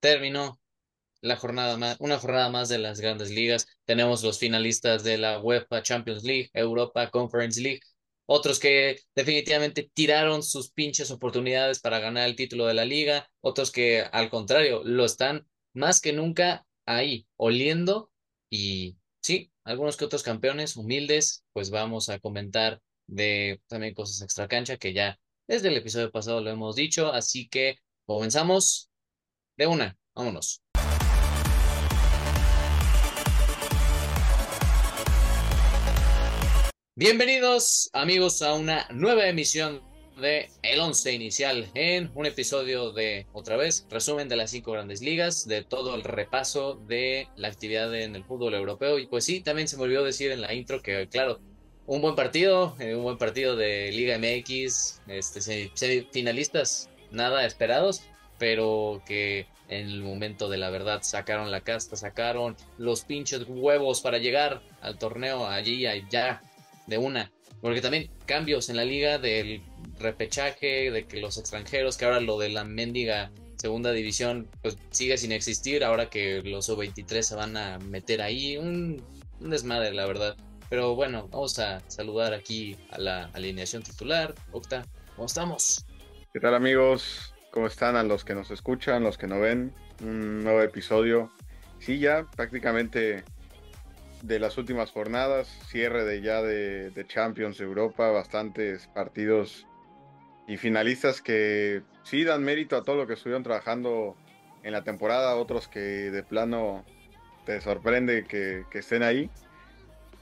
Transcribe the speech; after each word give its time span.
terminó 0.00 0.60
la 1.20 1.36
jornada 1.36 1.76
más, 1.76 1.96
una 2.00 2.18
jornada 2.18 2.48
más 2.50 2.68
de 2.68 2.78
las 2.78 3.00
grandes 3.00 3.30
ligas. 3.30 3.66
Tenemos 3.84 4.22
los 4.22 4.38
finalistas 4.38 5.04
de 5.04 5.18
la 5.18 5.40
UEFA 5.40 5.82
Champions 5.82 6.24
League, 6.24 6.50
Europa 6.52 7.10
Conference 7.10 7.60
League, 7.60 7.80
otros 8.26 8.58
que 8.58 9.00
definitivamente 9.14 9.90
tiraron 9.94 10.42
sus 10.42 10.70
pinches 10.70 11.10
oportunidades 11.10 11.80
para 11.80 11.98
ganar 11.98 12.28
el 12.28 12.36
título 12.36 12.66
de 12.66 12.74
la 12.74 12.84
liga, 12.84 13.28
otros 13.40 13.72
que 13.72 14.02
al 14.02 14.30
contrario 14.30 14.82
lo 14.84 15.04
están 15.04 15.46
más 15.72 16.00
que 16.00 16.12
nunca 16.12 16.66
ahí, 16.86 17.26
oliendo. 17.36 18.10
Y 18.50 18.96
sí, 19.22 19.50
algunos 19.64 19.96
que 19.96 20.04
otros 20.04 20.22
campeones 20.22 20.76
humildes, 20.76 21.44
pues 21.52 21.70
vamos 21.70 22.08
a 22.10 22.18
comentar 22.18 22.80
de 23.06 23.60
también 23.66 23.94
cosas 23.94 24.20
extra 24.22 24.46
cancha 24.48 24.76
que 24.76 24.92
ya 24.92 25.18
desde 25.46 25.68
el 25.68 25.76
episodio 25.78 26.10
pasado 26.12 26.42
lo 26.42 26.50
hemos 26.50 26.76
dicho, 26.76 27.10
así 27.12 27.48
que 27.48 27.76
comenzamos 28.04 28.90
de 29.58 29.66
una, 29.66 29.98
vámonos. 30.14 30.62
Bienvenidos 36.94 37.90
amigos 37.92 38.40
a 38.42 38.54
una 38.54 38.86
nueva 38.90 39.26
emisión 39.26 39.82
de 40.20 40.48
El 40.62 40.78
Once 40.78 41.12
Inicial 41.12 41.68
en 41.74 42.10
un 42.14 42.26
episodio 42.26 42.92
de, 42.92 43.26
otra 43.32 43.56
vez, 43.56 43.84
resumen 43.90 44.28
de 44.28 44.36
las 44.36 44.52
cinco 44.52 44.72
grandes 44.72 45.00
ligas, 45.00 45.46
de 45.46 45.64
todo 45.64 45.96
el 45.96 46.04
repaso 46.04 46.76
de 46.86 47.28
la 47.36 47.48
actividad 47.48 47.92
en 47.96 48.14
el 48.14 48.24
fútbol 48.24 48.54
europeo. 48.54 49.00
Y 49.00 49.06
pues 49.06 49.24
sí, 49.24 49.40
también 49.40 49.66
se 49.66 49.76
me 49.76 49.82
olvidó 49.82 50.04
decir 50.04 50.30
en 50.30 50.40
la 50.40 50.54
intro 50.54 50.82
que, 50.82 51.08
claro, 51.08 51.40
un 51.86 52.00
buen 52.00 52.14
partido, 52.14 52.76
eh, 52.78 52.94
un 52.94 53.02
buen 53.02 53.18
partido 53.18 53.56
de 53.56 53.90
Liga 53.90 54.18
MX, 54.18 55.02
este, 55.08 55.72
finalistas 56.12 56.90
nada 57.10 57.44
esperados, 57.44 58.02
pero 58.38 59.02
que 59.06 59.46
en 59.68 59.88
el 59.88 60.02
momento 60.02 60.48
de 60.48 60.56
la 60.56 60.70
verdad 60.70 61.02
sacaron 61.02 61.50
la 61.50 61.60
casta, 61.60 61.96
sacaron 61.96 62.56
los 62.78 63.04
pinches 63.04 63.44
huevos 63.46 64.00
para 64.00 64.18
llegar 64.18 64.62
al 64.80 64.98
torneo 64.98 65.46
allí, 65.46 65.86
allá 65.86 66.42
de 66.86 66.98
una. 66.98 67.30
Porque 67.60 67.80
también 67.80 68.08
cambios 68.24 68.68
en 68.68 68.76
la 68.76 68.84
liga 68.84 69.18
del 69.18 69.62
repechaje, 69.98 70.90
de 70.90 71.06
que 71.06 71.20
los 71.20 71.38
extranjeros, 71.38 71.96
que 71.96 72.04
ahora 72.04 72.20
lo 72.20 72.38
de 72.38 72.50
la 72.50 72.64
mendiga 72.64 73.30
segunda 73.56 73.90
división, 73.90 74.48
pues 74.62 74.78
sigue 74.90 75.18
sin 75.18 75.32
existir, 75.32 75.82
ahora 75.82 76.08
que 76.08 76.42
los 76.42 76.70
O23 76.70 77.22
se 77.22 77.34
van 77.34 77.56
a 77.56 77.78
meter 77.78 78.22
ahí, 78.22 78.56
un, 78.56 79.02
desmadre, 79.40 79.92
la 79.92 80.06
verdad. 80.06 80.36
Pero 80.70 80.94
bueno, 80.94 81.28
vamos 81.30 81.58
a 81.58 81.80
saludar 81.88 82.34
aquí 82.34 82.76
a 82.90 82.98
la 82.98 83.24
alineación 83.32 83.82
titular. 83.82 84.34
Octa, 84.52 84.86
¿cómo 85.16 85.26
estamos? 85.26 85.84
¿Qué 86.32 86.40
tal 86.40 86.54
amigos? 86.54 87.34
¿Cómo 87.58 87.66
están 87.66 87.96
a 87.96 88.04
los 88.04 88.24
que 88.24 88.36
nos 88.36 88.52
escuchan, 88.52 89.02
los 89.02 89.18
que 89.18 89.26
no 89.26 89.40
ven? 89.40 89.74
Un 90.00 90.44
nuevo 90.44 90.62
episodio. 90.62 91.32
Sí, 91.80 91.98
ya 91.98 92.24
prácticamente 92.36 93.24
de 94.22 94.38
las 94.38 94.58
últimas 94.58 94.92
jornadas, 94.92 95.48
cierre 95.66 96.04
de 96.04 96.20
ya 96.20 96.40
de, 96.40 97.04
Champions 97.08 97.58
Europa, 97.58 98.12
bastantes 98.12 98.86
partidos 98.86 99.66
y 100.46 100.56
finalistas 100.56 101.20
que 101.20 101.82
sí 102.04 102.22
dan 102.22 102.44
mérito 102.44 102.76
a 102.76 102.84
todo 102.84 102.94
lo 102.94 103.08
que 103.08 103.14
estuvieron 103.14 103.42
trabajando 103.42 104.14
en 104.62 104.70
la 104.70 104.84
temporada, 104.84 105.34
otros 105.34 105.66
que 105.66 105.80
de 105.80 106.22
plano 106.22 106.84
te 107.44 107.60
sorprende 107.60 108.24
que, 108.24 108.66
estén 108.72 109.02
ahí. 109.02 109.30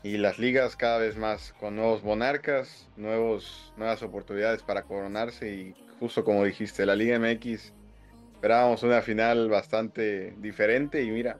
Y 0.02 0.16
las 0.16 0.38
ligas 0.38 0.74
cada 0.74 0.96
vez 0.96 1.18
más 1.18 1.52
con 1.60 1.76
nuevos 1.76 2.02
monarcas, 2.02 2.88
nuevos, 2.96 3.74
nuevas 3.76 4.02
oportunidades 4.02 4.62
para 4.62 4.84
coronarse 4.84 5.52
y 5.52 5.85
justo 6.00 6.24
como 6.24 6.44
dijiste, 6.44 6.86
la 6.86 6.96
Liga 6.96 7.18
MX 7.18 7.72
esperábamos 8.34 8.82
una 8.82 9.02
final 9.02 9.48
bastante 9.48 10.34
diferente 10.38 11.02
y 11.02 11.10
mira, 11.10 11.38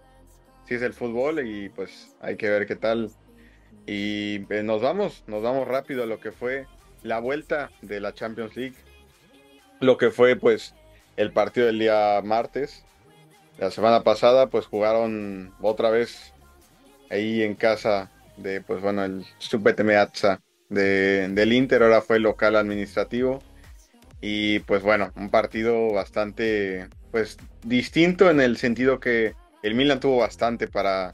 sí 0.67 0.75
es 0.75 0.83
el 0.83 0.93
fútbol 0.93 1.47
y 1.47 1.69
pues 1.69 2.17
hay 2.21 2.37
que 2.37 2.49
ver 2.49 2.67
qué 2.67 2.77
tal. 2.77 3.11
Y 3.87 4.53
eh, 4.53 4.63
nos 4.63 4.83
vamos, 4.83 5.25
nos 5.27 5.43
vamos 5.43 5.69
rápido 5.69 6.03
a 6.03 6.07
lo 6.07 6.19
que 6.21 6.33
fue 6.33 6.67
la 7.03 7.21
vuelta 7.21 7.71
de 7.83 8.01
la 8.01 8.13
Champions 8.13 8.57
League. 8.57 8.77
Lo 9.81 9.97
que 9.97 10.11
fue 10.11 10.37
pues 10.37 10.75
el 11.17 11.33
partido 11.33 11.67
del 11.67 11.79
día 11.79 12.21
martes. 12.25 12.85
La 13.59 13.71
semana 13.71 14.03
pasada 14.03 14.49
pues 14.49 14.67
jugaron 14.67 15.55
otra 15.61 15.91
vez 15.91 16.33
ahí 17.11 17.43
en 17.43 17.55
casa 17.55 18.11
de 18.37 18.61
pues 18.61 18.83
bueno 18.83 19.05
el 19.05 19.25
Supete 19.39 19.85
Meazza 19.85 20.41
de, 20.69 21.29
del 21.29 21.53
Inter, 21.53 21.83
ahora 21.83 22.03
fue 22.03 22.19
local 22.19 22.57
administrativo. 22.57 23.41
Y 24.29 24.59
pues 24.59 24.83
bueno, 24.83 25.13
un 25.15 25.31
partido 25.31 25.93
bastante 25.93 26.89
pues 27.13 27.37
distinto 27.63 28.29
en 28.29 28.41
el 28.41 28.57
sentido 28.57 28.99
que 28.99 29.35
el 29.63 29.77
Milan 29.77 30.01
tuvo 30.01 30.17
bastante 30.17 30.67
para, 30.67 31.13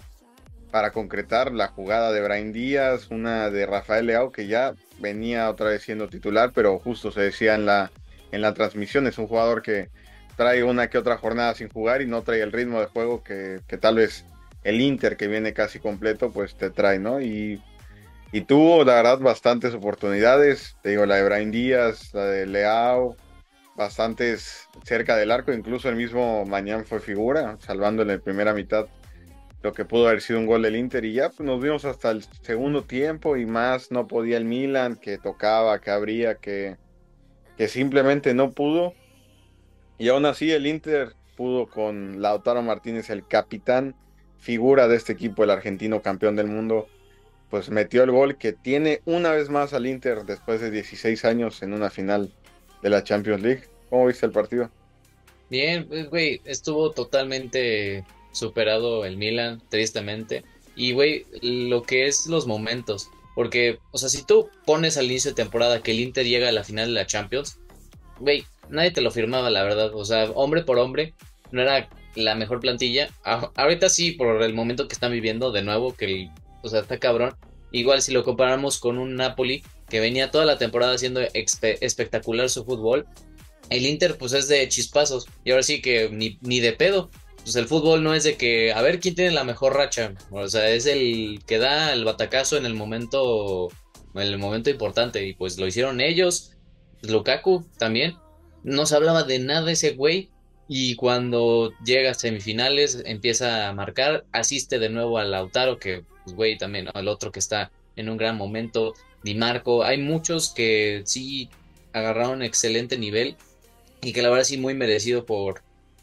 para 0.70 0.92
concretar 0.92 1.52
la 1.52 1.68
jugada 1.68 2.10
de 2.10 2.22
Brian 2.22 2.54
Díaz, 2.54 3.10
una 3.10 3.50
de 3.50 3.66
Rafael 3.66 4.06
Leao 4.06 4.32
que 4.32 4.46
ya 4.46 4.72
venía 4.98 5.50
otra 5.50 5.66
vez 5.68 5.82
siendo 5.82 6.08
titular, 6.08 6.52
pero 6.54 6.78
justo 6.78 7.12
se 7.12 7.20
decía 7.20 7.54
en 7.54 7.66
la, 7.66 7.90
en 8.30 8.40
la 8.40 8.54
transmisión, 8.54 9.06
es 9.06 9.18
un 9.18 9.26
jugador 9.26 9.60
que 9.60 9.90
trae 10.38 10.64
una 10.64 10.88
que 10.88 10.96
otra 10.96 11.18
jornada 11.18 11.54
sin 11.54 11.68
jugar 11.68 12.00
y 12.00 12.06
no 12.06 12.22
trae 12.22 12.40
el 12.40 12.50
ritmo 12.50 12.80
de 12.80 12.86
juego 12.86 13.22
que, 13.22 13.60
tal 13.78 13.96
vez 13.96 14.24
el 14.64 14.80
Inter 14.80 15.18
que 15.18 15.28
viene 15.28 15.52
casi 15.52 15.80
completo 15.80 16.32
pues 16.32 16.54
te 16.54 16.70
trae, 16.70 16.98
¿no? 16.98 17.20
Y, 17.20 17.62
y 18.32 18.40
tuvo 18.42 18.84
la 18.84 18.94
verdad 18.94 19.18
bastantes 19.18 19.74
oportunidades, 19.74 20.76
te 20.82 20.90
digo 20.90 21.06
la 21.06 21.16
de 21.16 21.24
Brian 21.24 21.50
Díaz, 21.50 22.12
la 22.14 22.24
de 22.24 22.46
Leao, 22.46 23.16
bastantes 23.76 24.68
cerca 24.84 25.16
del 25.16 25.30
arco, 25.30 25.52
incluso 25.52 25.88
el 25.88 25.96
mismo 25.96 26.44
Mañán 26.46 26.84
fue 26.84 27.00
figura, 27.00 27.56
salvando 27.60 28.02
en 28.02 28.08
la 28.08 28.18
primera 28.18 28.54
mitad 28.54 28.86
lo 29.62 29.72
que 29.72 29.84
pudo 29.84 30.08
haber 30.08 30.20
sido 30.20 30.40
un 30.40 30.46
gol 30.46 30.62
del 30.62 30.76
Inter. 30.76 31.04
Y 31.04 31.14
ya 31.14 31.28
pues, 31.30 31.40
nos 31.40 31.62
vimos 31.62 31.84
hasta 31.84 32.10
el 32.10 32.24
segundo 32.42 32.82
tiempo 32.82 33.36
y 33.36 33.46
más. 33.46 33.90
No 33.90 34.08
podía 34.08 34.36
el 34.36 34.44
Milan, 34.44 34.96
que 34.96 35.18
tocaba, 35.18 35.80
que 35.80 35.90
abría, 35.90 36.34
que, 36.36 36.76
que 37.56 37.68
simplemente 37.68 38.34
no 38.34 38.50
pudo. 38.50 38.94
Y 39.98 40.08
aún 40.08 40.26
así 40.26 40.50
el 40.50 40.66
Inter 40.66 41.14
pudo 41.36 41.68
con 41.68 42.20
Lautaro 42.20 42.62
Martínez, 42.62 43.08
el 43.10 43.26
capitán, 43.26 43.94
figura 44.38 44.88
de 44.88 44.96
este 44.96 45.12
equipo, 45.12 45.44
el 45.44 45.50
argentino 45.50 46.02
campeón 46.02 46.34
del 46.34 46.48
mundo, 46.48 46.88
pues 47.52 47.68
metió 47.68 48.02
el 48.02 48.10
gol 48.10 48.38
que 48.38 48.54
tiene 48.54 49.02
una 49.04 49.30
vez 49.30 49.50
más 49.50 49.74
al 49.74 49.86
Inter 49.86 50.24
después 50.24 50.62
de 50.62 50.70
16 50.70 51.22
años 51.26 51.62
en 51.62 51.74
una 51.74 51.90
final 51.90 52.32
de 52.82 52.88
la 52.88 53.04
Champions 53.04 53.42
League. 53.42 53.64
¿Cómo 53.90 54.06
viste 54.06 54.24
el 54.24 54.32
partido? 54.32 54.70
Bien, 55.50 55.86
pues, 55.86 56.08
güey, 56.08 56.40
estuvo 56.46 56.92
totalmente 56.92 58.06
superado 58.32 59.04
el 59.04 59.18
Milan, 59.18 59.62
tristemente. 59.68 60.44
Y, 60.76 60.92
güey, 60.92 61.26
lo 61.42 61.82
que 61.82 62.06
es 62.06 62.26
los 62.26 62.46
momentos. 62.46 63.10
Porque, 63.34 63.78
o 63.90 63.98
sea, 63.98 64.08
si 64.08 64.24
tú 64.24 64.48
pones 64.64 64.96
al 64.96 65.04
inicio 65.04 65.32
de 65.32 65.34
temporada 65.34 65.82
que 65.82 65.90
el 65.90 66.00
Inter 66.00 66.24
llega 66.24 66.48
a 66.48 66.52
la 66.52 66.64
final 66.64 66.86
de 66.86 66.94
la 66.94 67.06
Champions, 67.06 67.58
güey, 68.18 68.46
nadie 68.70 68.92
te 68.92 69.02
lo 69.02 69.10
firmaba, 69.10 69.50
la 69.50 69.62
verdad. 69.62 69.94
O 69.94 70.06
sea, 70.06 70.30
hombre 70.30 70.62
por 70.62 70.78
hombre, 70.78 71.12
no 71.50 71.60
era 71.60 71.90
la 72.14 72.34
mejor 72.34 72.60
plantilla. 72.60 73.10
ahorita 73.24 73.90
sí, 73.90 74.12
por 74.12 74.42
el 74.42 74.54
momento 74.54 74.88
que 74.88 74.94
están 74.94 75.12
viviendo, 75.12 75.52
de 75.52 75.60
nuevo, 75.60 75.94
que, 75.94 76.06
el, 76.06 76.30
o 76.62 76.68
sea, 76.68 76.80
está 76.80 76.98
cabrón. 76.98 77.34
Igual 77.72 78.02
si 78.02 78.12
lo 78.12 78.22
comparamos 78.22 78.78
con 78.78 78.98
un 78.98 79.16
Napoli 79.16 79.62
que 79.88 80.00
venía 80.00 80.30
toda 80.30 80.44
la 80.44 80.58
temporada 80.58 80.94
haciendo 80.94 81.20
espectacular 81.32 82.50
su 82.50 82.64
fútbol, 82.64 83.06
el 83.70 83.86
Inter 83.86 84.18
pues 84.18 84.32
es 84.32 84.48
de 84.48 84.68
chispazos 84.68 85.26
y 85.44 85.50
ahora 85.50 85.62
sí 85.62 85.80
que 85.80 86.10
ni, 86.10 86.38
ni 86.42 86.60
de 86.60 86.72
pedo. 86.72 87.10
Pues 87.42 87.56
el 87.56 87.66
fútbol 87.66 88.04
no 88.04 88.14
es 88.14 88.22
de 88.24 88.36
que 88.36 88.72
a 88.72 88.82
ver 88.82 89.00
quién 89.00 89.16
tiene 89.16 89.32
la 89.32 89.42
mejor 89.42 89.74
racha, 89.74 90.14
o 90.30 90.46
sea, 90.46 90.70
es 90.70 90.86
el 90.86 91.40
que 91.44 91.58
da 91.58 91.92
el 91.92 92.04
batacazo 92.04 92.56
en 92.56 92.66
el 92.66 92.74
momento 92.74 93.68
en 94.14 94.22
el 94.22 94.38
momento 94.38 94.70
importante 94.70 95.26
y 95.26 95.34
pues 95.34 95.58
lo 95.58 95.66
hicieron 95.66 96.00
ellos, 96.00 96.52
Lukaku 97.02 97.66
también. 97.78 98.16
No 98.62 98.86
se 98.86 98.94
hablaba 98.94 99.24
de 99.24 99.38
nada 99.40 99.72
ese 99.72 99.94
güey 99.94 100.30
y 100.68 100.94
cuando 100.94 101.72
llega 101.84 102.12
a 102.12 102.14
semifinales 102.14 103.02
empieza 103.04 103.68
a 103.68 103.72
marcar, 103.72 104.24
asiste 104.32 104.78
de 104.78 104.88
nuevo 104.88 105.18
al 105.18 105.32
Lautaro 105.32 105.78
que 105.78 106.04
pues 106.24 106.36
güey 106.36 106.58
también, 106.58 106.88
al 106.92 107.08
otro 107.08 107.32
que 107.32 107.38
está 107.38 107.70
en 107.96 108.08
un 108.08 108.16
gran 108.16 108.36
momento, 108.36 108.94
Di 109.22 109.34
Marco, 109.34 109.84
hay 109.84 109.98
muchos 109.98 110.50
que 110.50 111.02
sí 111.04 111.48
agarraron 111.92 112.42
excelente 112.42 112.98
nivel 112.98 113.36
y 114.00 114.12
que 114.12 114.22
la 114.22 114.30
verdad 114.30 114.44
sí 114.44 114.56
muy 114.56 114.74
merecido 114.74 115.24
por, 115.26 115.62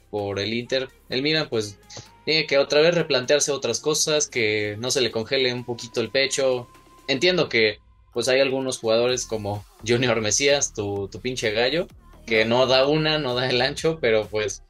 por 0.10 0.40
el 0.40 0.54
Inter. 0.54 0.90
El 1.10 1.22
Milan 1.22 1.48
pues 1.50 1.78
tiene 2.26 2.48
que 2.48 2.58
otra 2.58 2.82
vez 2.82 2.96
replantearse 2.96 3.52
otras 3.52 3.80
cosas, 3.80 4.28
que 4.28 4.76
no 4.80 4.92
se 4.92 5.02
le 5.02 5.12
congele 5.12 5.54
un 5.54 5.66
poquito 5.66 6.00
el 6.02 6.10
pecho. 6.10 6.68
Entiendo 7.08 7.50
que 7.50 7.80
pues 8.14 8.28
hay 8.28 8.40
algunos 8.40 8.80
jugadores 8.80 9.26
como 9.26 9.66
Junior 9.86 10.22
Mesías, 10.22 10.74
tu, 10.74 11.10
tu 11.10 11.20
pinche 11.20 11.52
gallo, 11.52 11.88
que 12.26 12.46
no 12.46 12.68
da 12.68 12.88
una, 12.88 13.18
no 13.18 13.36
da 13.36 13.50
el 13.50 13.62
ancho, 13.62 14.00
pero 14.00 14.28
pues 14.28 14.64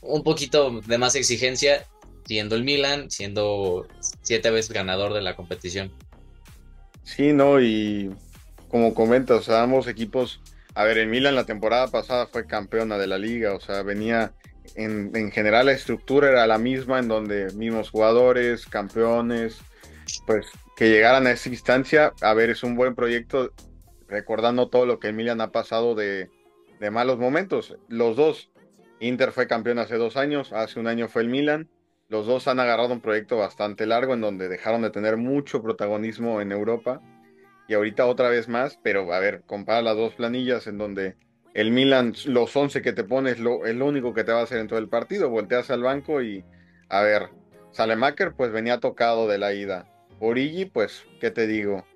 un 0.00 0.22
poquito 0.22 0.80
de 0.80 0.98
más 0.98 1.14
exigencia 1.14 1.86
siendo 2.24 2.56
el 2.56 2.64
Milan, 2.64 3.10
siendo 3.10 3.86
siete 4.22 4.50
veces 4.50 4.72
ganador 4.72 5.12
de 5.12 5.22
la 5.22 5.36
competición. 5.36 5.92
Sí, 7.02 7.32
no, 7.32 7.60
y 7.60 8.10
como 8.68 8.94
comentas, 8.94 9.40
o 9.40 9.42
sea, 9.42 9.62
ambos 9.62 9.86
equipos, 9.86 10.40
a 10.74 10.84
ver, 10.84 10.98
el 10.98 11.08
Milan 11.08 11.34
la 11.34 11.44
temporada 11.44 11.88
pasada 11.88 12.26
fue 12.26 12.46
campeona 12.46 12.96
de 12.98 13.06
la 13.06 13.18
liga, 13.18 13.54
o 13.54 13.60
sea, 13.60 13.82
venía 13.82 14.32
en, 14.76 15.10
en, 15.14 15.30
general 15.30 15.66
la 15.66 15.72
estructura 15.72 16.30
era 16.30 16.46
la 16.46 16.58
misma, 16.58 17.00
en 17.00 17.08
donde 17.08 17.52
mismos 17.52 17.90
jugadores, 17.90 18.66
campeones, 18.66 19.58
pues 20.26 20.46
que 20.76 20.88
llegaran 20.88 21.26
a 21.26 21.32
esa 21.32 21.48
instancia, 21.48 22.12
a 22.22 22.34
ver, 22.34 22.50
es 22.50 22.62
un 22.62 22.76
buen 22.76 22.94
proyecto, 22.94 23.52
recordando 24.08 24.68
todo 24.68 24.86
lo 24.86 24.98
que 24.98 25.08
el 25.08 25.14
Milan 25.14 25.40
ha 25.40 25.52
pasado 25.52 25.94
de, 25.94 26.30
de 26.80 26.90
malos 26.90 27.18
momentos. 27.18 27.76
Los 27.88 28.16
dos, 28.16 28.50
Inter 29.00 29.32
fue 29.32 29.46
campeón 29.46 29.78
hace 29.78 29.96
dos 29.96 30.16
años, 30.16 30.52
hace 30.52 30.80
un 30.80 30.86
año 30.86 31.08
fue 31.08 31.22
el 31.22 31.28
Milan. 31.28 31.68
Los 32.12 32.26
dos 32.26 32.46
han 32.46 32.60
agarrado 32.60 32.92
un 32.92 33.00
proyecto 33.00 33.38
bastante 33.38 33.86
largo 33.86 34.12
en 34.12 34.20
donde 34.20 34.50
dejaron 34.50 34.82
de 34.82 34.90
tener 34.90 35.16
mucho 35.16 35.62
protagonismo 35.62 36.42
en 36.42 36.52
Europa 36.52 37.00
y 37.68 37.72
ahorita 37.72 38.04
otra 38.04 38.28
vez 38.28 38.50
más, 38.50 38.78
pero 38.82 39.10
a 39.14 39.18
ver, 39.18 39.40
compara 39.46 39.80
las 39.80 39.96
dos 39.96 40.12
planillas 40.12 40.66
en 40.66 40.76
donde 40.76 41.16
el 41.54 41.70
Milan, 41.70 42.14
los 42.26 42.54
11 42.54 42.82
que 42.82 42.92
te 42.92 43.02
pones, 43.02 43.38
lo, 43.38 43.64
es 43.64 43.74
lo 43.74 43.86
único 43.86 44.12
que 44.12 44.24
te 44.24 44.32
va 44.32 44.40
a 44.40 44.42
hacer 44.42 44.58
en 44.58 44.68
todo 44.68 44.78
el 44.78 44.90
partido. 44.90 45.30
Volteas 45.30 45.70
al 45.70 45.82
banco 45.82 46.20
y, 46.20 46.44
a 46.90 47.00
ver, 47.00 47.30
Salemaker 47.70 48.34
pues 48.34 48.52
venía 48.52 48.78
tocado 48.78 49.26
de 49.26 49.38
la 49.38 49.54
ida. 49.54 49.90
Origi, 50.20 50.66
pues, 50.66 51.06
¿qué 51.18 51.30
te 51.30 51.46
digo? 51.46 51.86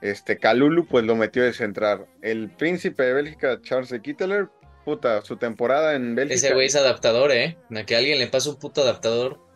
Este, 0.00 0.38
Calulu, 0.38 0.86
pues 0.86 1.04
lo 1.04 1.16
metió 1.16 1.42
de 1.44 1.52
centrar. 1.52 2.06
El 2.22 2.48
príncipe 2.48 3.02
de 3.02 3.12
Bélgica, 3.12 3.60
Charles 3.60 3.90
de 3.90 4.00
Kitteler, 4.00 4.48
puta, 4.86 5.20
su 5.20 5.36
temporada 5.36 5.94
en 5.96 6.14
Bélgica. 6.14 6.34
Ese 6.34 6.54
güey 6.54 6.68
es 6.68 6.76
adaptador, 6.76 7.30
¿eh? 7.30 7.58
A 7.76 7.84
que 7.84 7.94
alguien 7.94 8.18
le 8.18 8.26
pase 8.26 8.48
un 8.48 8.56
puto 8.56 8.80
adaptador. 8.80 9.49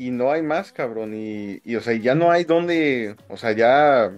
Y 0.00 0.12
no 0.12 0.32
hay 0.32 0.40
más, 0.40 0.72
cabrón. 0.72 1.12
Y, 1.14 1.60
y 1.62 1.76
o 1.76 1.82
sea, 1.82 1.94
ya 1.94 2.14
no 2.14 2.30
hay 2.30 2.44
dónde, 2.44 3.16
o 3.28 3.36
sea, 3.36 3.52
ya 3.52 4.10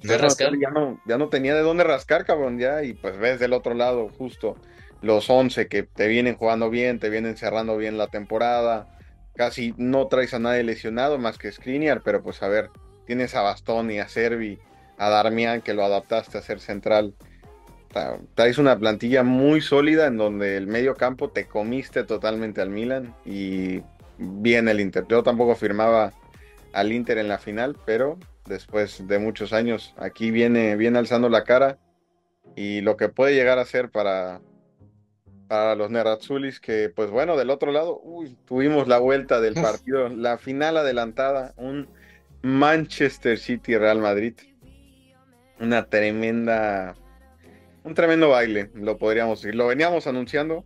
¿De 0.00 0.16
rascar? 0.16 0.52
Ya 0.58 0.70
no, 0.70 0.98
ya 1.06 1.18
no 1.18 1.28
tenía 1.28 1.54
de 1.54 1.60
dónde 1.60 1.84
rascar, 1.84 2.24
cabrón, 2.24 2.58
ya. 2.58 2.82
Y 2.82 2.94
pues 2.94 3.18
ves 3.18 3.38
del 3.38 3.52
otro 3.52 3.74
lado, 3.74 4.08
justo 4.16 4.56
los 5.02 5.28
11 5.28 5.68
que 5.68 5.82
te 5.82 6.08
vienen 6.08 6.36
jugando 6.36 6.70
bien, 6.70 6.98
te 6.98 7.10
vienen 7.10 7.36
cerrando 7.36 7.76
bien 7.76 7.98
la 7.98 8.06
temporada. 8.06 8.88
Casi 9.34 9.74
no 9.76 10.06
traes 10.06 10.32
a 10.32 10.38
nadie 10.38 10.62
lesionado 10.62 11.18
más 11.18 11.36
que 11.36 11.52
Skriniar, 11.52 12.00
pero 12.02 12.22
pues 12.22 12.42
a 12.42 12.48
ver, 12.48 12.70
tienes 13.06 13.34
a 13.34 13.42
Bastoni, 13.42 13.98
a 13.98 14.08
Servi, 14.08 14.58
a 14.96 15.10
Darmian, 15.10 15.60
que 15.60 15.74
lo 15.74 15.84
adaptaste 15.84 16.38
a 16.38 16.42
ser 16.42 16.58
central. 16.58 17.14
Traes 18.34 18.56
una 18.56 18.78
plantilla 18.78 19.22
muy 19.24 19.60
sólida 19.60 20.06
en 20.06 20.16
donde 20.16 20.56
el 20.56 20.68
medio 20.68 20.94
campo 20.94 21.30
te 21.30 21.46
comiste 21.46 22.04
totalmente 22.04 22.62
al 22.62 22.70
Milan 22.70 23.14
y 23.26 23.82
bien 24.18 24.68
el 24.68 24.80
Inter. 24.80 25.06
Yo 25.08 25.22
tampoco 25.22 25.54
firmaba 25.54 26.12
al 26.72 26.92
Inter 26.92 27.18
en 27.18 27.28
la 27.28 27.38
final, 27.38 27.76
pero 27.86 28.18
después 28.46 29.06
de 29.06 29.18
muchos 29.18 29.52
años. 29.52 29.94
Aquí 29.96 30.30
viene, 30.30 30.76
viene 30.76 30.98
alzando 30.98 31.28
la 31.28 31.44
cara 31.44 31.78
y 32.56 32.80
lo 32.80 32.96
que 32.96 33.08
puede 33.08 33.34
llegar 33.34 33.58
a 33.58 33.64
ser 33.64 33.90
para, 33.90 34.40
para 35.46 35.74
los 35.74 35.90
Neratzulis, 35.90 36.60
que 36.60 36.90
pues 36.94 37.10
bueno, 37.10 37.36
del 37.36 37.50
otro 37.50 37.72
lado, 37.72 38.00
uy, 38.02 38.36
tuvimos 38.46 38.88
la 38.88 38.98
vuelta 38.98 39.40
del 39.40 39.54
partido, 39.54 40.08
la 40.08 40.38
final 40.38 40.76
adelantada, 40.76 41.54
un 41.56 41.88
Manchester 42.42 43.38
City 43.38 43.76
Real 43.76 43.98
Madrid. 43.98 44.34
Una 45.60 45.86
tremenda, 45.86 46.94
un 47.82 47.94
tremendo 47.94 48.28
baile, 48.28 48.70
lo 48.74 48.96
podríamos 48.96 49.42
decir. 49.42 49.56
Lo 49.56 49.66
veníamos 49.66 50.06
anunciando, 50.06 50.64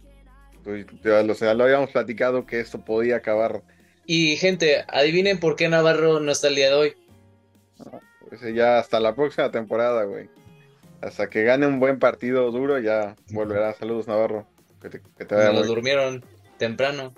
pues, 0.64 0.86
lo, 1.02 1.54
lo 1.54 1.64
habíamos 1.64 1.90
platicado 1.90 2.46
que 2.46 2.60
esto 2.60 2.84
podía 2.84 3.16
acabar. 3.16 3.62
Y 4.06 4.36
gente, 4.36 4.84
adivinen 4.88 5.38
por 5.38 5.56
qué 5.56 5.68
Navarro 5.68 6.20
no 6.20 6.32
está 6.32 6.48
el 6.48 6.56
día 6.56 6.68
de 6.68 6.74
hoy. 6.74 6.94
Pues 8.28 8.42
ya 8.54 8.78
hasta 8.78 9.00
la 9.00 9.14
próxima 9.14 9.50
temporada, 9.50 10.04
güey. 10.04 10.28
Hasta 11.00 11.28
que 11.28 11.42
gane 11.42 11.66
un 11.66 11.80
buen 11.80 11.98
partido 11.98 12.50
duro, 12.50 12.78
ya 12.78 13.16
volverá. 13.30 13.74
Saludos, 13.74 14.06
Navarro. 14.06 14.46
Que 14.80 14.88
te, 14.88 15.34
vaya 15.34 15.52
Nos 15.52 15.66
durmieron 15.66 16.24
temprano. 16.58 17.12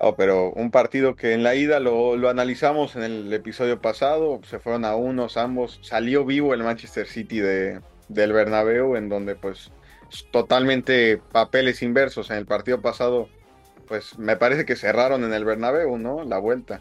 Oh, 0.00 0.14
pero 0.14 0.52
un 0.52 0.70
partido 0.70 1.16
que 1.16 1.32
en 1.32 1.42
la 1.42 1.56
ida 1.56 1.80
lo, 1.80 2.16
lo, 2.16 2.28
analizamos 2.28 2.94
en 2.94 3.02
el 3.02 3.32
episodio 3.32 3.80
pasado, 3.80 4.40
se 4.44 4.60
fueron 4.60 4.84
a 4.84 4.94
unos 4.94 5.36
ambos, 5.36 5.80
salió 5.82 6.24
vivo 6.24 6.54
el 6.54 6.62
Manchester 6.62 7.08
City 7.08 7.40
de, 7.40 7.80
del 8.08 8.32
Bernabéu, 8.32 8.94
en 8.94 9.08
donde 9.08 9.34
pues 9.34 9.72
totalmente 10.30 11.20
papeles 11.32 11.82
inversos. 11.82 12.30
En 12.30 12.36
el 12.36 12.46
partido 12.46 12.80
pasado, 12.80 13.28
pues 13.86 14.18
me 14.18 14.36
parece 14.36 14.64
que 14.64 14.76
cerraron 14.76 15.24
en 15.24 15.32
el 15.32 15.44
Bernabéu, 15.44 15.98
¿no? 15.98 16.24
La 16.24 16.38
vuelta. 16.38 16.80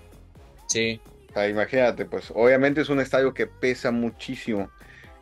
Sí 0.67 0.99
imagínate, 1.45 2.05
pues 2.05 2.31
obviamente 2.33 2.81
es 2.81 2.89
un 2.89 2.99
estadio 2.99 3.33
que 3.33 3.45
pesa 3.45 3.91
muchísimo. 3.91 4.71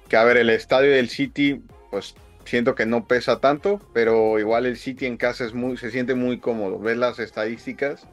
Que 0.07 0.15
a 0.15 0.23
ver, 0.23 0.37
el 0.37 0.49
estadio 0.49 0.91
del 0.91 1.09
City, 1.09 1.61
pues 1.91 2.15
siento 2.45 2.75
que 2.75 2.85
no 2.85 3.07
pesa 3.07 3.39
tanto, 3.39 3.81
pero 3.93 4.39
igual 4.39 4.65
el 4.65 4.77
City 4.77 5.07
en 5.07 5.17
casa 5.17 5.45
es 5.45 5.53
muy, 5.53 5.77
se 5.77 5.91
siente 5.91 6.15
muy 6.15 6.39
cómodo. 6.39 6.79
Ves 6.79 6.97
las 6.97 7.19
estadísticas, 7.19 8.07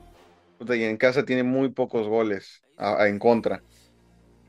y 0.61 0.83
en 0.85 0.97
casa 0.97 1.25
tiene 1.25 1.43
muy 1.43 1.69
pocos 1.69 2.09
goles 2.09 2.63
en 2.79 3.19
contra. 3.19 3.63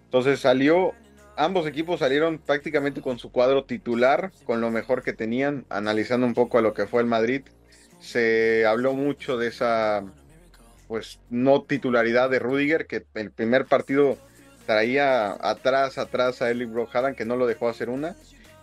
Entonces 0.06 0.40
salió, 0.40 0.94
ambos 1.38 1.68
equipos 1.68 2.00
salieron 2.00 2.38
prácticamente 2.40 3.02
con 3.02 3.20
su 3.20 3.32
cuadro 3.32 3.66
titular, 3.66 4.32
con 4.46 4.62
lo 4.62 4.72
mejor 4.72 5.04
que 5.04 5.14
tenían, 5.14 5.66
analizando 5.70 6.26
un 6.26 6.34
poco 6.34 6.58
a 6.58 6.62
lo 6.62 6.74
que 6.74 6.88
fue 6.88 7.02
el 7.02 7.08
Madrid. 7.08 7.42
Se 8.00 8.66
habló 8.66 8.94
mucho 8.94 9.38
de 9.38 9.48
esa 9.48 10.04
pues 10.88 11.20
no 11.30 11.64
titularidad 11.64 12.30
de 12.30 12.40
Rudiger, 12.40 12.86
que 12.86 13.06
el 13.16 13.32
primer 13.32 13.66
partido 13.66 14.18
traía 14.66 15.32
atrás, 15.42 15.98
atrás 15.98 16.42
a 16.42 16.52
Eli 16.52 16.66
Brock 16.66 16.92
que 17.16 17.26
no 17.26 17.36
lo 17.36 17.48
dejó 17.48 17.70
hacer 17.70 17.90
una, 17.90 18.16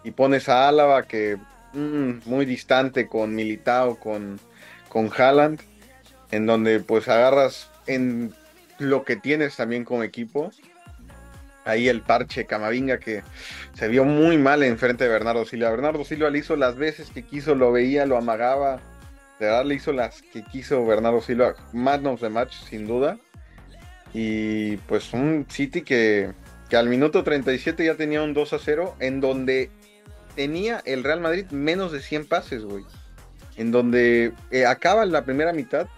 y 0.04 0.12
pones 0.12 0.48
a 0.48 0.68
Álava 0.68 1.02
que 1.04 1.38
mm, 1.72 2.20
muy 2.26 2.46
distante 2.46 3.06
con 3.06 3.34
Militao, 3.34 3.96
con, 3.98 4.38
con 4.88 5.10
Haaland, 5.16 5.60
en 6.30 6.46
donde 6.46 6.80
pues 6.80 7.08
agarras 7.08 7.70
en 7.86 8.32
lo 8.78 9.04
que 9.04 9.16
tienes 9.16 9.56
también 9.56 9.84
como 9.84 10.02
equipo. 10.02 10.50
Ahí 11.70 11.88
el 11.88 12.02
parche 12.02 12.46
Camavinga 12.46 12.98
que 12.98 13.22
se 13.74 13.88
vio 13.88 14.04
muy 14.04 14.38
mal 14.38 14.62
en 14.62 14.78
frente 14.78 15.04
de 15.04 15.10
Bernardo 15.10 15.44
Silva. 15.44 15.70
Bernardo 15.70 16.04
Silva 16.04 16.30
le 16.30 16.38
hizo 16.38 16.56
las 16.56 16.76
veces 16.76 17.10
que 17.10 17.22
quiso, 17.22 17.54
lo 17.54 17.72
veía, 17.72 18.06
lo 18.06 18.16
amagaba, 18.16 18.80
de 19.38 19.46
verdad 19.46 19.64
le 19.64 19.74
hizo 19.74 19.92
las 19.92 20.20
que 20.20 20.42
quiso 20.42 20.84
Bernardo 20.84 21.22
Silva, 21.22 21.54
man 21.72 22.06
of 22.06 22.20
the 22.20 22.28
match, 22.28 22.54
sin 22.68 22.86
duda. 22.86 23.18
Y 24.12 24.76
pues 24.78 25.12
un 25.12 25.46
City 25.48 25.82
que, 25.82 26.32
que 26.68 26.76
al 26.76 26.88
minuto 26.88 27.24
37 27.24 27.84
ya 27.84 27.94
tenía 27.94 28.22
un 28.22 28.34
2 28.34 28.52
a 28.52 28.58
0, 28.58 28.96
en 29.00 29.20
donde 29.20 29.70
tenía 30.34 30.82
el 30.84 31.04
Real 31.04 31.20
Madrid 31.20 31.46
menos 31.50 31.92
de 31.92 32.00
100 32.00 32.26
pases, 32.26 32.64
güey. 32.64 32.84
En 33.56 33.70
donde 33.70 34.32
eh, 34.50 34.66
acaba 34.66 35.04
la 35.06 35.24
primera 35.24 35.52
mitad, 35.52 35.88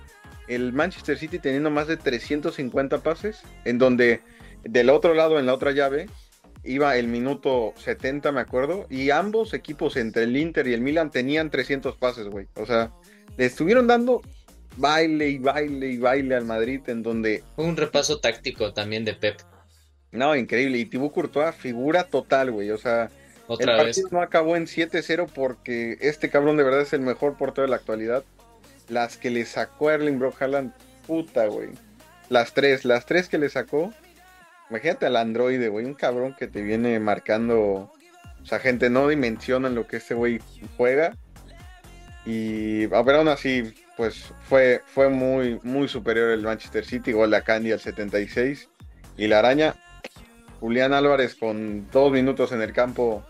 el 0.48 0.72
Manchester 0.72 1.18
City 1.18 1.38
teniendo 1.38 1.70
más 1.70 1.86
de 1.88 1.96
350 1.96 2.98
pases, 2.98 3.42
en 3.64 3.78
donde 3.78 4.20
del 4.64 4.90
otro 4.90 5.14
lado, 5.14 5.38
en 5.38 5.46
la 5.46 5.54
otra 5.54 5.72
llave, 5.72 6.08
iba 6.64 6.96
el 6.96 7.08
minuto 7.08 7.74
70, 7.76 8.32
me 8.32 8.40
acuerdo, 8.40 8.86
y 8.88 9.10
ambos 9.10 9.54
equipos, 9.54 9.96
entre 9.96 10.24
el 10.24 10.36
Inter 10.36 10.66
y 10.68 10.74
el 10.74 10.80
Milan, 10.80 11.10
tenían 11.10 11.50
300 11.50 11.96
pases, 11.96 12.28
güey. 12.28 12.46
O 12.54 12.66
sea, 12.66 12.92
le 13.36 13.46
estuvieron 13.46 13.86
dando 13.86 14.22
baile 14.76 15.28
y 15.28 15.38
baile 15.38 15.88
y 15.88 15.98
baile 15.98 16.34
al 16.34 16.44
Madrid 16.44 16.80
en 16.86 17.02
donde... 17.02 17.42
Fue 17.56 17.64
un 17.64 17.76
repaso 17.76 18.20
táctico 18.20 18.72
también 18.72 19.04
de 19.04 19.14
Pep. 19.14 19.40
No, 20.12 20.36
increíble. 20.36 20.78
Y 20.78 20.84
Thibaut 20.84 21.12
Courtois, 21.12 21.54
figura 21.54 22.04
total, 22.04 22.50
güey. 22.52 22.70
O 22.70 22.78
sea, 22.78 23.10
Otra 23.46 23.72
el 23.72 23.84
partido 23.84 24.08
no 24.10 24.20
acabó 24.20 24.56
en 24.56 24.66
7-0 24.66 25.28
porque 25.34 25.96
este 26.00 26.30
cabrón 26.30 26.56
de 26.56 26.62
verdad 26.62 26.82
es 26.82 26.92
el 26.92 27.00
mejor 27.00 27.36
portero 27.36 27.62
de 27.62 27.70
la 27.70 27.76
actualidad. 27.76 28.24
Las 28.88 29.16
que 29.16 29.30
le 29.30 29.46
sacó 29.46 29.90
Erling 29.90 30.18
Brock 30.18 30.40
Haaland, 30.42 30.72
puta, 31.06 31.46
güey. 31.46 31.70
Las 32.28 32.52
tres, 32.52 32.84
las 32.84 33.06
tres 33.06 33.28
que 33.28 33.38
le 33.38 33.48
sacó. 33.48 33.92
Imagínate 34.72 35.04
al 35.04 35.16
androide, 35.16 35.68
güey. 35.68 35.84
Un 35.84 35.92
cabrón 35.92 36.34
que 36.34 36.46
te 36.46 36.62
viene 36.62 36.98
marcando. 36.98 37.92
O 38.42 38.46
sea, 38.46 38.58
gente 38.58 38.88
no 38.88 39.06
dimensiona 39.06 39.68
lo 39.68 39.86
que 39.86 39.98
este 39.98 40.14
güey 40.14 40.40
juega. 40.78 41.14
Y 42.24 42.84
a 42.94 43.02
ver, 43.02 43.16
aún 43.16 43.28
así, 43.28 43.74
pues 43.98 44.32
fue, 44.48 44.80
fue 44.86 45.10
muy, 45.10 45.60
muy 45.62 45.88
superior 45.88 46.30
el 46.30 46.40
Manchester 46.40 46.86
City, 46.86 47.12
gol 47.12 47.32
de 47.32 47.42
Candy 47.42 47.70
al 47.70 47.80
76. 47.80 48.70
Y 49.18 49.26
la 49.26 49.40
araña, 49.40 49.74
Julián 50.58 50.94
Álvarez 50.94 51.34
con 51.34 51.90
dos 51.90 52.10
minutos 52.10 52.50
en 52.52 52.62
el 52.62 52.72
campo 52.72 53.22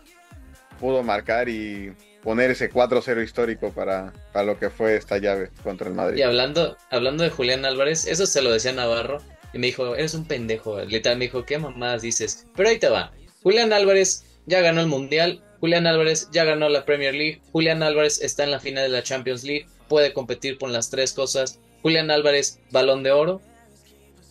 pudo 0.79 1.03
marcar 1.03 1.49
y 1.49 1.93
poner 2.23 2.51
ese 2.51 2.71
4-0 2.71 3.21
histórico 3.21 3.73
para, 3.73 4.13
para, 4.31 4.45
lo 4.45 4.57
que 4.57 4.69
fue 4.69 4.95
esta 4.95 5.17
llave 5.17 5.49
contra 5.61 5.89
el 5.89 5.93
Madrid. 5.93 6.19
Y 6.19 6.21
hablando, 6.21 6.77
hablando 6.89 7.25
de 7.25 7.31
Julián 7.31 7.65
Álvarez, 7.65 8.07
eso 8.07 8.25
se 8.27 8.41
lo 8.41 8.49
decía 8.49 8.71
Navarro 8.71 9.21
y 9.53 9.59
me 9.59 9.67
dijo, 9.67 9.95
eres 9.95 10.13
un 10.13 10.25
pendejo. 10.25 10.81
Literal 10.81 11.17
me 11.17 11.25
dijo, 11.25 11.45
¿qué 11.45 11.57
mamás 11.57 12.01
dices? 12.01 12.47
Pero 12.55 12.69
ahí 12.69 12.79
te 12.79 12.89
va. 12.89 13.13
Julián 13.43 13.71
Álvarez 13.71 14.25
ya 14.45 14.61
ganó 14.61 14.81
el 14.81 14.87
Mundial, 14.87 15.43
Julián 15.63 15.87
Álvarez 15.87 16.27
ya 16.33 16.43
ganó 16.43 16.67
la 16.67 16.83
Premier 16.83 17.13
League. 17.13 17.41
Julián 17.53 17.83
Álvarez 17.83 18.21
está 18.21 18.43
en 18.43 18.51
la 18.51 18.59
final 18.59 18.83
de 18.83 18.89
la 18.89 19.01
Champions 19.01 19.45
League. 19.45 19.65
Puede 19.87 20.11
competir 20.11 20.57
con 20.57 20.73
las 20.73 20.89
tres 20.89 21.13
cosas. 21.13 21.61
Julián 21.81 22.11
Álvarez, 22.11 22.59
balón 22.69 23.01
de 23.01 23.13
oro. 23.13 23.41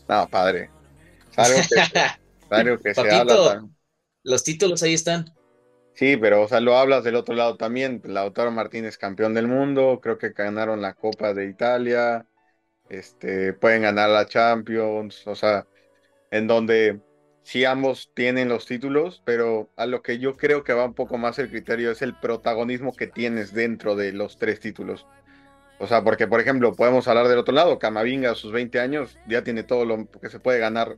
No, 0.09 0.29
padre. 0.29 0.69
Algo 1.37 1.59
que, 1.59 2.01
algo 2.51 2.79
que 2.79 2.95
se 2.95 3.01
habla 3.11 3.67
Los 4.23 4.45
títulos 4.45 4.83
ahí 4.83 4.93
están. 4.93 5.33
Sí, 5.95 6.19
pero, 6.19 6.43
o 6.43 6.49
sea, 6.49 6.61
lo 6.61 6.77
hablas 6.77 7.03
del 7.03 7.17
otro 7.17 7.35
lado 7.35 7.57
también. 7.57 8.03
Lautaro 8.05 8.51
Martínez, 8.51 8.99
campeón 8.99 9.33
del 9.33 9.47
mundo, 9.47 10.01
creo 10.03 10.19
que 10.19 10.31
ganaron 10.31 10.83
la 10.83 10.93
Copa 10.93 11.33
de 11.33 11.47
Italia, 11.47 12.27
este, 12.93 13.55
pueden 13.55 13.83
ganar 13.83 14.11
la 14.11 14.27
Champions, 14.27 15.27
o 15.27 15.35
sea, 15.35 15.67
en 16.31 16.47
donde 16.47 17.01
sí 17.43 17.65
ambos 17.65 18.11
tienen 18.15 18.49
los 18.49 18.67
títulos, 18.67 19.23
pero 19.25 19.71
a 19.77 19.87
lo 19.87 20.03
que 20.03 20.19
yo 20.19 20.37
creo 20.37 20.63
que 20.63 20.75
va 20.75 20.85
un 20.85 20.95
poco 20.95 21.19
más 21.19 21.39
el 21.39 21.49
criterio 21.51 21.91
es 21.91 22.03
el 22.03 22.15
protagonismo 22.15 22.95
que 22.95 23.07
tienes 23.07 23.53
dentro 23.55 23.97
de 23.97 24.13
los 24.13 24.39
tres 24.39 24.61
títulos. 24.61 25.07
O 25.79 25.87
sea, 25.87 26.05
porque, 26.05 26.29
por 26.29 26.41
ejemplo, 26.41 26.75
podemos 26.75 27.09
hablar 27.09 27.29
del 27.29 27.39
otro 27.39 27.55
lado, 27.55 27.79
Camavinga 27.79 28.33
a 28.33 28.35
sus 28.35 28.53
20 28.53 28.79
años 28.79 29.19
ya 29.27 29.43
tiene 29.43 29.65
todo 29.65 29.85
lo 29.85 30.07
que 30.07 30.29
se 30.29 30.39
puede 30.39 30.59
ganar 30.59 30.97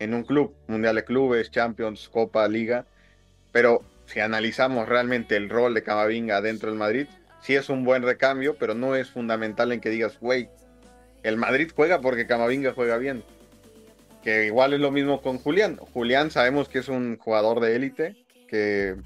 en 0.00 0.14
un 0.14 0.24
club, 0.24 0.54
Mundial 0.66 0.96
de 0.96 1.04
Clubes, 1.04 1.50
Champions, 1.50 2.08
Copa, 2.08 2.46
Liga, 2.48 2.84
pero 3.52 3.84
si 4.06 4.20
analizamos 4.20 4.88
realmente 4.88 5.36
el 5.36 5.48
rol 5.48 5.72
de 5.74 5.82
Camavinga 5.82 6.40
dentro 6.40 6.68
del 6.68 6.78
Madrid, 6.78 7.06
sí 7.40 7.54
es 7.54 7.68
un 7.68 7.84
buen 7.84 8.02
recambio, 8.02 8.56
pero 8.58 8.74
no 8.74 8.96
es 8.96 9.10
fundamental 9.10 9.72
en 9.72 9.80
que 9.80 9.90
digas, 9.90 10.18
güey, 10.20 10.50
el 11.28 11.36
Madrid 11.36 11.70
juega 11.74 12.00
porque 12.00 12.26
Camavinga 12.26 12.72
juega 12.72 12.98
bien. 12.98 13.22
Que 14.22 14.46
igual 14.46 14.72
es 14.72 14.80
lo 14.80 14.90
mismo 14.90 15.22
con 15.22 15.38
Julián. 15.38 15.76
Julián 15.76 16.30
sabemos 16.30 16.68
que 16.68 16.80
es 16.80 16.88
un 16.88 17.16
jugador 17.18 17.60
de 17.60 17.76
élite, 17.76 18.16
que, 18.48 18.96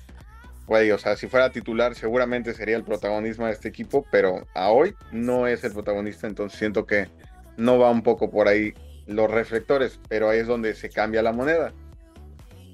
güey, 0.66 0.90
o 0.90 0.98
sea, 0.98 1.16
si 1.16 1.26
fuera 1.26 1.50
titular 1.50 1.94
seguramente 1.94 2.54
sería 2.54 2.76
el 2.76 2.84
protagonismo 2.84 3.46
de 3.46 3.52
este 3.52 3.68
equipo, 3.68 4.06
pero 4.10 4.46
a 4.54 4.70
hoy 4.70 4.94
no 5.10 5.46
es 5.46 5.64
el 5.64 5.72
protagonista, 5.72 6.26
entonces 6.26 6.58
siento 6.58 6.86
que 6.86 7.08
no 7.56 7.78
va 7.78 7.90
un 7.90 8.02
poco 8.02 8.30
por 8.30 8.48
ahí 8.48 8.72
los 9.06 9.30
reflectores, 9.30 10.00
pero 10.08 10.30
ahí 10.30 10.40
es 10.40 10.46
donde 10.46 10.74
se 10.74 10.88
cambia 10.88 11.22
la 11.22 11.32
moneda. 11.32 11.72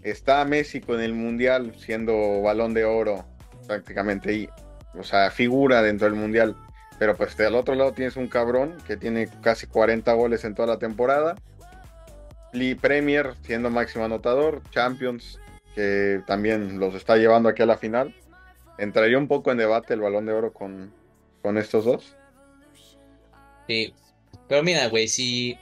Está 0.03 0.45
Messi 0.45 0.81
con 0.81 1.01
el 1.01 1.15
Mundial 1.15 1.73
siendo 1.77 2.43
balón 2.43 2.75
de 2.75 2.85
oro 2.85 3.25
prácticamente, 3.67 4.33
y, 4.33 4.49
o 4.95 5.03
sea, 5.03 5.31
figura 5.31 5.83
dentro 5.83 6.07
del 6.07 6.19
Mundial. 6.19 6.57
Pero 6.99 7.17
pues 7.17 7.37
del 7.37 7.55
otro 7.55 7.75
lado 7.75 7.93
tienes 7.93 8.17
un 8.17 8.29
cabrón 8.29 8.77
que 8.87 8.97
tiene 8.97 9.29
casi 9.43 9.67
40 9.67 10.13
goles 10.15 10.45
en 10.45 10.55
toda 10.55 10.69
la 10.69 10.79
temporada. 10.79 11.37
Lee 12.53 12.75
Premier 12.75 13.35
siendo 13.43 13.71
máximo 13.71 14.05
anotador. 14.05 14.63
Champions, 14.71 15.39
que 15.75 16.23
también 16.27 16.81
los 16.81 16.95
está 16.95 17.17
llevando 17.17 17.49
aquí 17.49 17.63
a 17.63 17.67
la 17.67 17.77
final. 17.77 18.15
¿Entraría 18.79 19.19
un 19.19 19.29
poco 19.29 19.53
en 19.53 19.59
debate 19.59 19.95
el 19.95 20.01
balón 20.01 20.27
de 20.27 20.33
oro 20.33 20.53
con, 20.53 20.93
con 21.43 21.59
estos 21.59 21.85
dos? 21.85 22.17
Sí. 23.67 23.95
Pero 24.49 24.63
mira, 24.63 24.89
güey, 24.89 25.09
si 25.09 25.59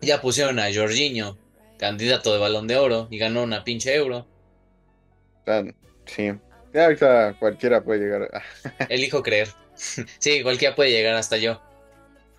ya 0.00 0.20
pusieron 0.20 0.58
a 0.58 0.72
Jorginho 0.72 1.36
candidato 1.78 2.32
de 2.32 2.38
balón 2.38 2.66
de 2.66 2.76
oro 2.76 3.08
y 3.10 3.18
ganó 3.18 3.42
una 3.42 3.64
pinche 3.64 3.94
euro. 3.94 4.26
Sí, 6.04 6.30
ya 6.72 6.84
ahorita 6.84 7.36
cualquiera 7.38 7.82
puede 7.82 8.00
llegar. 8.00 8.30
Elijo 8.88 9.22
creer. 9.22 9.48
sí, 10.18 10.42
cualquiera 10.42 10.74
puede 10.74 10.90
llegar 10.90 11.14
hasta 11.14 11.36
yo. 11.36 11.60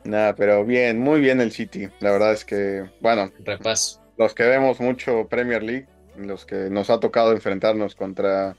Nada, 0.03 0.35
pero 0.35 0.65
bien, 0.65 0.99
muy 0.99 1.19
bien 1.19 1.41
el 1.41 1.51
City. 1.51 1.89
La 1.99 2.11
verdad 2.11 2.33
es 2.33 2.45
que, 2.45 2.89
bueno, 3.01 3.31
repaso. 3.39 4.01
Los 4.17 4.33
que 4.33 4.43
vemos 4.43 4.79
mucho 4.79 5.27
Premier 5.27 5.63
League, 5.63 5.87
los 6.17 6.45
que 6.45 6.69
nos 6.69 6.89
ha 6.89 6.99
tocado 6.99 7.31
enfrentarnos 7.31 7.95
contra 7.95 8.55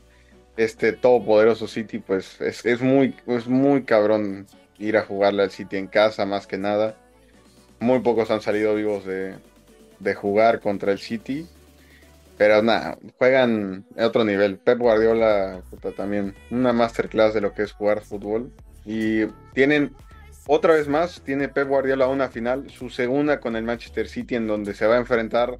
este 0.56 0.92
todopoderoso 0.92 1.66
City, 1.66 1.98
pues 1.98 2.40
es, 2.40 2.64
es 2.64 2.80
muy, 2.80 3.14
es 3.26 3.46
muy 3.46 3.84
cabrón 3.84 4.46
ir 4.78 4.96
a 4.96 5.02
jugarle 5.02 5.42
al 5.42 5.50
City 5.50 5.76
en 5.76 5.86
casa, 5.86 6.26
más 6.26 6.46
que 6.46 6.58
nada. 6.58 6.96
Muy 7.80 8.00
pocos 8.00 8.30
han 8.30 8.40
salido 8.40 8.74
vivos 8.74 9.04
de, 9.04 9.34
de 9.98 10.14
jugar 10.14 10.60
contra 10.60 10.92
el 10.92 10.98
City. 10.98 11.46
Pero 12.38 12.62
nada, 12.62 12.98
juegan 13.18 13.84
a 13.96 14.06
otro 14.06 14.24
nivel. 14.24 14.58
Pep 14.58 14.78
Guardiola 14.78 15.62
también 15.96 16.34
una 16.50 16.72
masterclass 16.72 17.34
de 17.34 17.40
lo 17.40 17.52
que 17.52 17.62
es 17.62 17.72
jugar 17.72 18.00
fútbol. 18.00 18.52
Y 18.84 19.26
tienen, 19.54 19.94
otra 20.46 20.74
vez 20.74 20.88
más, 20.88 21.22
tiene 21.22 21.48
Pep 21.48 21.68
Guardiola 21.68 22.08
una 22.08 22.28
final, 22.28 22.70
su 22.70 22.90
segunda 22.90 23.40
con 23.40 23.56
el 23.56 23.64
Manchester 23.64 24.08
City, 24.08 24.34
en 24.34 24.46
donde 24.46 24.74
se 24.74 24.86
va 24.86 24.96
a 24.96 24.98
enfrentar 24.98 25.58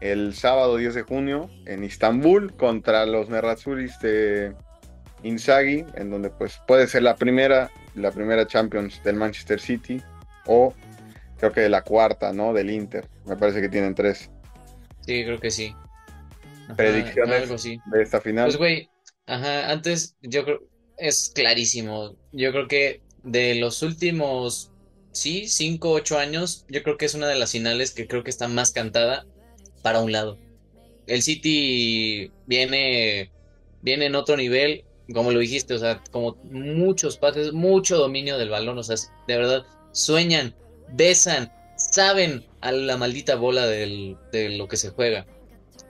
el 0.00 0.34
sábado 0.34 0.76
10 0.76 0.94
de 0.94 1.02
junio 1.02 1.50
en 1.66 1.84
Istambul 1.84 2.54
contra 2.56 3.06
los 3.06 3.28
Nerazzurris 3.28 3.98
de 4.00 4.54
Inzaghi, 5.22 5.84
en 5.94 6.10
donde 6.10 6.30
pues 6.30 6.60
puede 6.66 6.86
ser 6.86 7.02
la 7.02 7.16
primera, 7.16 7.70
la 7.94 8.10
primera 8.10 8.46
Champions 8.46 9.02
del 9.02 9.16
Manchester 9.16 9.60
City 9.60 10.02
o 10.46 10.74
creo 11.38 11.52
que 11.52 11.68
la 11.68 11.82
cuarta, 11.82 12.32
¿no? 12.32 12.52
Del 12.52 12.70
Inter. 12.70 13.08
Me 13.24 13.36
parece 13.36 13.60
que 13.60 13.68
tienen 13.68 13.94
tres. 13.94 14.30
Sí, 15.00 15.24
creo 15.24 15.38
que 15.38 15.50
sí. 15.50 15.74
Predicciones 16.76 17.48
de 17.86 18.02
esta 18.02 18.20
final. 18.20 18.46
Pues, 18.46 18.56
güey, 18.56 18.90
ajá, 19.26 19.70
antes 19.70 20.16
yo 20.22 20.44
creo, 20.44 20.62
es 20.98 21.32
clarísimo. 21.34 22.16
Yo 22.32 22.52
creo 22.52 22.68
que 22.68 23.00
de 23.22 23.54
los 23.56 23.82
últimos, 23.82 24.70
sí, 25.12 25.48
cinco, 25.48 25.90
ocho 25.90 26.18
años, 26.18 26.64
yo 26.68 26.82
creo 26.82 26.96
que 26.96 27.06
es 27.06 27.14
una 27.14 27.28
de 27.28 27.36
las 27.36 27.52
finales 27.52 27.92
que 27.92 28.06
creo 28.06 28.24
que 28.24 28.30
está 28.30 28.48
más 28.48 28.72
cantada 28.72 29.26
para 29.82 30.00
un 30.00 30.12
lado. 30.12 30.38
El 31.06 31.22
City 31.22 32.30
viene, 32.46 33.30
viene 33.82 34.06
en 34.06 34.14
otro 34.14 34.36
nivel, 34.36 34.84
como 35.12 35.32
lo 35.32 35.40
dijiste, 35.40 35.74
o 35.74 35.78
sea, 35.78 36.02
como 36.10 36.36
muchos 36.44 37.18
pases, 37.18 37.52
mucho 37.52 37.98
dominio 37.98 38.38
del 38.38 38.48
balón, 38.48 38.78
o 38.78 38.82
sea, 38.82 38.96
de 39.26 39.36
verdad, 39.36 39.66
sueñan 39.92 40.54
besan, 40.92 41.52
saben 41.76 42.44
a 42.60 42.72
la 42.72 42.96
maldita 42.96 43.36
bola 43.36 43.66
de 43.66 44.16
lo 44.32 44.68
que 44.68 44.76
se 44.76 44.90
juega. 44.90 45.26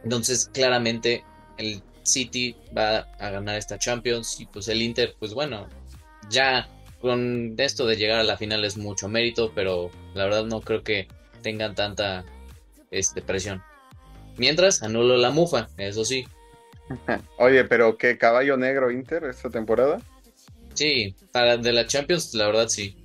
Entonces, 0.02 0.50
claramente, 0.52 1.24
el 1.58 1.82
City 2.04 2.56
va 2.76 2.98
a 3.18 3.30
ganar 3.30 3.56
esta 3.56 3.78
Champions 3.78 4.40
y 4.40 4.46
pues 4.46 4.68
el 4.68 4.82
Inter, 4.82 5.14
pues 5.18 5.34
bueno, 5.34 5.68
ya 6.30 6.68
con 7.00 7.54
esto 7.58 7.86
de 7.86 7.96
llegar 7.96 8.20
a 8.20 8.24
la 8.24 8.36
final 8.36 8.64
es 8.64 8.76
mucho 8.76 9.08
mérito, 9.08 9.52
pero 9.54 9.90
la 10.14 10.24
verdad 10.24 10.44
no 10.44 10.60
creo 10.60 10.82
que 10.82 11.08
tengan 11.42 11.74
tanta 11.74 12.24
este, 12.90 13.20
presión. 13.20 13.62
Mientras, 14.36 14.82
anulo 14.82 15.16
la 15.16 15.30
mufa, 15.30 15.68
eso 15.76 16.04
sí. 16.04 16.24
Oye, 17.38 17.64
pero 17.64 17.98
¿qué 17.98 18.18
caballo 18.18 18.56
negro 18.56 18.90
Inter 18.90 19.24
esta 19.24 19.50
temporada? 19.50 20.00
Sí, 20.74 21.14
para 21.32 21.56
de 21.56 21.72
la 21.72 21.86
Champions, 21.86 22.34
la 22.34 22.46
verdad 22.46 22.68
sí 22.68 22.96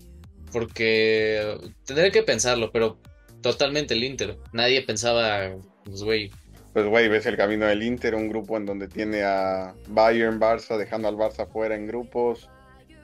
porque 0.52 1.58
tendré 1.86 2.12
que 2.12 2.24
pensarlo, 2.24 2.72
pero 2.72 2.98
totalmente 3.42 3.94
el 3.94 4.04
Inter. 4.04 4.38
Nadie 4.54 4.82
pensaba, 4.82 5.56
pues 5.84 6.04
güey. 6.04 6.32
Pues 6.74 6.86
güey, 6.86 7.10
ves 7.10 7.26
el 7.26 7.36
camino 7.36 7.66
del 7.66 7.82
Inter, 7.84 8.16
un 8.16 8.30
grupo 8.30 8.58
en 8.58 8.66
donde 8.66 8.88
tiene 8.88 9.24
a 9.24 9.74
Bayern, 9.88 10.40
Barça, 10.40 10.78
dejando 10.78 11.08
al 11.08 11.16
Barça 11.16 11.48
fuera 11.48 11.76
en 11.76 11.88
grupos. 11.88 12.50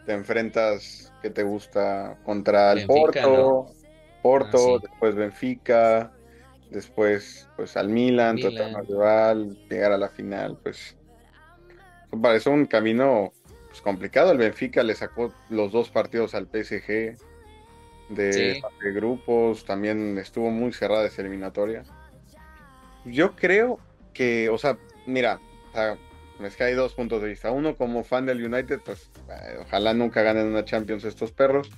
Te 0.05 0.13
enfrentas, 0.13 1.11
¿qué 1.21 1.31
te 1.31 1.43
gusta? 1.43 2.17
Contra 2.23 2.73
el 2.73 2.85
Porto, 2.85 3.67
Porto, 4.21 4.75
ah, 4.75 4.79
después 4.81 5.15
Benfica, 5.15 6.11
después 6.69 7.49
pues 7.55 7.75
al 7.75 7.89
Milan, 7.89 8.35
Milan. 8.35 8.85
rival, 8.87 9.57
llegar 9.67 9.91
a 9.91 9.97
la 9.97 10.09
final, 10.09 10.59
pues 10.61 10.95
parece 12.21 12.49
un 12.49 12.65
camino 12.65 13.33
pues, 13.67 13.81
complicado. 13.81 14.31
El 14.31 14.37
Benfica 14.37 14.83
le 14.83 14.95
sacó 14.95 15.33
los 15.49 15.71
dos 15.71 15.89
partidos 15.89 16.35
al 16.35 16.47
PSG 16.47 17.17
de, 18.09 18.61
grupos, 18.93 19.65
también 19.65 20.17
estuvo 20.17 20.51
muy 20.51 20.71
cerrada 20.71 21.05
esa 21.07 21.21
eliminatoria. 21.21 21.83
Yo 23.05 23.35
creo 23.35 23.79
que, 24.13 24.49
o 24.49 24.57
sea, 24.57 24.77
mira, 25.05 25.39
es 26.43 26.55
que 26.55 26.63
hay 26.63 26.73
dos 26.73 26.93
puntos 26.93 27.21
de 27.21 27.29
vista. 27.29 27.51
Uno, 27.51 27.75
como 27.75 28.03
fan 28.03 28.25
del 28.25 28.43
United, 28.43 28.81
pues 28.83 29.09
eh, 29.29 29.57
ojalá 29.61 29.93
nunca 29.93 30.21
ganen 30.21 30.47
una 30.47 30.65
Champions 30.65 31.03
estos 31.03 31.31
perros. 31.31 31.69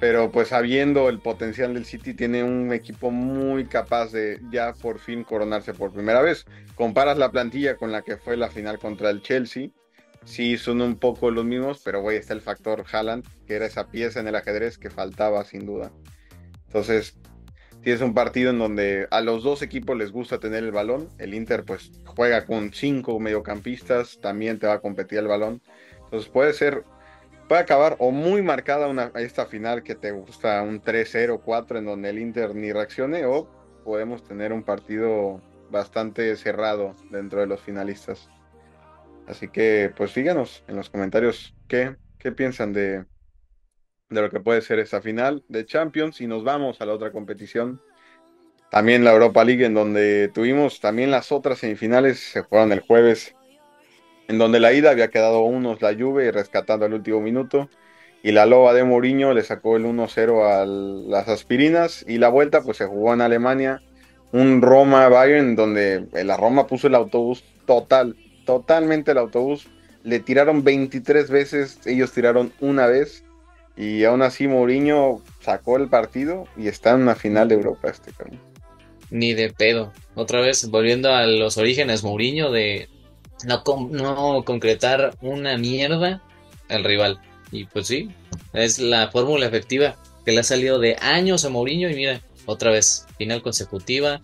Pero 0.00 0.32
pues 0.32 0.48
sabiendo 0.48 1.08
el 1.08 1.20
potencial 1.20 1.74
del 1.74 1.84
City, 1.84 2.12
tiene 2.12 2.42
un 2.42 2.72
equipo 2.72 3.12
muy 3.12 3.66
capaz 3.66 4.10
de 4.10 4.40
ya 4.50 4.72
por 4.72 4.98
fin 4.98 5.22
coronarse 5.22 5.74
por 5.74 5.92
primera 5.92 6.20
vez. 6.22 6.44
Comparas 6.74 7.18
la 7.18 7.30
plantilla 7.30 7.76
con 7.76 7.92
la 7.92 8.02
que 8.02 8.16
fue 8.16 8.36
la 8.36 8.50
final 8.50 8.78
contra 8.80 9.10
el 9.10 9.22
Chelsea 9.22 9.70
sí 10.24 10.56
son 10.56 10.80
un 10.80 10.96
poco 10.96 11.30
los 11.30 11.44
mismos, 11.44 11.80
pero 11.84 12.00
güey, 12.00 12.16
está 12.16 12.34
el 12.34 12.40
factor 12.40 12.84
Haaland, 12.90 13.26
que 13.46 13.54
era 13.54 13.66
esa 13.66 13.88
pieza 13.88 14.20
en 14.20 14.28
el 14.28 14.36
ajedrez 14.36 14.78
que 14.78 14.90
faltaba 14.90 15.44
sin 15.44 15.66
duda. 15.66 15.92
Entonces, 16.66 17.16
tienes 17.82 18.00
un 18.00 18.14
partido 18.14 18.50
en 18.50 18.58
donde 18.58 19.08
a 19.10 19.20
los 19.20 19.42
dos 19.42 19.62
equipos 19.62 19.96
les 19.96 20.12
gusta 20.12 20.38
tener 20.38 20.62
el 20.64 20.72
balón. 20.72 21.08
El 21.18 21.34
Inter 21.34 21.64
pues 21.64 21.90
juega 22.06 22.46
con 22.46 22.72
cinco 22.72 23.18
mediocampistas, 23.18 24.18
también 24.20 24.58
te 24.58 24.66
va 24.66 24.74
a 24.74 24.80
competir 24.80 25.18
el 25.18 25.28
balón. 25.28 25.60
Entonces 26.04 26.28
puede 26.28 26.52
ser, 26.52 26.84
puede 27.48 27.60
acabar 27.60 27.96
o 27.98 28.10
muy 28.10 28.42
marcada 28.42 28.88
una, 28.88 29.10
esta 29.16 29.46
final 29.46 29.82
que 29.82 29.94
te 29.94 30.12
gusta 30.12 30.62
un 30.62 30.80
3-0, 30.80 31.40
4 31.44 31.78
en 31.78 31.84
donde 31.84 32.10
el 32.10 32.18
Inter 32.18 32.54
ni 32.54 32.72
reaccione 32.72 33.24
o 33.26 33.48
podemos 33.84 34.22
tener 34.22 34.52
un 34.52 34.62
partido 34.62 35.40
bastante 35.70 36.36
cerrado 36.36 36.94
dentro 37.10 37.40
de 37.40 37.46
los 37.46 37.60
finalistas. 37.60 38.28
Así 39.26 39.48
que, 39.48 39.92
pues 39.96 40.10
síganos 40.12 40.64
en 40.68 40.76
los 40.76 40.90
comentarios 40.90 41.54
qué, 41.68 41.96
qué 42.18 42.32
piensan 42.32 42.72
de, 42.72 43.04
de 44.12 44.22
lo 44.22 44.30
que 44.30 44.40
puede 44.40 44.60
ser 44.60 44.78
esa 44.78 45.00
final 45.00 45.42
de 45.48 45.66
Champions 45.66 46.20
y 46.20 46.26
nos 46.26 46.44
vamos 46.44 46.80
a 46.80 46.86
la 46.86 46.94
otra 46.94 47.12
competición. 47.12 47.80
También 48.70 49.04
la 49.04 49.12
Europa 49.12 49.44
League, 49.44 49.64
en 49.64 49.74
donde 49.74 50.30
tuvimos 50.32 50.80
también 50.80 51.10
las 51.10 51.32
otras 51.32 51.58
semifinales, 51.58 52.20
se 52.20 52.42
jugaron 52.42 52.72
el 52.72 52.80
jueves. 52.80 53.34
en 54.28 54.38
donde 54.38 54.60
la 54.60 54.72
ida 54.72 54.90
había 54.90 55.08
quedado 55.08 55.40
unos 55.40 55.82
la 55.82 55.94
Juve 55.94 56.30
rescatando 56.32 56.86
al 56.86 56.94
último 56.94 57.20
minuto 57.20 57.68
y 58.22 58.32
la 58.32 58.46
loba 58.46 58.72
de 58.72 58.84
Mourinho 58.84 59.34
le 59.34 59.42
sacó 59.42 59.76
el 59.76 59.84
1-0 59.84 60.44
a 60.46 60.64
las 60.64 61.28
aspirinas 61.28 62.04
y 62.08 62.18
la 62.18 62.28
vuelta 62.28 62.62
pues 62.62 62.76
se 62.78 62.86
jugó 62.86 63.12
en 63.12 63.20
Alemania, 63.20 63.82
un 64.32 64.62
Roma-Bayern 64.62 65.56
donde 65.56 66.06
la 66.12 66.36
Roma 66.36 66.66
puso 66.66 66.86
el 66.86 66.94
autobús 66.94 67.44
total, 67.66 68.16
totalmente 68.46 69.10
el 69.10 69.18
autobús, 69.18 69.68
le 70.04 70.20
tiraron 70.20 70.64
23 70.64 71.30
veces, 71.30 71.80
ellos 71.84 72.12
tiraron 72.12 72.52
una 72.60 72.86
vez 72.86 73.21
y 73.76 74.04
aún 74.04 74.22
así 74.22 74.46
Mourinho 74.48 75.22
sacó 75.40 75.76
el 75.76 75.88
partido 75.88 76.46
y 76.56 76.68
está 76.68 76.90
en 76.90 77.02
una 77.02 77.14
final 77.14 77.48
de 77.48 77.54
Europa 77.54 77.88
este 77.88 78.12
cabrón. 78.12 78.40
Ni 79.10 79.34
de 79.34 79.50
pedo. 79.50 79.92
Otra 80.14 80.40
vez, 80.40 80.68
volviendo 80.70 81.12
a 81.12 81.26
los 81.26 81.56
orígenes, 81.58 82.02
Mourinho 82.02 82.50
de 82.50 82.88
no, 83.44 83.62
no 83.90 84.42
concretar 84.44 85.16
una 85.20 85.56
mierda 85.56 86.22
al 86.68 86.84
rival. 86.84 87.20
Y 87.50 87.64
pues 87.64 87.86
sí, 87.86 88.10
es 88.52 88.78
la 88.78 89.10
fórmula 89.10 89.46
efectiva 89.46 89.96
que 90.24 90.32
le 90.32 90.40
ha 90.40 90.44
salido 90.44 90.78
de 90.78 90.96
años 91.00 91.44
a 91.44 91.50
Mourinho 91.50 91.90
y 91.90 91.94
mira, 91.94 92.20
otra 92.46 92.70
vez, 92.70 93.06
final 93.18 93.42
consecutiva. 93.42 94.20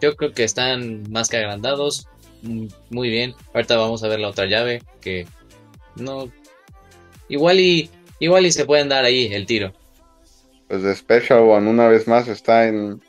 Yo 0.00 0.16
creo 0.16 0.32
que 0.32 0.44
están 0.44 1.10
más 1.10 1.28
que 1.28 1.36
agrandados. 1.36 2.08
Mm, 2.42 2.66
muy 2.90 3.10
bien. 3.10 3.34
Ahorita 3.54 3.76
vamos 3.76 4.02
a 4.02 4.08
ver 4.08 4.20
la 4.20 4.28
otra 4.28 4.46
llave 4.46 4.82
que 5.00 5.26
no 5.96 6.30
igual 7.28 7.60
y 7.60 7.90
igual 8.20 8.46
y 8.46 8.52
se 8.52 8.64
pueden 8.64 8.88
dar 8.88 9.04
ahí 9.04 9.32
el 9.32 9.46
tiro. 9.46 9.72
Pues 10.68 10.82
de 10.82 10.94
Special 10.94 11.40
One 11.40 11.68
una 11.68 11.88
vez 11.88 12.06
más 12.06 12.28
está 12.28 12.68
en, 12.68 13.02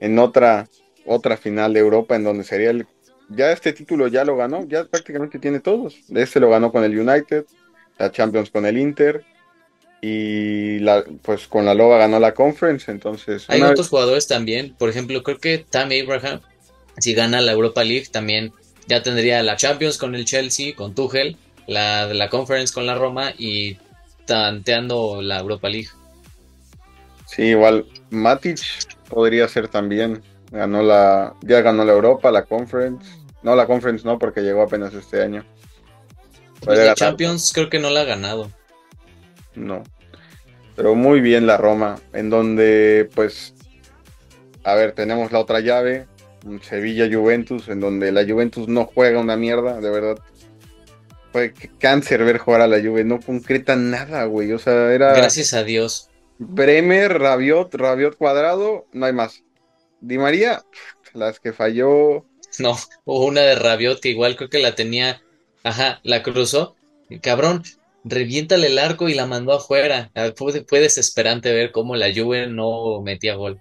en 0.00 0.18
otra 0.18 0.68
otra 1.06 1.38
final 1.38 1.72
de 1.72 1.80
Europa 1.80 2.14
en 2.14 2.24
donde 2.24 2.44
sería 2.44 2.70
el 2.70 2.86
ya 3.30 3.52
este 3.52 3.72
título 3.72 4.08
ya 4.08 4.24
lo 4.24 4.36
ganó, 4.36 4.66
ya 4.66 4.84
prácticamente 4.84 5.38
tiene 5.38 5.60
todos. 5.60 5.96
Este 6.14 6.40
lo 6.40 6.50
ganó 6.50 6.72
con 6.72 6.84
el 6.84 6.98
United, 6.98 7.44
la 7.98 8.10
Champions 8.10 8.50
con 8.50 8.66
el 8.66 8.76
Inter 8.76 9.24
y 10.02 10.78
la, 10.80 11.04
pues 11.22 11.46
con 11.46 11.64
la 11.64 11.74
Loba 11.74 11.98
ganó 11.98 12.18
la 12.18 12.34
Conference, 12.34 12.90
entonces... 12.90 13.44
Hay 13.48 13.62
otros 13.62 13.88
jugadores 13.88 14.26
también, 14.26 14.74
por 14.74 14.88
ejemplo, 14.88 15.22
creo 15.22 15.38
que 15.38 15.58
Tammy 15.58 16.00
Abraham, 16.00 16.40
si 16.98 17.14
gana 17.14 17.40
la 17.40 17.52
Europa 17.52 17.84
League, 17.84 18.06
también 18.10 18.52
ya 18.88 19.02
tendría 19.02 19.42
la 19.42 19.56
Champions 19.56 19.98
con 19.98 20.14
el 20.14 20.24
Chelsea, 20.24 20.74
con 20.74 20.94
Tuchel, 20.94 21.36
la 21.66 22.08
de 22.08 22.14
la 22.14 22.30
Conference 22.30 22.74
con 22.74 22.86
la 22.86 22.94
Roma 22.94 23.32
y 23.38 23.76
tanteando 24.30 25.20
la 25.20 25.40
Europa 25.40 25.68
League. 25.68 25.88
Sí, 27.26 27.42
igual 27.46 27.84
Matic 28.10 28.60
podría 29.08 29.48
ser 29.48 29.66
también, 29.66 30.22
ganó 30.52 30.84
la, 30.84 31.34
ya 31.42 31.62
ganó 31.62 31.84
la 31.84 31.92
Europa, 31.92 32.30
la 32.30 32.44
Conference, 32.44 33.10
no 33.42 33.56
la 33.56 33.66
Conference 33.66 34.04
no 34.06 34.20
porque 34.20 34.42
llegó 34.42 34.62
apenas 34.62 34.94
este 34.94 35.20
año. 35.20 35.44
Pues 36.60 36.78
la 36.78 36.94
Champions 36.94 37.50
creo 37.52 37.68
que 37.68 37.80
no 37.80 37.90
la 37.90 38.02
ha 38.02 38.04
ganado. 38.04 38.52
No. 39.56 39.82
Pero 40.76 40.94
muy 40.94 41.20
bien 41.20 41.48
la 41.48 41.56
Roma, 41.56 41.98
en 42.12 42.30
donde 42.30 43.10
pues, 43.16 43.54
a 44.62 44.76
ver, 44.76 44.92
tenemos 44.92 45.32
la 45.32 45.40
otra 45.40 45.58
llave, 45.58 46.06
Sevilla-Juventus, 46.62 47.68
en 47.68 47.80
donde 47.80 48.12
la 48.12 48.24
Juventus 48.24 48.68
no 48.68 48.84
juega 48.84 49.18
una 49.18 49.36
mierda, 49.36 49.80
de 49.80 49.90
verdad. 49.90 50.18
Fue 51.32 51.52
cáncer 51.78 52.24
ver 52.24 52.38
jugar 52.38 52.60
a 52.60 52.66
la 52.66 52.80
Juve, 52.80 53.04
no 53.04 53.20
concreta 53.20 53.76
nada, 53.76 54.24
güey. 54.24 54.52
O 54.52 54.58
sea, 54.58 54.92
era... 54.92 55.14
Gracias 55.14 55.54
a 55.54 55.62
Dios. 55.62 56.08
Bremer, 56.38 57.18
Rabiot, 57.18 57.74
Rabiot 57.74 58.16
cuadrado, 58.16 58.86
no 58.92 59.06
hay 59.06 59.12
más. 59.12 59.44
Di 60.00 60.18
María, 60.18 60.62
las 61.12 61.38
que 61.38 61.52
falló. 61.52 62.24
No, 62.58 62.76
hubo 63.04 63.26
una 63.26 63.42
de 63.42 63.54
Rabiot 63.54 64.00
que 64.00 64.08
igual 64.08 64.36
creo 64.36 64.48
que 64.48 64.58
la 64.58 64.74
tenía 64.74 65.20
Ajá, 65.62 66.00
la 66.02 66.22
cruzó. 66.22 66.76
Cabrón, 67.22 67.62
reviéntale 68.04 68.68
el 68.68 68.78
arco 68.78 69.08
y 69.08 69.14
la 69.14 69.26
mandó 69.26 69.52
afuera. 69.52 70.10
Ah, 70.14 70.30
fue, 70.34 70.80
desesperante 70.80 71.52
ver 71.52 71.72
cómo 71.72 71.96
la 71.96 72.12
Juve 72.14 72.46
no 72.46 73.00
metía 73.02 73.34
gol. 73.34 73.60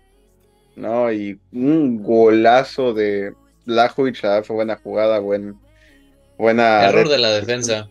No, 0.75 1.11
y 1.11 1.39
un 1.51 2.01
golazo 2.01 2.93
de 2.93 3.33
Lajovic, 3.65 4.21
fue 4.43 4.55
buena 4.55 4.77
jugada, 4.77 5.19
buen, 5.19 5.59
buena... 6.39 6.87
Error 6.87 7.07
de 7.07 7.19
la 7.19 7.29
defensa. 7.31 7.87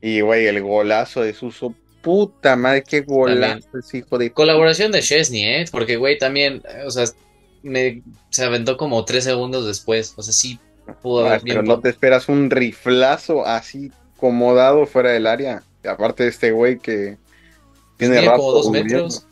Y, 0.00 0.20
güey, 0.20 0.46
el 0.46 0.62
golazo 0.62 1.22
de 1.22 1.34
Suso, 1.34 1.74
puta 2.00 2.54
madre, 2.54 2.84
qué 2.84 3.00
golazo 3.00 3.68
hijo 3.92 4.18
de... 4.18 4.30
Colaboración 4.30 4.92
de 4.92 5.00
Chesney, 5.02 5.44
¿eh? 5.44 5.64
Porque, 5.72 5.96
güey, 5.96 6.16
también, 6.18 6.62
o 6.86 6.90
sea, 6.92 7.06
me, 7.62 8.02
se 8.30 8.44
aventó 8.44 8.76
como 8.76 9.04
tres 9.04 9.24
segundos 9.24 9.66
después. 9.66 10.14
O 10.16 10.22
sea, 10.22 10.32
sí, 10.32 10.60
Ah, 10.86 11.38
pero 11.44 11.62
no 11.62 11.80
te 11.80 11.88
esperas 11.88 12.28
un 12.28 12.50
riflazo 12.50 13.46
así 13.46 13.90
acomodado 14.16 14.86
fuera 14.86 15.10
del 15.10 15.26
área. 15.26 15.62
aparte 15.88 16.24
de 16.24 16.28
este 16.30 16.52
güey 16.52 16.78
que 16.78 17.16
tiene 17.96 18.20
rato. 18.20 18.52
dos 18.52 18.70
metros. 18.70 19.26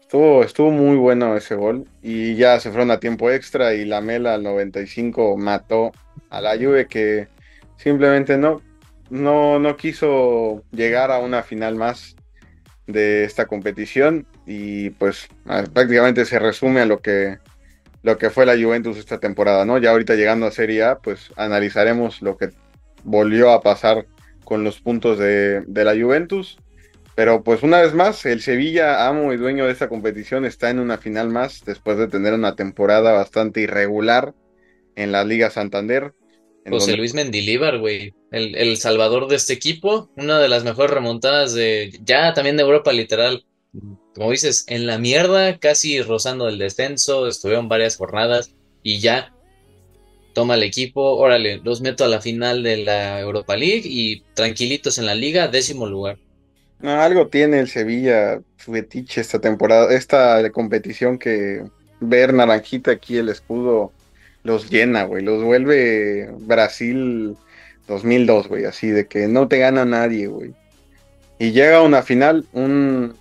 Estuvo, 0.00 0.42
estuvo 0.42 0.70
muy 0.70 0.96
bueno 0.96 1.36
ese 1.36 1.54
gol. 1.54 1.86
Y 2.02 2.36
ya 2.36 2.60
se 2.60 2.70
fueron 2.70 2.90
a 2.90 3.00
tiempo 3.00 3.30
extra 3.30 3.74
y 3.74 3.84
la 3.84 4.00
Mela 4.00 4.34
al 4.34 4.42
95 4.42 5.36
mató 5.36 5.92
a 6.30 6.40
la 6.40 6.56
Juve 6.56 6.86
que 6.86 7.28
simplemente 7.76 8.36
no, 8.36 8.62
no, 9.10 9.58
no 9.58 9.76
quiso 9.76 10.62
llegar 10.70 11.10
a 11.10 11.18
una 11.18 11.42
final 11.42 11.76
más 11.76 12.16
de 12.86 13.24
esta 13.24 13.46
competición. 13.46 14.26
Y 14.46 14.90
pues 14.90 15.28
prácticamente 15.72 16.24
se 16.24 16.38
resume 16.38 16.80
a 16.80 16.86
lo 16.86 17.00
que 17.00 17.38
lo 18.02 18.18
que 18.18 18.30
fue 18.30 18.46
la 18.46 18.56
Juventus 18.56 18.96
esta 18.96 19.18
temporada, 19.18 19.64
¿no? 19.64 19.78
Ya 19.78 19.90
ahorita 19.90 20.14
llegando 20.14 20.46
a 20.46 20.50
Serie 20.50 20.84
A, 20.84 20.98
pues 20.98 21.30
analizaremos 21.36 22.22
lo 22.22 22.36
que 22.36 22.50
volvió 23.04 23.50
a 23.50 23.60
pasar 23.60 24.06
con 24.44 24.64
los 24.64 24.80
puntos 24.80 25.18
de, 25.18 25.64
la 25.66 25.94
Juventus. 25.94 26.58
Pero 27.14 27.42
pues 27.42 27.62
una 27.62 27.80
vez 27.80 27.94
más, 27.94 28.24
el 28.26 28.40
Sevilla, 28.40 29.08
amo 29.08 29.32
y 29.32 29.36
dueño 29.36 29.66
de 29.66 29.72
esta 29.72 29.88
competición, 29.88 30.44
está 30.44 30.70
en 30.70 30.78
una 30.78 30.98
final 30.98 31.28
más 31.30 31.64
después 31.64 31.98
de 31.98 32.06
tener 32.06 32.32
una 32.32 32.54
temporada 32.54 33.12
bastante 33.12 33.60
irregular 33.60 34.34
en 34.94 35.10
la 35.10 35.24
Liga 35.24 35.50
Santander. 35.50 36.14
José 36.70 36.96
Luis 36.96 37.14
Mendilíbar, 37.14 37.78
güey, 37.78 38.14
el, 38.30 38.54
el, 38.54 38.76
salvador 38.76 39.28
de 39.28 39.36
este 39.36 39.52
equipo, 39.52 40.10
una 40.16 40.38
de 40.38 40.48
las 40.48 40.64
mejores 40.64 40.90
remontadas 40.90 41.54
de 41.54 41.98
ya 42.04 42.34
también 42.34 42.56
de 42.56 42.62
Europa, 42.62 42.92
literal 42.92 43.44
como 44.14 44.30
dices, 44.30 44.64
en 44.68 44.86
la 44.86 44.98
mierda, 44.98 45.58
casi 45.58 46.02
rozando 46.02 46.48
el 46.48 46.58
descenso, 46.58 47.28
estuvieron 47.28 47.68
varias 47.68 47.96
jornadas 47.96 48.52
y 48.82 48.98
ya 48.98 49.32
toma 50.32 50.54
el 50.54 50.62
equipo, 50.62 51.16
órale, 51.16 51.60
los 51.62 51.80
meto 51.80 52.04
a 52.04 52.08
la 52.08 52.20
final 52.20 52.62
de 52.62 52.78
la 52.78 53.20
Europa 53.20 53.56
League 53.56 53.82
y 53.84 54.22
tranquilitos 54.34 54.98
en 54.98 55.06
la 55.06 55.14
liga, 55.14 55.48
décimo 55.48 55.86
lugar. 55.86 56.18
No, 56.80 57.00
algo 57.00 57.28
tiene 57.28 57.60
el 57.60 57.68
Sevilla, 57.68 58.40
fetiche 58.56 59.20
esta 59.20 59.40
temporada, 59.40 59.92
esta 59.94 60.48
competición 60.50 61.18
que 61.18 61.64
ver 62.00 62.32
naranjita 62.32 62.92
aquí 62.92 63.16
el 63.16 63.28
escudo 63.28 63.92
los 64.48 64.70
llena, 64.70 65.04
güey, 65.04 65.22
los 65.22 65.44
vuelve 65.44 66.30
Brasil 66.40 67.36
2002, 67.86 68.48
güey, 68.48 68.64
así 68.64 68.88
de 68.88 69.06
que 69.06 69.28
no 69.28 69.46
te 69.46 69.58
gana 69.58 69.84
nadie, 69.84 70.26
güey. 70.26 70.54
Y 71.38 71.52
llega 71.52 71.82
una 71.82 72.02
final, 72.02 72.46
un 72.54 73.14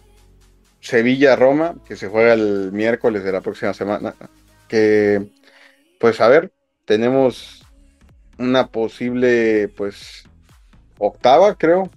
Sevilla-Roma, 0.80 1.76
que 1.86 1.98
se 1.98 2.08
juega 2.08 2.34
el 2.34 2.72
miércoles 2.72 3.26
de 3.26 3.34
la 3.34 3.42
próxima 3.42 3.74
semana. 3.74 4.16
Que, 4.70 5.28
pues 6.00 6.22
a 6.22 6.30
ver, 6.30 6.54
tenemos 6.86 7.66
una 8.38 8.68
posible, 8.68 9.68
pues, 9.76 10.24
octava, 10.98 11.56
creo, 11.56 11.92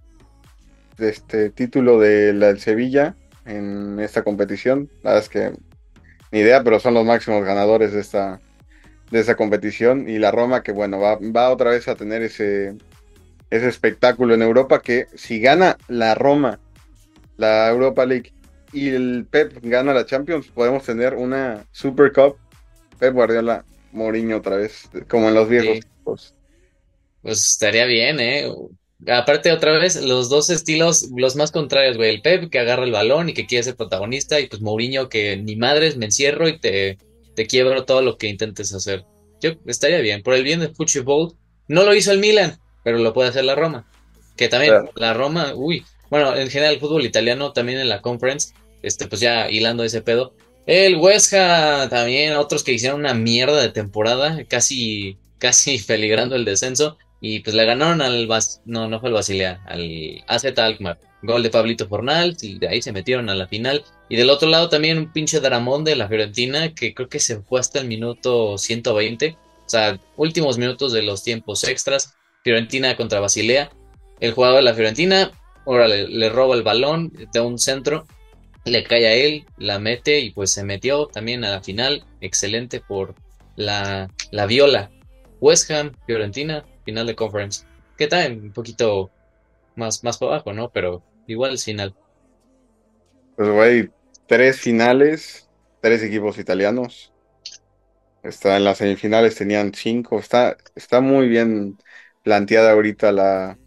de 0.98 1.08
este 1.08 1.50
título 1.50 2.00
de 2.00 2.32
la 2.32 2.48
del 2.48 2.58
Sevilla 2.58 3.14
en 3.46 4.00
esta 4.00 4.24
competición. 4.24 4.90
La 5.04 5.12
verdad 5.12 5.24
es 5.24 5.28
que 5.28 5.52
ni 6.32 6.40
idea, 6.40 6.64
pero 6.64 6.80
son 6.80 6.94
los 6.94 7.06
máximos 7.06 7.44
ganadores 7.44 7.92
de 7.92 8.00
esta, 8.00 8.40
de 9.11 9.20
esta 9.20 9.37
competición. 9.37 10.09
Y 10.09 10.18
la 10.18 10.31
Roma, 10.31 10.62
que 10.62 10.73
bueno, 10.73 10.99
va, 10.99 11.16
va 11.16 11.51
otra 11.51 11.70
vez 11.70 11.88
a 11.88 11.96
tener 11.96 12.23
ese, 12.23 12.75
ese 13.51 13.68
espectáculo 13.68 14.35
en 14.35 14.42
Europa, 14.42 14.81
que 14.81 15.07
si 15.14 15.40
gana 15.40 15.77
la 15.88 16.14
Roma, 16.14 16.61
la 17.37 17.68
Europa 17.68 18.07
League 18.07 18.33
y 18.73 18.88
el 18.88 19.27
Pep 19.29 19.59
gana 19.62 19.92
la 19.92 20.07
Champions, 20.07 20.49
podemos 20.49 20.85
tener 20.85 21.14
una 21.14 21.64
Super 21.73 22.12
Cup 22.12 22.37
Pep 22.99 23.14
Guardiola 23.14 23.64
Mourinho 23.92 24.37
otra 24.37 24.57
vez, 24.57 24.88
como 25.09 25.29
en 25.29 25.35
los 25.35 25.49
viejos 25.49 25.85
Pues 27.23 27.51
estaría 27.51 27.87
bien, 27.87 28.20
¿eh? 28.20 28.49
Aparte, 29.09 29.51
otra 29.51 29.73
vez, 29.79 29.96
los 29.96 30.29
dos 30.29 30.51
estilos, 30.51 31.09
los 31.16 31.35
más 31.35 31.51
contrarios, 31.51 31.96
güey. 31.96 32.11
El 32.11 32.23
Pep 32.23 32.51
que 32.51 32.59
agarra 32.59 32.85
el 32.85 32.92
balón 32.92 33.31
y 33.31 33.35
que 33.35 33.46
quiere 33.46 33.64
ser 33.64 33.75
protagonista, 33.75 34.38
y 34.38 34.46
pues 34.46 34.61
Mourinho 34.61 35.09
que 35.09 35.38
ni 35.38 35.57
madres 35.57 35.96
me 35.96 36.05
encierro 36.05 36.49
y 36.49 36.59
te, 36.59 36.99
te 37.34 37.46
quiebro 37.46 37.84
todo 37.84 38.02
lo 38.02 38.16
que 38.16 38.28
intentes 38.28 38.74
hacer. 38.74 39.04
Yo 39.40 39.52
estaría 39.66 39.98
bien, 40.00 40.22
por 40.22 40.34
el 40.34 40.44
bien 40.44 40.60
del 40.60 40.74
fútbol. 40.74 41.34
No 41.68 41.84
lo 41.84 41.94
hizo 41.94 42.12
el 42.12 42.18
Milan, 42.18 42.58
pero 42.84 42.98
lo 42.98 43.12
puede 43.12 43.30
hacer 43.30 43.44
la 43.44 43.54
Roma. 43.54 43.86
Que 44.36 44.48
también, 44.48 44.74
la 44.94 45.14
Roma, 45.14 45.52
uy, 45.54 45.84
bueno, 46.10 46.36
en 46.36 46.48
general 46.50 46.74
el 46.74 46.80
fútbol 46.80 47.04
italiano 47.04 47.52
también 47.52 47.78
en 47.78 47.88
la 47.88 48.02
conference, 48.02 48.52
este, 48.82 49.06
pues 49.06 49.20
ya 49.20 49.48
hilando 49.48 49.84
ese 49.84 50.02
pedo. 50.02 50.34
El 50.66 50.96
West 50.96 51.32
también, 51.32 52.34
otros 52.34 52.64
que 52.64 52.72
hicieron 52.72 53.00
una 53.00 53.14
mierda 53.14 53.60
de 53.60 53.70
temporada, 53.70 54.44
casi, 54.48 55.18
casi 55.38 55.78
peligrando 55.86 56.36
el 56.36 56.44
descenso. 56.44 56.98
Y 57.22 57.40
pues 57.40 57.54
le 57.54 57.66
ganaron 57.66 58.00
al 58.00 58.26
Bas 58.26 58.62
no, 58.64 58.88
no 58.88 58.98
fue 58.98 59.10
al 59.10 59.14
Basilea, 59.14 59.62
al 59.66 60.24
AZ 60.26 60.44
Alkmaar. 60.56 60.98
Gol 61.22 61.42
de 61.42 61.50
Pablito 61.50 61.87
Fornals 61.87 62.42
y 62.42 62.59
de 62.59 62.68
ahí 62.68 62.83
se 62.83 62.92
metieron 62.92 63.28
a 63.28 63.35
la 63.35 63.46
final. 63.46 63.85
Y 64.09 64.16
del 64.16 64.30
otro 64.30 64.48
lado 64.48 64.68
también 64.68 64.98
un 64.98 65.12
pinche 65.12 65.40
Dramón 65.40 65.85
de 65.85 65.96
la 65.96 66.09
Fiorentina 66.09 66.74
que 66.74 66.94
creo 66.94 67.09
que 67.09 67.20
se 67.20 67.42
fue 67.42 67.61
hasta 67.61 67.78
el 67.80 67.87
minuto 67.87 68.56
120. 68.56 69.37
O 69.66 69.68
sea, 69.68 70.00
últimos 70.16 70.59
minutos 70.59 70.92
de 70.92 71.02
los 71.02 71.22
tiempos 71.22 71.64
extras. 71.64 72.14
Fiorentina 72.42 72.96
contra 72.96 73.20
Basilea. 73.20 73.70
El 74.18 74.33
jugador 74.33 74.56
de 74.56 74.62
la 74.62 74.74
Fiorentina, 74.74 75.30
ahora 75.66 75.88
le, 75.88 76.28
roba 76.28 76.54
el 76.54 76.62
balón 76.62 77.12
de 77.33 77.40
un 77.40 77.59
centro, 77.59 78.06
le 78.64 78.85
cae 78.85 79.06
a 79.06 79.14
él, 79.14 79.46
la 79.56 79.78
mete 79.78 80.20
y 80.20 80.30
pues 80.30 80.52
se 80.52 80.62
metió 80.62 81.06
también 81.06 81.44
a 81.44 81.50
la 81.50 81.62
final. 81.62 82.04
Excelente 82.20 82.80
por 82.80 83.14
la, 83.56 84.11
la 84.30 84.46
viola. 84.46 84.90
West 85.40 85.70
Ham, 85.70 85.92
Fiorentina, 86.06 86.64
final 86.85 87.06
de 87.06 87.14
conference. 87.14 87.64
Que 87.96 88.06
tal? 88.06 88.33
Un 88.33 88.52
poquito 88.52 89.11
más, 89.76 90.02
más 90.04 90.18
para 90.18 90.33
abajo, 90.33 90.52
¿no? 90.52 90.70
Pero 90.70 91.02
igual 91.30 91.58
final. 91.58 91.94
Pues, 93.36 93.48
güey, 93.48 93.90
tres 94.26 94.60
finales, 94.60 95.48
tres 95.80 96.02
equipos 96.02 96.38
italianos. 96.38 97.12
Está 98.22 98.56
en 98.56 98.64
las 98.64 98.78
semifinales, 98.78 99.34
tenían 99.34 99.72
cinco. 99.74 100.18
Está, 100.18 100.56
está 100.74 101.00
muy 101.00 101.28
bien 101.28 101.78
planteada 102.22 102.72
ahorita 102.72 103.12
la, 103.12 103.58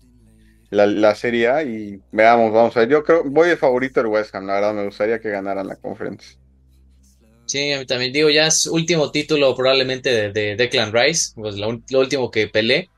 la, 0.70 1.16
Serie 1.16 1.48
A 1.50 1.64
y 1.64 2.00
veamos, 2.12 2.54
vamos 2.54 2.76
a 2.78 2.82
ver. 2.82 2.90
Yo 2.90 3.04
creo, 3.04 3.24
voy 3.24 3.50
de 3.50 3.58
favorito 3.58 4.00
el 4.02 4.08
West 4.08 4.34
Ham, 4.36 4.46
la 4.46 4.54
verdad, 4.54 4.74
me 4.74 4.86
gustaría 4.86 5.20
que 5.20 5.30
ganaran 5.30 5.68
la 5.68 5.76
conferencia. 5.76 6.38
Sí, 7.46 7.72
también 7.88 8.14
digo, 8.14 8.30
ya 8.30 8.48
es 8.48 8.68
último 8.68 9.12
título 9.12 9.54
probablemente 9.56 10.10
de, 10.10 10.32
de 10.32 10.56
Declan 10.56 10.94
Rice, 10.94 11.34
pues 11.36 11.56
lo, 11.56 11.68
último 12.00 12.32
que 12.32 12.48
peleé. 12.48 12.90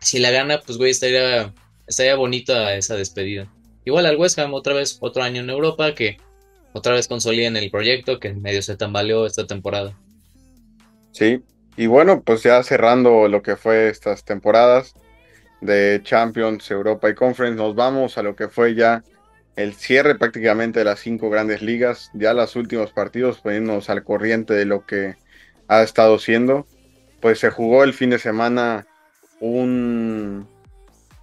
Si 0.00 0.18
la 0.18 0.30
gana, 0.30 0.60
pues 0.60 0.76
güey, 0.78 0.90
estaría, 0.90 1.52
estaría 1.86 2.14
bonita 2.16 2.74
esa 2.74 2.94
despedida. 2.96 3.50
Igual 3.86 4.04
al 4.04 4.16
West 4.16 4.36
Ham, 4.40 4.52
otra 4.52 4.74
vez, 4.74 4.98
otro 5.00 5.22
año 5.22 5.40
en 5.40 5.48
Europa, 5.48 5.94
que 5.94 6.18
otra 6.72 6.94
vez 6.94 7.06
consoliden 7.06 7.56
el 7.56 7.70
proyecto, 7.70 8.18
que 8.18 8.34
medio 8.34 8.60
se 8.60 8.76
tambaleó 8.76 9.24
esta 9.24 9.46
temporada. 9.46 9.96
Sí, 11.12 11.42
y 11.76 11.86
bueno, 11.86 12.20
pues 12.20 12.42
ya 12.42 12.62
cerrando 12.64 13.28
lo 13.28 13.42
que 13.42 13.56
fue 13.56 13.88
estas 13.88 14.24
temporadas 14.24 14.94
de 15.60 16.00
Champions, 16.02 16.68
Europa 16.68 17.08
y 17.08 17.14
Conference, 17.14 17.56
nos 17.56 17.76
vamos 17.76 18.18
a 18.18 18.24
lo 18.24 18.34
que 18.34 18.48
fue 18.48 18.74
ya 18.74 19.04
el 19.54 19.72
cierre 19.72 20.16
prácticamente 20.16 20.80
de 20.80 20.84
las 20.84 20.98
cinco 20.98 21.30
grandes 21.30 21.62
ligas, 21.62 22.10
ya 22.12 22.34
los 22.34 22.56
últimos 22.56 22.90
partidos, 22.90 23.38
poniéndonos 23.38 23.88
al 23.88 24.02
corriente 24.02 24.52
de 24.52 24.64
lo 24.64 24.84
que 24.84 25.14
ha 25.68 25.82
estado 25.82 26.18
siendo. 26.18 26.66
Pues 27.20 27.38
se 27.38 27.50
jugó 27.50 27.84
el 27.84 27.94
fin 27.94 28.10
de 28.10 28.18
semana 28.18 28.84
un 29.38 30.48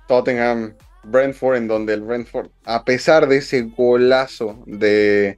Tottenham 0.07 0.75
Brentford 1.03 1.57
en 1.57 1.67
donde 1.67 1.93
el 1.93 2.01
Brentford, 2.01 2.49
a 2.65 2.83
pesar 2.85 3.27
de 3.27 3.37
ese 3.37 3.61
golazo 3.61 4.63
de 4.65 5.37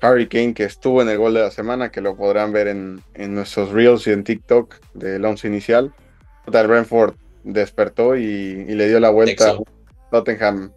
Harry 0.00 0.28
Kane 0.28 0.54
que 0.54 0.64
estuvo 0.64 1.02
en 1.02 1.08
el 1.08 1.18
gol 1.18 1.34
de 1.34 1.40
la 1.40 1.50
semana, 1.50 1.90
que 1.90 2.00
lo 2.00 2.16
podrán 2.16 2.52
ver 2.52 2.68
en, 2.68 3.02
nuestros 3.14 3.70
reels 3.70 4.06
y 4.06 4.10
en 4.10 4.24
TikTok 4.24 4.76
del 4.94 5.24
once 5.24 5.46
inicial, 5.46 5.92
el 6.52 6.66
Brentford 6.66 7.14
despertó 7.44 8.16
y, 8.16 8.64
le 8.64 8.88
dio 8.88 9.00
la 9.00 9.10
vuelta 9.10 9.50
a 9.50 9.56
Tottenham 10.10 10.72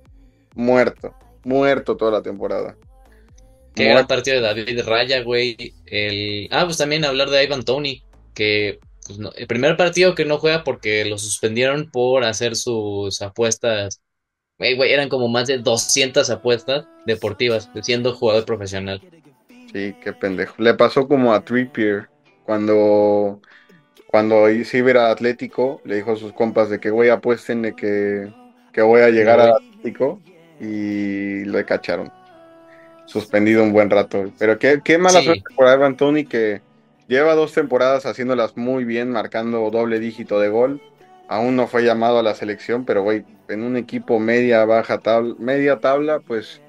muerto 0.56 1.16
muerto 1.44 1.98
toda 1.98 2.12
la 2.12 2.22
temporada. 2.22 2.76
Qué 3.76 3.86
gran 3.86 4.08
partido 4.08 4.38
de 4.38 4.42
David 4.44 4.82
Raya, 4.86 5.24
güey. 5.24 5.74
El... 5.88 6.48
Ah, 6.52 6.66
pues 6.66 6.78
también 6.78 7.06
hablar 7.06 7.30
de 7.30 7.44
Ivan 7.44 7.64
Tony, 7.64 8.04
que 8.34 8.80
pues, 9.06 9.20
el 9.36 9.48
primer 9.48 9.78
partido 9.78 10.16
que 10.16 10.26
no 10.26 10.38
juega 10.38 10.64
porque 10.64 11.06
lo 11.06 11.18
suspendieron 11.18 11.90
por 11.92 12.24
hacer 12.24 12.56
sus 12.56 13.22
apuestas. 13.22 14.02
Eran 14.60 15.10
como 15.10 15.28
más 15.28 15.48
de 15.48 15.58
200 15.58 16.30
apuestas 16.30 16.86
deportivas, 17.06 17.70
siendo 17.82 18.14
jugador 18.14 18.46
profesional. 18.46 19.02
Sí, 19.74 19.96
qué 20.02 20.14
pendejo. 20.14 20.56
Le 20.58 20.74
pasó 20.76 21.08
como 21.08 21.34
a 21.34 21.44
Trippier 21.44 22.08
cuando 22.46 23.42
cuando 24.14 24.46
se 24.64 24.78
iba 24.78 25.08
a 25.08 25.12
Atlético, 25.12 25.82
le 25.86 25.96
dijo 25.96 26.12
a 26.12 26.16
sus 26.16 26.34
compas 26.34 26.70
de 26.70 26.80
que, 26.80 26.92
güey, 26.92 27.10
apuesten 27.10 27.64
de 27.64 27.76
que, 27.76 28.32
que 28.72 28.84
voy 28.84 29.02
a 29.02 29.10
llegar 29.10 29.40
al 29.40 29.54
Atlético 29.54 30.22
y 30.60 31.44
lo 31.46 31.66
cacharon. 31.66 32.12
Suspendido 33.08 33.64
un 33.64 33.74
buen 33.74 33.90
rato. 33.90 34.32
Pero 34.38 34.60
qué, 34.60 34.82
qué 34.84 35.00
mala 35.00 35.24
suerte 35.24 35.44
por 35.56 35.68
Ivan 35.68 35.98
Tony 35.98 36.26
que 36.26 36.62
lleva 37.08 37.36
dos 37.36 37.54
temporadas 37.54 38.06
haciéndolas 38.06 38.58
muy 38.58 38.86
bien, 38.86 39.12
marcando 39.12 39.70
doble 39.70 40.00
dígito 40.00 40.40
de 40.40 40.50
gol. 40.50 40.82
Aún 41.28 41.56
no 41.56 41.68
fue 41.68 41.84
llamado 41.84 42.20
a 42.20 42.24
la 42.24 42.36
selección, 42.36 42.86
pero 42.86 43.04
güey, 43.04 43.26
en 43.48 43.64
un 43.64 43.78
equipo 43.78 44.20
media, 44.20 44.66
baja 44.66 45.00
tabla, 45.00 45.36
media 45.40 45.80
tabla, 45.80 46.20
pues 46.20 46.62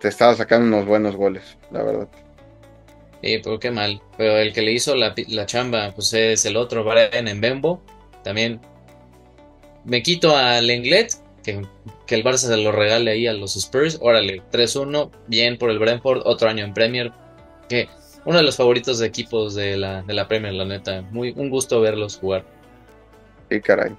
te 0.00 0.08
estaba 0.08 0.34
sacando 0.34 0.66
unos 0.66 0.86
buenos 0.86 1.16
goles, 1.16 1.56
la 1.70 1.82
verdad. 1.82 2.08
Sí, 3.22 3.40
pero 3.42 3.60
qué 3.60 3.70
mal. 3.70 4.00
Pero 4.16 4.38
el 4.38 4.52
que 4.52 4.62
le 4.62 4.72
hizo 4.72 4.96
la, 4.96 5.14
la 5.28 5.46
chamba, 5.46 5.92
pues 5.94 6.12
es 6.14 6.44
el 6.46 6.56
otro, 6.56 6.84
Brian 6.84 7.40
Bembo 7.40 7.82
También 8.24 8.60
me 9.84 10.02
quito 10.02 10.36
al 10.36 10.66
Lenglet, 10.66 11.12
que, 11.42 11.62
el 12.08 12.24
Barça 12.24 12.48
se 12.48 12.56
lo 12.56 12.72
regale 12.72 13.12
ahí 13.12 13.26
a 13.26 13.32
los 13.32 13.56
Spurs. 13.56 13.98
Órale, 14.00 14.42
3-1, 14.50 15.10
bien 15.28 15.58
por 15.58 15.70
el 15.70 15.78
Brentford, 15.78 16.22
otro 16.24 16.48
año 16.48 16.64
en 16.64 16.74
Premier. 16.74 17.12
Que 17.68 17.88
uno 18.24 18.38
de 18.38 18.42
los 18.42 18.56
favoritos 18.56 18.98
de 18.98 19.06
equipos 19.06 19.54
de 19.54 19.76
la, 19.76 20.02
de 20.02 20.14
la 20.14 20.28
Premier, 20.28 20.52
la 20.52 20.64
neta. 20.64 21.02
Muy, 21.10 21.32
un 21.36 21.50
gusto 21.50 21.80
verlos 21.80 22.18
jugar. 22.18 22.44
Sí, 23.48 23.60
caray. 23.60 23.92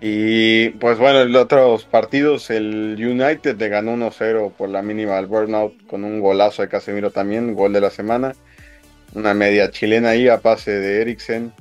Y 0.00 0.70
pues 0.70 0.98
bueno, 0.98 1.20
en 1.20 1.32
los 1.32 1.42
otros 1.42 1.84
partidos, 1.84 2.50
el 2.50 2.96
United 2.98 3.58
le 3.58 3.68
ganó 3.68 3.94
1-0 3.96 4.52
por 4.52 4.70
la 4.70 4.80
mínima 4.80 5.18
al 5.18 5.26
Burnout 5.26 5.86
con 5.86 6.04
un 6.04 6.20
golazo 6.20 6.62
de 6.62 6.68
Casemiro 6.68 7.10
también, 7.10 7.54
gol 7.54 7.72
de 7.72 7.82
la 7.82 7.90
semana. 7.90 8.34
Una 9.14 9.34
media 9.34 9.70
chilena 9.70 10.10
ahí 10.10 10.28
a 10.28 10.38
pase 10.38 10.70
de 10.70 11.02
Eriksen. 11.02 11.52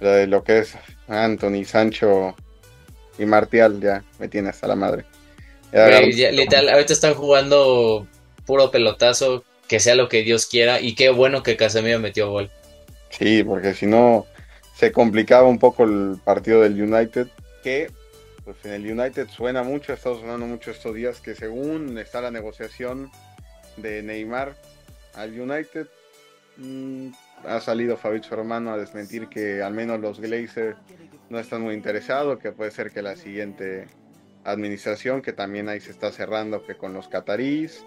Lo 0.00 0.44
que 0.44 0.58
es 0.58 0.74
Anthony 1.08 1.64
Sancho 1.64 2.34
y 3.18 3.24
Martial 3.24 3.80
ya 3.80 4.02
me 4.18 4.28
tiene 4.28 4.50
hasta 4.50 4.66
la 4.66 4.76
madre. 4.76 5.04
literal, 5.72 6.68
ahorita 6.70 6.92
están 6.92 7.14
jugando 7.14 8.06
puro 8.44 8.70
pelotazo, 8.70 9.44
que 9.70 9.78
sea 9.78 9.94
lo 9.94 10.08
que 10.08 10.24
Dios 10.24 10.46
quiera, 10.46 10.80
y 10.80 10.96
qué 10.96 11.10
bueno 11.10 11.44
que 11.44 11.56
Casemiro 11.56 12.00
metió 12.00 12.28
gol. 12.28 12.50
Sí, 13.10 13.44
porque 13.44 13.72
si 13.72 13.86
no 13.86 14.26
se 14.74 14.90
complicaba 14.90 15.46
un 15.46 15.60
poco 15.60 15.84
el 15.84 16.16
partido 16.24 16.62
del 16.62 16.82
United, 16.82 17.28
que 17.62 17.88
pues 18.42 18.56
en 18.64 18.72
el 18.72 18.98
United 18.98 19.28
suena 19.28 19.62
mucho, 19.62 19.92
ha 19.92 19.94
estado 19.94 20.18
sonando 20.18 20.44
mucho 20.44 20.72
estos 20.72 20.92
días, 20.92 21.20
que 21.20 21.36
según 21.36 21.96
está 21.98 22.20
la 22.20 22.32
negociación 22.32 23.12
de 23.76 24.02
Neymar 24.02 24.56
al 25.14 25.40
United, 25.40 25.86
mm, 26.56 27.10
ha 27.44 27.60
salido 27.60 27.96
Fabrizio 27.96 28.34
Romano 28.34 28.72
a 28.72 28.76
desmentir 28.76 29.28
que 29.28 29.62
al 29.62 29.72
menos 29.72 30.00
los 30.00 30.18
Glazers 30.18 30.78
no 31.28 31.38
están 31.38 31.62
muy 31.62 31.76
interesados, 31.76 32.40
que 32.40 32.50
puede 32.50 32.72
ser 32.72 32.90
que 32.90 33.02
la 33.02 33.14
siguiente 33.14 33.86
administración, 34.42 35.22
que 35.22 35.32
también 35.32 35.68
ahí 35.68 35.78
se 35.78 35.92
está 35.92 36.10
cerrando, 36.10 36.66
que 36.66 36.74
con 36.74 36.92
los 36.92 37.06
catarís. 37.06 37.84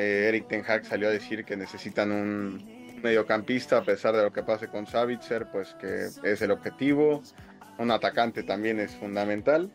Eh, 0.00 0.28
Eric 0.28 0.48
Ten 0.48 0.64
Hag 0.66 0.86
salió 0.86 1.08
a 1.08 1.10
decir 1.10 1.44
que 1.44 1.58
necesitan 1.58 2.10
un 2.10 2.96
mediocampista, 3.02 3.76
a 3.76 3.84
pesar 3.84 4.16
de 4.16 4.22
lo 4.22 4.32
que 4.32 4.42
pase 4.42 4.68
con 4.68 4.86
Savitzer, 4.86 5.46
pues 5.52 5.74
que 5.74 6.08
es 6.24 6.40
el 6.40 6.50
objetivo. 6.52 7.22
Un 7.76 7.90
atacante 7.90 8.42
también 8.42 8.80
es 8.80 8.92
fundamental. 8.92 9.70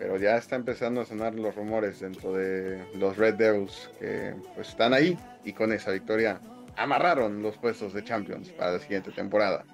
Pero 0.00 0.16
ya 0.16 0.36
está 0.36 0.56
empezando 0.56 1.02
a 1.02 1.04
sonar 1.04 1.36
los 1.36 1.54
rumores 1.54 2.00
dentro 2.00 2.32
de 2.32 2.82
los 2.94 3.16
Red 3.16 3.34
Devils 3.34 3.90
que 4.00 4.34
pues 4.56 4.70
están 4.70 4.94
ahí 4.94 5.16
y 5.44 5.52
con 5.52 5.72
esa 5.72 5.92
victoria 5.92 6.40
amarraron 6.76 7.40
los 7.40 7.56
puestos 7.58 7.92
de 7.92 8.02
Champions 8.02 8.48
para 8.48 8.72
la 8.72 8.78
siguiente 8.80 9.12
temporada. 9.12 9.64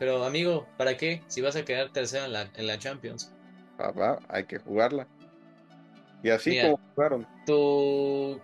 Pero 0.00 0.24
amigo, 0.24 0.66
¿para 0.76 0.96
qué? 0.96 1.22
Si 1.28 1.40
vas 1.40 1.54
a 1.54 1.64
quedar 1.64 1.92
tercero 1.92 2.24
en 2.24 2.32
la, 2.32 2.50
en 2.56 2.66
la 2.66 2.78
Champions. 2.78 3.32
Papá, 3.76 4.18
hay 4.28 4.44
que 4.44 4.58
jugarla. 4.58 5.06
Y 6.24 6.30
así 6.30 6.60
como 6.60 6.80
jugaron. 6.94 7.26
Tu 7.44 8.40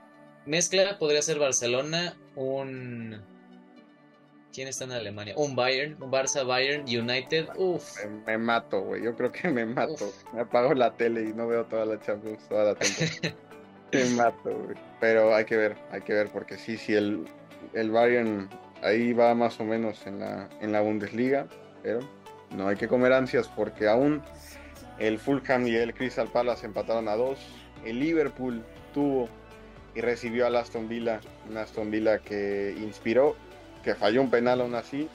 mezcla 0.48 0.98
podría 0.98 1.22
ser 1.22 1.38
Barcelona, 1.38 2.16
un... 2.34 3.20
¿Quién 4.52 4.66
está 4.66 4.84
en 4.84 4.92
Alemania? 4.92 5.34
Un 5.37 5.54
Bayern, 5.54 6.02
un 6.02 6.11
Barça, 6.11 6.44
Bayern, 6.44 6.82
United. 6.82 7.48
Uf. 7.56 8.04
Me, 8.26 8.38
mato, 8.38 8.80
güey. 8.80 9.04
Yo 9.04 9.14
creo 9.14 9.30
que 9.30 9.48
me 9.48 9.64
mato. 9.66 10.12
Me 10.32 10.40
apago 10.40 10.74
la 10.74 10.90
tele 10.96 11.22
y 11.22 11.32
no 11.32 11.46
veo 11.46 11.64
toda 11.66 11.84
la 11.84 12.00
Champions, 12.00 12.48
toda 12.48 12.64
la 12.64 12.74
temporada. 12.74 13.37
me 13.92 14.04
mato, 14.16 14.50
güey. 14.50 14.76
Pero 14.98 15.34
hay 15.34 15.44
que 15.44 15.56
ver, 15.56 15.76
hay 15.92 16.00
que 16.00 16.14
ver, 16.14 16.28
porque 16.30 16.56
sí, 16.56 16.76
sí, 16.76 16.94
el, 16.94 17.26
el 17.74 17.90
Bayern 17.90 18.48
ahí 18.82 19.12
va 19.12 19.34
más 19.34 19.61
o 19.61 19.64
menos 19.64 20.06
en 20.06 20.20
la, 20.20 20.48
en 20.61 20.72
la 20.72 20.80
Bundesliga, 20.80 21.46
pero 21.82 22.00
no 22.50 22.68
hay 22.68 22.76
que 22.76 22.88
comer 22.88 23.12
ansias 23.12 23.48
porque 23.48 23.87
aún 23.87 24.22
el 24.98 25.18
Fulham 25.18 25.66
y 25.66 25.76
el 25.76 25.94
Crystal 25.94 26.28
Palace 26.28 26.66
empataron 26.66 27.08
a 27.08 27.16
dos. 27.16 27.38
El 27.84 28.00
Liverpool 28.00 28.64
tuvo 28.92 29.28
y 29.98 30.00
recibió 30.00 30.46
al 30.46 30.54
Aston 30.54 30.88
Villa, 30.88 31.20
un 31.50 31.56
Aston 31.56 31.90
Villa 31.90 32.20
que 32.20 32.72
inspiró, 32.78 33.34
que 33.82 33.96
falló 33.96 34.22
un 34.22 34.30
penal 34.30 34.61
aún 34.61 34.76
así, 34.76 35.08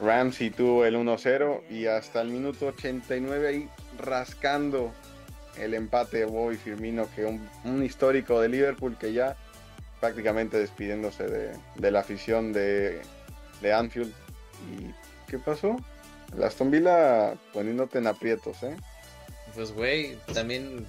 Ramsey 0.00 0.48
tuvo 0.48 0.86
el 0.86 0.96
1-0 0.96 1.68
y 1.68 1.84
hasta 1.84 2.22
el 2.22 2.28
minuto 2.28 2.68
89 2.68 3.48
ahí 3.48 3.68
rascando 3.98 4.90
el 5.58 5.74
empate 5.74 6.20
de 6.20 6.24
Boy 6.24 6.56
Firmino, 6.56 7.08
que 7.14 7.26
un, 7.26 7.84
histórico 7.84 8.40
de 8.40 8.48
Liverpool 8.48 8.96
que 8.98 9.12
ya 9.12 9.36
prácticamente 10.00 10.58
despidiéndose 10.58 11.26
de, 11.26 11.90
la 11.90 12.00
afición 12.00 12.54
de, 12.54 13.02
Anfield. 13.62 14.14
¿Y 14.78 15.30
qué 15.30 15.38
pasó? 15.38 15.76
La 16.34 16.46
Aston 16.46 16.70
Villa 16.70 17.34
poniéndote 17.52 17.98
en 17.98 18.06
aprietos, 18.06 18.62
¿eh? 18.62 18.78
Pues, 19.54 19.72
güey, 19.72 20.16
también 20.32 20.86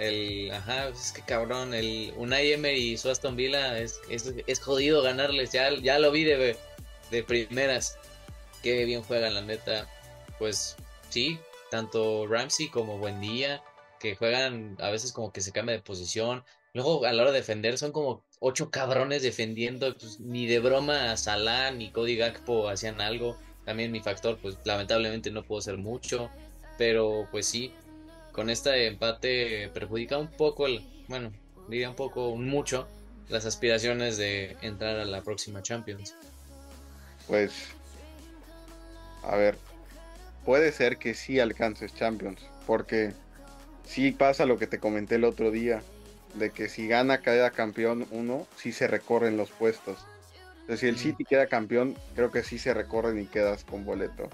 el. 0.00 0.50
Ajá, 0.50 0.88
es 0.88 1.12
que 1.12 1.22
cabrón, 1.22 1.74
el 1.74 2.12
Unai 2.16 2.52
Emery 2.52 2.92
y 2.92 2.96
su 2.96 3.10
Aston 3.10 3.36
Villa 3.36 3.78
es, 3.78 4.00
es, 4.08 4.60
jodido 4.60 5.02
ganarles. 5.02 5.52
Ya, 5.52 5.70
ya 5.74 5.98
lo 5.98 6.10
vi 6.10 6.24
de, 6.24 6.56
de 7.10 7.22
primeras. 7.22 7.98
Qué 8.62 8.84
bien 8.84 9.02
juegan, 9.02 9.34
la 9.34 9.42
neta. 9.42 9.88
Pues 10.38 10.76
sí, 11.10 11.38
tanto 11.70 12.26
Ramsey 12.26 12.68
como 12.68 12.98
Buendía, 12.98 13.62
que 14.00 14.16
juegan 14.16 14.76
a 14.80 14.90
veces 14.90 15.12
como 15.12 15.32
que 15.32 15.40
se 15.40 15.52
cambia 15.52 15.76
de 15.76 15.82
posición. 15.82 16.44
Luego 16.72 17.04
a 17.04 17.12
la 17.12 17.22
hora 17.22 17.32
de 17.32 17.38
defender 17.38 17.78
son 17.78 17.92
como 17.92 18.24
ocho 18.38 18.70
cabrones 18.70 19.22
defendiendo, 19.22 19.96
pues, 19.96 20.20
ni 20.20 20.46
de 20.46 20.60
broma 20.60 21.16
Salah 21.16 21.70
ni 21.70 21.90
Cody 21.90 22.16
Gakpo 22.16 22.68
hacían 22.68 23.00
algo. 23.00 23.36
También 23.64 23.92
mi 23.92 24.00
factor, 24.00 24.38
pues 24.40 24.56
lamentablemente 24.64 25.30
no 25.30 25.42
puedo 25.42 25.58
hacer 25.58 25.76
mucho, 25.76 26.30
pero 26.78 27.28
pues 27.30 27.46
sí, 27.46 27.72
con 28.32 28.50
este 28.50 28.86
empate 28.86 29.70
perjudica 29.72 30.18
un 30.18 30.28
poco, 30.28 30.66
el, 30.66 30.82
bueno, 31.08 31.32
diría 31.68 31.90
un 31.90 31.96
poco, 31.96 32.36
mucho, 32.36 32.88
las 33.28 33.46
aspiraciones 33.46 34.16
de 34.16 34.56
entrar 34.62 34.98
a 34.98 35.04
la 35.04 35.22
próxima 35.22 35.62
Champions. 35.62 36.14
Pues, 37.26 37.52
a 39.22 39.36
ver, 39.36 39.56
puede 40.44 40.72
ser 40.72 40.96
que 40.96 41.14
sí 41.14 41.38
alcances 41.38 41.94
Champions, 41.94 42.40
porque 42.66 43.12
sí 43.84 44.12
pasa 44.12 44.46
lo 44.46 44.58
que 44.58 44.66
te 44.66 44.78
comenté 44.78 45.16
el 45.16 45.24
otro 45.24 45.50
día 45.50 45.82
de 46.34 46.50
que 46.50 46.68
si 46.68 46.86
gana 46.86 47.20
cada 47.20 47.50
campeón 47.50 48.06
uno, 48.10 48.46
sí 48.56 48.72
se 48.72 48.86
recorren 48.86 49.36
los 49.36 49.50
puestos. 49.50 49.98
Entonces, 50.60 50.80
si 50.80 50.86
el 50.86 50.98
City 50.98 51.24
queda 51.24 51.46
campeón, 51.46 51.96
creo 52.14 52.30
que 52.30 52.44
sí 52.44 52.58
se 52.58 52.72
recorren 52.72 53.18
y 53.20 53.26
quedas 53.26 53.64
con 53.64 53.84
boleto. 53.84 54.30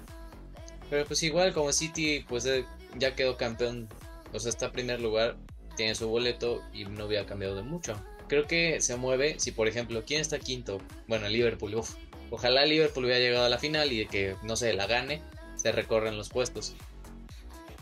Pero 0.90 1.06
pues 1.06 1.22
igual 1.22 1.52
como 1.52 1.72
City 1.72 2.24
pues 2.28 2.46
eh, 2.46 2.64
ya 2.98 3.14
quedó 3.14 3.37
campeón, 3.37 3.88
o 4.32 4.38
sea, 4.38 4.50
está 4.50 4.66
en 4.66 4.72
primer 4.72 5.00
lugar, 5.00 5.37
tiene 5.76 5.94
su 5.94 6.09
boleto 6.09 6.62
y 6.72 6.85
no 6.85 7.04
había 7.04 7.26
cambiado 7.26 7.54
de 7.54 7.62
mucho. 7.62 8.00
Creo 8.28 8.46
que 8.46 8.80
se 8.80 8.96
mueve 8.96 9.38
si 9.38 9.52
por 9.52 9.68
ejemplo, 9.68 10.02
¿quién 10.06 10.20
está 10.20 10.38
quinto? 10.38 10.80
Bueno, 11.06 11.28
Liverpool, 11.28 11.74
uf. 11.76 11.94
Ojalá 12.30 12.66
Liverpool 12.66 13.04
hubiera 13.04 13.20
llegado 13.20 13.44
a 13.44 13.48
la 13.48 13.59
final 13.59 13.92
y 13.92 14.04
que, 14.06 14.35
no 14.42 14.56
sé, 14.56 14.72
la 14.72 14.87
gane, 14.87 15.22
se 15.54 15.70
recorren 15.70 16.16
los 16.16 16.28
puestos. 16.28 16.74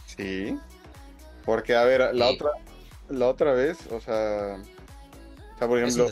Sí. 0.06 0.58
Porque, 1.46 1.74
a 1.74 1.84
ver, 1.84 2.14
la 2.14 2.28
otra, 2.28 2.50
la 3.08 3.28
otra 3.28 3.52
vez, 3.52 3.78
o 3.90 4.00
sea, 4.00 4.58
por 5.58 5.78
ejemplo, 5.78 6.08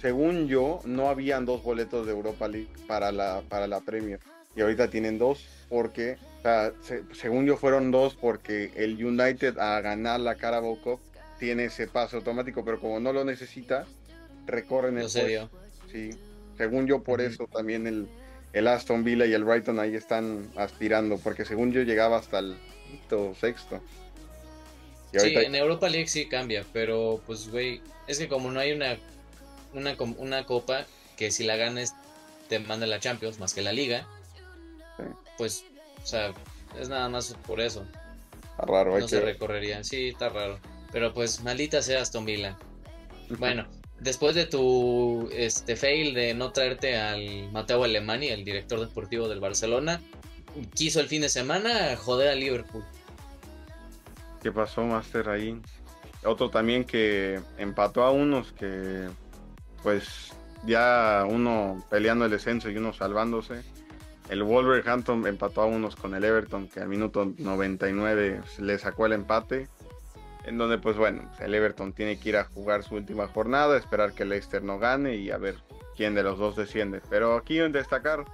según 0.00 0.46
yo, 0.48 0.80
no 0.84 1.08
habían 1.08 1.44
dos 1.44 1.62
boletos 1.62 2.06
de 2.06 2.12
Europa 2.12 2.48
League 2.48 2.70
para 2.86 3.10
la, 3.12 3.42
para 3.48 3.66
la 3.66 3.80
Premier. 3.80 4.20
Y 4.54 4.60
ahorita 4.60 4.88
tienen 4.88 5.18
dos 5.18 5.44
porque, 5.68 6.16
o 6.38 6.42
sea, 6.42 6.72
según 7.12 7.46
yo 7.46 7.56
fueron 7.56 7.90
dos 7.90 8.14
porque 8.14 8.70
el 8.76 9.04
United 9.04 9.58
a 9.58 9.80
ganar 9.80 10.20
la 10.20 10.36
Carabao 10.36 10.80
Cup 10.80 11.00
tiene 11.38 11.64
ese 11.64 11.86
paso 11.86 12.18
automático, 12.18 12.64
pero 12.64 12.80
como 12.80 13.00
no 13.00 13.12
lo 13.12 13.24
necesita, 13.24 13.86
recorren 14.46 14.98
el 14.98 15.10
serio. 15.10 15.50
Sí, 15.90 16.10
según 16.56 16.86
yo 16.86 17.02
por 17.02 17.20
eso 17.20 17.46
también 17.52 17.86
el, 17.86 18.08
el 18.52 18.68
Aston 18.68 19.04
Villa 19.04 19.26
y 19.26 19.34
el 19.34 19.44
Brighton 19.44 19.78
ahí 19.78 19.94
están 19.94 20.50
aspirando, 20.56 21.18
porque 21.18 21.44
según 21.44 21.72
yo 21.72 21.82
llegaba 21.82 22.18
hasta 22.18 22.38
el 22.38 22.56
quinto 22.88 23.34
sexto. 23.34 23.80
Sí, 25.12 25.34
en 25.34 25.54
Europa 25.54 25.88
League 25.88 26.08
sí 26.08 26.26
cambia, 26.26 26.64
pero 26.72 27.20
pues, 27.26 27.48
güey, 27.50 27.80
es 28.06 28.18
que 28.18 28.28
como 28.28 28.50
no 28.50 28.60
hay 28.60 28.72
una, 28.72 28.98
una, 29.72 29.96
una 30.18 30.44
copa 30.44 30.86
que 31.16 31.30
si 31.30 31.44
la 31.44 31.56
ganes 31.56 31.94
te 32.48 32.58
manda 32.58 32.86
la 32.86 33.00
Champions 33.00 33.38
más 33.38 33.54
que 33.54 33.62
la 33.62 33.72
Liga, 33.72 34.06
pues, 35.36 35.64
o 36.02 36.06
sea, 36.06 36.32
es 36.78 36.88
nada 36.88 37.08
más 37.08 37.34
por 37.46 37.60
eso. 37.60 37.86
Está 38.50 38.66
raro, 38.66 38.98
No 38.98 39.08
se 39.08 39.20
recorrería, 39.20 39.84
sí, 39.84 40.08
está 40.08 40.28
raro. 40.28 40.58
Pero 40.92 41.12
pues, 41.12 41.42
maldita 41.42 41.82
sea 41.82 42.02
Aston 42.02 42.24
Villa. 42.24 42.56
bueno, 43.38 43.66
después 44.00 44.34
de 44.34 44.46
tu 44.46 45.28
este 45.32 45.76
fail 45.76 46.14
de 46.14 46.34
no 46.34 46.52
traerte 46.52 46.96
al 46.96 47.50
Mateo 47.52 47.84
Alemani, 47.84 48.28
el 48.28 48.44
director 48.44 48.80
deportivo 48.80 49.28
del 49.28 49.40
Barcelona, 49.40 50.00
quiso 50.74 51.00
el 51.00 51.08
fin 51.08 51.22
de 51.22 51.28
semana 51.28 51.96
joder 51.96 52.30
a 52.30 52.34
Liverpool. 52.34 52.84
¿Qué 54.42 54.52
pasó, 54.52 54.82
Master, 54.84 55.28
ahí? 55.28 55.60
Otro 56.24 56.50
también 56.50 56.84
que 56.84 57.40
empató 57.58 58.02
a 58.04 58.10
unos 58.10 58.52
que, 58.52 59.08
pues, 59.82 60.32
ya 60.64 61.24
uno 61.28 61.84
peleando 61.90 62.24
el 62.24 62.30
descenso 62.30 62.70
y 62.70 62.76
uno 62.76 62.92
salvándose. 62.92 63.62
El 64.28 64.42
Wolverhampton 64.42 65.26
empató 65.26 65.62
a 65.62 65.66
unos 65.66 65.96
con 65.96 66.14
el 66.14 66.24
Everton, 66.24 66.68
que 66.68 66.80
al 66.80 66.88
minuto 66.88 67.32
99 67.38 68.42
le 68.58 68.78
sacó 68.78 69.06
el 69.06 69.12
empate. 69.12 69.68
En 70.44 70.58
donde, 70.58 70.78
pues 70.78 70.96
bueno, 70.96 71.28
el 71.40 71.54
Everton 71.54 71.92
tiene 71.92 72.18
que 72.18 72.28
ir 72.28 72.36
a 72.36 72.44
jugar 72.44 72.84
su 72.84 72.94
última 72.94 73.26
jornada, 73.26 73.76
esperar 73.76 74.12
que 74.12 74.22
el 74.22 74.28
Leicester 74.28 74.62
no 74.62 74.78
gane 74.78 75.16
y 75.16 75.30
a 75.30 75.38
ver 75.38 75.56
quién 75.96 76.14
de 76.14 76.22
los 76.22 76.38
dos 76.38 76.54
desciende. 76.54 77.00
Pero 77.10 77.36
aquí 77.36 77.58
en 77.58 77.72
destacar, 77.72 78.24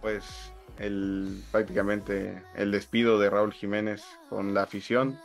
pues, 0.00 0.52
el, 0.78 1.42
prácticamente 1.50 2.42
el 2.54 2.70
despido 2.70 3.18
de 3.18 3.30
Raúl 3.30 3.52
Jiménez 3.52 4.02
con 4.28 4.54
la 4.54 4.62
afición 4.62 5.18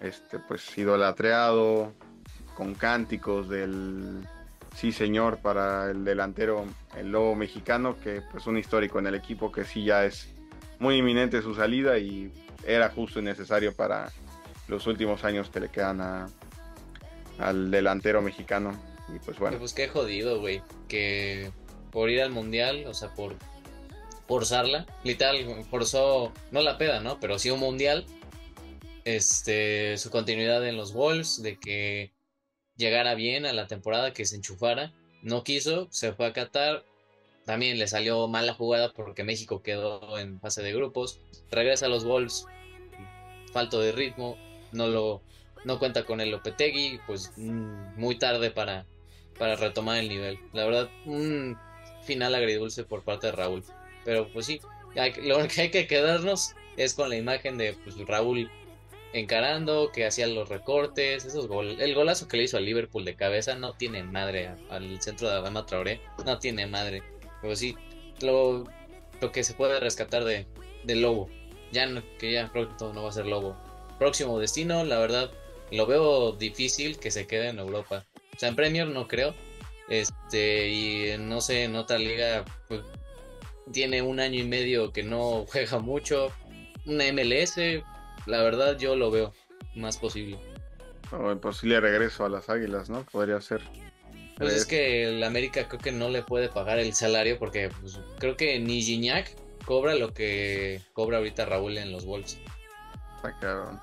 este, 0.00 0.38
pues 0.38 0.76
idolatreado, 0.76 1.92
con 2.56 2.74
cánticos 2.74 3.48
del 3.48 4.26
sí 4.74 4.92
señor 4.92 5.38
para 5.38 5.90
el 5.90 6.04
delantero, 6.04 6.64
el 6.96 7.10
lobo 7.10 7.34
mexicano, 7.34 7.96
que 7.98 8.22
pues 8.30 8.46
un 8.46 8.58
histórico 8.58 8.98
en 8.98 9.06
el 9.06 9.14
equipo 9.14 9.52
que 9.52 9.64
sí 9.64 9.84
ya 9.84 10.04
es 10.04 10.28
muy 10.78 10.96
inminente 10.96 11.42
su 11.42 11.54
salida 11.54 11.98
y 11.98 12.32
era 12.66 12.90
justo 12.90 13.20
y 13.20 13.22
necesario 13.22 13.74
para 13.74 14.10
los 14.68 14.86
últimos 14.86 15.24
años 15.24 15.50
que 15.50 15.60
le 15.60 15.68
quedan 15.68 16.00
al 17.38 17.70
delantero 17.70 18.22
mexicano. 18.22 18.78
Y 19.14 19.18
pues 19.18 19.38
bueno. 19.38 19.58
Pues 19.58 19.72
qué 19.72 19.88
jodido, 19.88 20.40
güey, 20.40 20.62
que 20.88 21.50
por 21.90 22.10
ir 22.10 22.22
al 22.22 22.30
mundial, 22.30 22.84
o 22.86 22.94
sea, 22.94 23.14
por 23.14 23.34
forzarla, 24.28 24.86
literal, 25.02 25.64
forzó, 25.68 26.32
no 26.52 26.62
la 26.62 26.78
peda, 26.78 27.00
¿no? 27.00 27.18
Pero 27.18 27.38
sí 27.38 27.50
un 27.50 27.58
mundial 27.58 28.06
este, 29.04 29.96
su 29.98 30.10
continuidad 30.10 30.66
en 30.66 30.76
los 30.76 30.92
Wolves, 30.92 31.42
de 31.42 31.58
que 31.58 32.12
llegara 32.80 33.14
bien 33.14 33.46
a 33.46 33.52
la 33.52 33.68
temporada, 33.68 34.12
que 34.12 34.24
se 34.24 34.34
enchufara. 34.34 34.92
No 35.22 35.44
quiso, 35.44 35.86
se 35.90 36.12
fue 36.12 36.26
a 36.26 36.32
Qatar. 36.32 36.84
También 37.44 37.78
le 37.78 37.86
salió 37.86 38.26
mala 38.26 38.54
jugada 38.54 38.92
porque 38.92 39.22
México 39.22 39.62
quedó 39.62 40.18
en 40.18 40.40
fase 40.40 40.62
de 40.62 40.72
grupos. 40.72 41.20
Regresa 41.50 41.86
a 41.86 41.88
los 41.88 42.04
Wolves, 42.04 42.46
falto 43.52 43.80
de 43.80 43.92
ritmo, 43.92 44.36
no 44.72 44.88
lo 44.88 45.22
no 45.64 45.78
cuenta 45.78 46.04
con 46.04 46.22
el 46.22 46.30
Lopetegui, 46.30 47.00
pues 47.06 47.32
mm, 47.36 47.98
muy 48.00 48.18
tarde 48.18 48.50
para, 48.50 48.86
para 49.38 49.56
retomar 49.56 49.98
el 49.98 50.08
nivel. 50.08 50.38
La 50.54 50.64
verdad, 50.64 50.88
un 51.04 51.58
final 52.02 52.34
agridulce 52.34 52.84
por 52.84 53.02
parte 53.04 53.26
de 53.26 53.32
Raúl. 53.32 53.62
Pero 54.04 54.32
pues 54.32 54.46
sí, 54.46 54.60
lo 55.22 55.46
que 55.48 55.60
hay 55.60 55.70
que 55.70 55.86
quedarnos 55.86 56.54
es 56.78 56.94
con 56.94 57.10
la 57.10 57.16
imagen 57.16 57.58
de 57.58 57.74
pues, 57.84 57.98
Raúl 58.06 58.50
encarando, 59.12 59.90
que 59.92 60.06
hacía 60.06 60.26
los 60.26 60.48
recortes, 60.48 61.24
esos 61.24 61.48
gol 61.48 61.80
el 61.80 61.94
golazo 61.94 62.28
que 62.28 62.36
le 62.36 62.44
hizo 62.44 62.56
al 62.56 62.64
Liverpool 62.64 63.04
de 63.04 63.16
cabeza 63.16 63.54
no 63.56 63.72
tiene 63.72 64.02
madre 64.04 64.50
al 64.68 65.00
centro 65.02 65.28
de 65.28 65.34
Adama 65.34 65.66
Traoré, 65.66 66.00
no 66.24 66.38
tiene 66.38 66.66
madre. 66.66 67.02
Pero 67.42 67.56
sí, 67.56 67.76
lo, 68.20 68.64
lo 69.20 69.32
que 69.32 69.44
se 69.44 69.54
puede 69.54 69.80
rescatar 69.80 70.24
de, 70.24 70.46
Lobo, 70.86 71.28
ya 71.72 71.86
no, 71.86 72.02
que 72.18 72.32
ya 72.32 72.50
pronto 72.52 72.92
no 72.92 73.02
va 73.02 73.10
a 73.10 73.12
ser 73.12 73.26
Lobo. 73.26 73.56
Próximo 73.98 74.38
destino, 74.38 74.84
la 74.84 74.98
verdad, 74.98 75.30
lo 75.70 75.86
veo 75.86 76.32
difícil 76.32 76.98
que 76.98 77.10
se 77.10 77.26
quede 77.26 77.48
en 77.48 77.58
Europa. 77.58 78.06
O 78.34 78.38
sea, 78.38 78.48
en 78.48 78.56
Premier 78.56 78.86
no 78.86 79.06
creo. 79.06 79.34
Este, 79.88 80.68
y 80.68 81.18
no 81.18 81.40
sé, 81.40 81.64
en 81.64 81.76
otra 81.76 81.98
liga, 81.98 82.44
pues, 82.68 82.82
tiene 83.72 84.02
un 84.02 84.20
año 84.20 84.40
y 84.40 84.44
medio 84.44 84.92
que 84.92 85.02
no 85.02 85.44
juega 85.48 85.78
mucho. 85.78 86.32
Una 86.86 87.04
MLS, 87.12 87.58
la 88.26 88.42
verdad 88.42 88.78
yo 88.78 88.96
lo 88.96 89.10
veo 89.10 89.32
más 89.74 89.96
posible. 89.96 90.38
O 91.12 91.30
el 91.30 91.38
posible 91.38 91.80
regreso 91.80 92.24
a 92.24 92.28
las 92.28 92.48
Águilas, 92.48 92.88
¿no? 92.88 93.04
Podría 93.04 93.40
ser. 93.40 93.62
Pues 94.38 94.54
es 94.54 94.66
que 94.66 95.04
el 95.04 95.22
América 95.22 95.68
creo 95.68 95.80
que 95.80 95.92
no 95.92 96.08
le 96.08 96.22
puede 96.22 96.48
pagar 96.48 96.78
el 96.78 96.94
salario 96.94 97.38
porque 97.38 97.70
pues, 97.80 98.00
creo 98.18 98.36
que 98.36 98.58
ni 98.58 98.80
Gignac 98.80 99.36
cobra 99.66 99.94
lo 99.94 100.14
que 100.14 100.80
cobra 100.94 101.18
ahorita 101.18 101.44
Raúl 101.44 101.76
en 101.76 101.92
los 101.92 102.06
Wolves. 102.06 102.38
Está 103.16 103.38
cabrón. 103.38 103.80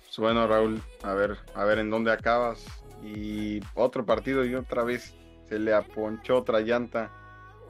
Pues 0.00 0.16
bueno, 0.16 0.46
Raúl, 0.46 0.80
a 1.02 1.12
ver, 1.12 1.36
a 1.54 1.64
ver 1.64 1.80
en 1.80 1.90
dónde 1.90 2.12
acabas. 2.12 2.64
Y 3.02 3.60
otro 3.74 4.06
partido 4.06 4.44
y 4.46 4.54
otra 4.54 4.84
vez 4.84 5.14
se 5.48 5.58
le 5.58 5.74
aponchó 5.74 6.38
otra 6.38 6.60
llanta 6.60 7.10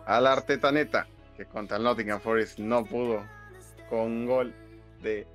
a 0.06 0.20
la 0.20 0.34
Artetaneta. 0.34 1.08
que 1.36 1.46
contra 1.46 1.78
el 1.78 1.82
Nottingham 1.82 2.20
Forest 2.20 2.60
no 2.60 2.84
pudo 2.84 3.24
con 3.88 4.26
gol 4.26 4.54
de 5.02 5.26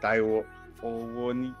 Taiwo 0.00 0.44
Owoni. 0.82 1.54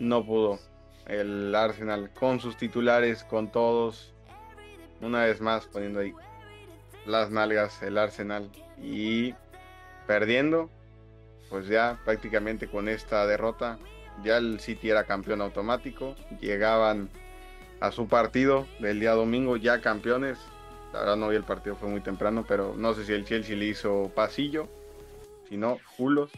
No 0.00 0.24
pudo 0.24 0.58
el 1.06 1.54
Arsenal 1.54 2.10
con 2.10 2.40
sus 2.40 2.56
titulares, 2.56 3.24
con 3.24 3.50
todos. 3.50 4.12
Una 5.00 5.24
vez 5.24 5.40
más 5.40 5.66
poniendo 5.66 6.00
ahí 6.00 6.14
las 7.06 7.30
nalgas 7.30 7.82
el 7.82 7.98
Arsenal 7.98 8.50
y 8.82 9.34
perdiendo. 10.06 10.70
Pues 11.50 11.68
ya 11.68 12.00
prácticamente 12.04 12.68
con 12.68 12.88
esta 12.88 13.26
derrota 13.26 13.78
ya 14.22 14.38
el 14.38 14.60
City 14.60 14.90
era 14.90 15.04
campeón 15.04 15.40
automático. 15.40 16.14
Llegaban 16.40 17.10
a 17.80 17.90
su 17.92 18.08
partido 18.08 18.66
del 18.78 19.00
día 19.00 19.12
domingo 19.12 19.56
ya 19.56 19.80
campeones. 19.80 20.38
La 20.92 21.00
verdad 21.00 21.16
no 21.16 21.28
vi 21.28 21.36
el 21.36 21.44
partido, 21.44 21.74
fue 21.76 21.88
muy 21.88 22.00
temprano, 22.00 22.44
pero 22.46 22.74
no 22.76 22.94
sé 22.94 23.04
si 23.04 23.12
el 23.12 23.24
Chelsea 23.24 23.56
le 23.56 23.66
hizo 23.66 24.12
pasillo, 24.14 24.68
si 25.48 25.56
no, 25.56 25.78
culos. 25.96 26.30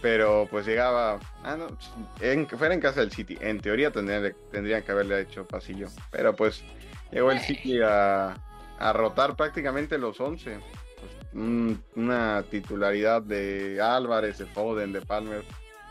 Pero 0.00 0.46
pues 0.50 0.64
llegaba, 0.66 1.18
ah, 1.42 1.56
no, 1.56 1.76
en, 2.20 2.46
fuera 2.46 2.72
en 2.72 2.80
casa 2.80 3.00
del 3.00 3.10
City, 3.10 3.36
en 3.40 3.60
teoría 3.60 3.90
tendrían, 3.90 4.34
tendrían 4.52 4.82
que 4.82 4.92
haberle 4.92 5.20
hecho 5.20 5.46
pasillo. 5.46 5.88
Pero 6.10 6.36
pues 6.36 6.62
llegó 7.10 7.32
el 7.32 7.40
City 7.40 7.80
a, 7.82 8.36
a 8.78 8.92
rotar 8.92 9.36
prácticamente 9.36 9.98
los 9.98 10.20
11. 10.20 10.58
Pues, 10.60 11.76
una 11.96 12.44
titularidad 12.50 13.22
de 13.22 13.80
Álvarez, 13.82 14.38
de 14.38 14.46
Foden, 14.46 14.92
de 14.92 15.00
Palmer, 15.00 15.44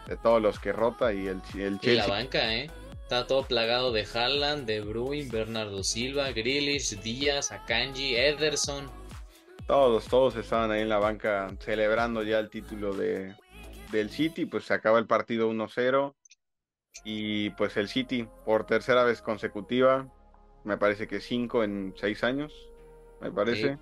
de 0.07 0.17
todos 0.17 0.41
los 0.41 0.59
que 0.59 0.71
rota 0.71 1.13
y 1.13 1.27
el, 1.27 1.41
el 1.55 1.79
Chelsea. 1.79 1.93
Y 1.93 1.95
la 1.97 2.07
banca, 2.07 2.55
¿eh? 2.55 2.69
Está 3.03 3.25
todo 3.25 3.43
plagado 3.43 3.93
de 3.93 4.05
Haaland, 4.05 4.65
de 4.65 4.81
Bruin, 4.81 5.29
Bernardo 5.29 5.81
Silva, 5.83 6.31
Grealish, 6.31 6.99
Díaz, 7.01 7.53
Akanji, 7.53 8.15
Ederson. 8.17 8.89
Todos, 9.65 10.05
todos 10.05 10.35
estaban 10.35 10.71
ahí 10.71 10.81
en 10.81 10.89
la 10.89 10.97
banca 10.97 11.49
celebrando 11.59 12.23
ya 12.23 12.39
el 12.39 12.49
título 12.49 12.93
de, 12.93 13.33
del 13.91 14.09
City. 14.09 14.45
Pues 14.45 14.65
se 14.65 14.73
acaba 14.73 14.99
el 14.99 15.07
partido 15.07 15.51
1-0. 15.51 16.13
Y 17.03 17.51
pues 17.51 17.77
el 17.77 17.87
City, 17.87 18.27
por 18.45 18.65
tercera 18.65 19.03
vez 19.03 19.21
consecutiva, 19.21 20.11
me 20.63 20.77
parece 20.77 21.07
que 21.07 21.21
cinco 21.21 21.63
en 21.63 21.93
seis 21.95 22.23
años, 22.23 22.53
me 23.21 23.31
parece. 23.31 23.77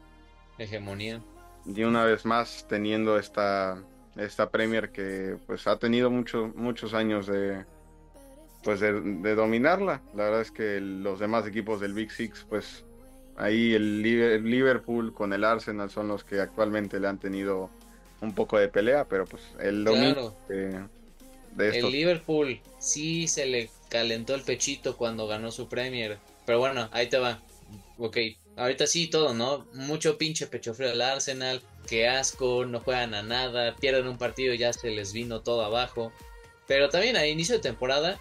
Hegemonía. 0.57 1.21
Y 1.65 1.83
una 1.83 2.03
vez 2.05 2.25
más 2.25 2.67
teniendo 2.67 3.17
esta, 3.17 3.81
esta 4.15 4.51
Premier 4.51 4.91
que 4.91 5.37
pues 5.47 5.65
ha 5.67 5.77
tenido 5.79 6.11
muchos 6.11 6.53
muchos 6.55 6.93
años 6.93 7.25
de, 7.25 7.65
pues 8.63 8.79
de, 8.79 9.35
dominarla. 9.35 10.01
La 10.13 10.25
verdad 10.25 10.41
es 10.41 10.51
que 10.51 10.79
los 10.79 11.19
demás 11.19 11.47
equipos 11.47 11.79
del 11.79 11.93
Big 11.93 12.11
Six, 12.11 12.45
pues 12.47 12.85
ahí 13.35 13.73
el 13.73 14.01
Liverpool 14.01 15.13
con 15.13 15.33
el 15.33 15.43
Arsenal 15.43 15.89
son 15.89 16.07
los 16.07 16.23
que 16.23 16.39
actualmente 16.39 16.99
le 16.99 17.07
han 17.07 17.19
tenido 17.19 17.71
un 18.25 18.35
poco 18.35 18.57
de 18.57 18.67
pelea, 18.67 19.05
pero 19.05 19.25
pues 19.25 19.41
el 19.59 19.83
dominio 19.83 20.33
de, 20.47 20.85
El 21.57 21.91
Liverpool 21.91 22.59
sí 22.79 23.27
se 23.27 23.45
le 23.45 23.69
calentó 23.89 24.35
el 24.35 24.41
pechito 24.41 24.97
cuando 24.97 25.27
ganó 25.27 25.51
su 25.51 25.69
Premier, 25.69 26.17
pero 26.45 26.59
bueno, 26.59 26.89
ahí 26.91 27.07
te 27.07 27.17
va. 27.17 27.41
Ok, 27.97 28.17
ahorita 28.57 28.88
sí 28.88 29.07
todo, 29.07 29.33
¿no? 29.33 29.65
Mucho 29.73 30.17
pinche 30.17 30.47
pecho 30.47 30.73
frío 30.73 30.91
al 30.91 31.01
Arsenal, 31.01 31.61
que 31.88 32.07
asco, 32.07 32.65
no 32.65 32.81
juegan 32.81 33.13
a 33.13 33.23
nada, 33.23 33.75
pierden 33.75 34.07
un 34.07 34.17
partido 34.17 34.53
y 34.53 34.57
ya 34.57 34.73
se 34.73 34.89
les 34.91 35.13
vino 35.13 35.41
todo 35.41 35.63
abajo. 35.63 36.11
Pero 36.67 36.89
también 36.89 37.15
a 37.15 37.25
inicio 37.25 37.55
de 37.55 37.61
temporada 37.61 38.19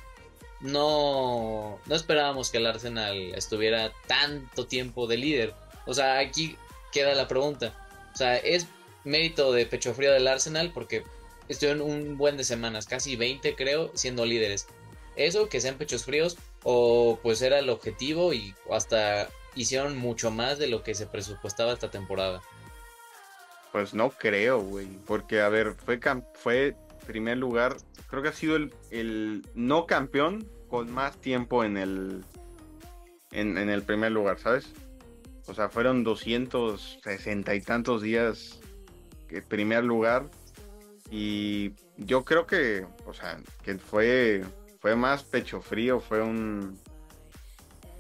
no, 0.61 1.79
no 1.87 1.95
esperábamos 1.95 2.51
que 2.51 2.59
el 2.59 2.67
Arsenal 2.67 3.35
estuviera 3.35 3.93
tanto 4.07 4.67
tiempo 4.67 5.07
de 5.07 5.17
líder. 5.17 5.55
O 5.87 5.95
sea, 5.95 6.19
aquí 6.19 6.57
queda 6.93 7.15
la 7.15 7.29
pregunta. 7.29 7.75
O 8.15 8.17
sea, 8.17 8.37
¿es 8.37 8.67
mérito 9.05 9.53
de 9.53 9.67
pecho 9.67 9.95
frío 9.95 10.13
del 10.13 10.29
Arsenal? 10.29 10.73
Porque 10.73 11.05
estuvieron 11.49 11.83
un 11.83 12.17
buen 12.17 12.37
de 12.37 12.45
semanas, 12.45 12.87
casi 12.87 13.17
20 13.17 13.55
creo, 13.55 13.91
siendo 13.95 14.25
líderes. 14.25 14.67
¿Eso, 15.17 15.49
que 15.49 15.61
sean 15.61 15.77
pechos 15.77 16.05
fríos? 16.05 16.37
¿O 16.63 17.19
pues 17.23 17.43
era 17.43 17.59
el 17.59 17.71
objetivo 17.71 18.33
y 18.33 18.55
hasta 18.71 19.29
hicieron 19.55 19.97
mucho 19.97 20.31
más 20.31 20.59
de 20.59 20.67
lo 20.67 20.83
que 20.83 20.95
se 20.95 21.07
presupuestaba 21.07 21.73
esta 21.73 21.91
temporada? 21.91 22.43
Pues 23.71 23.95
no 23.95 24.11
creo, 24.11 24.61
güey. 24.61 24.87
Porque, 25.07 25.41
a 25.41 25.49
ver, 25.49 25.75
fue, 25.75 26.01
fue 26.35 26.77
primer 27.07 27.39
lugar. 27.39 27.77
Creo 28.09 28.23
que 28.23 28.29
ha 28.29 28.33
sido 28.33 28.57
el, 28.57 28.73
el 28.91 29.47
no 29.55 29.87
campeón 29.87 30.49
con 30.69 30.91
más 30.91 31.17
tiempo 31.21 31.65
en 31.65 31.77
el, 31.77 32.25
en, 33.35 33.57
el 33.57 33.83
primer 33.83 34.13
lugar, 34.13 34.39
¿sabes? 34.39 34.73
O 35.47 35.55
sea, 35.55 35.69
fueron 35.69 36.05
260 36.05 37.55
y 37.55 37.61
tantos 37.61 38.03
días 38.03 38.61
que 39.29 39.43
primer 39.43 39.85
lugar. 39.85 40.31
Y 41.11 41.73
yo 41.97 42.25
creo 42.25 42.47
que, 42.47 42.87
o 43.07 43.13
sea, 43.13 43.39
que 43.63 43.79
fue, 43.79 44.43
fue 44.81 44.97
más 44.97 45.23
pecho 45.23 45.61
frío, 45.61 46.01
fue 46.01 46.23
un, 46.23 46.79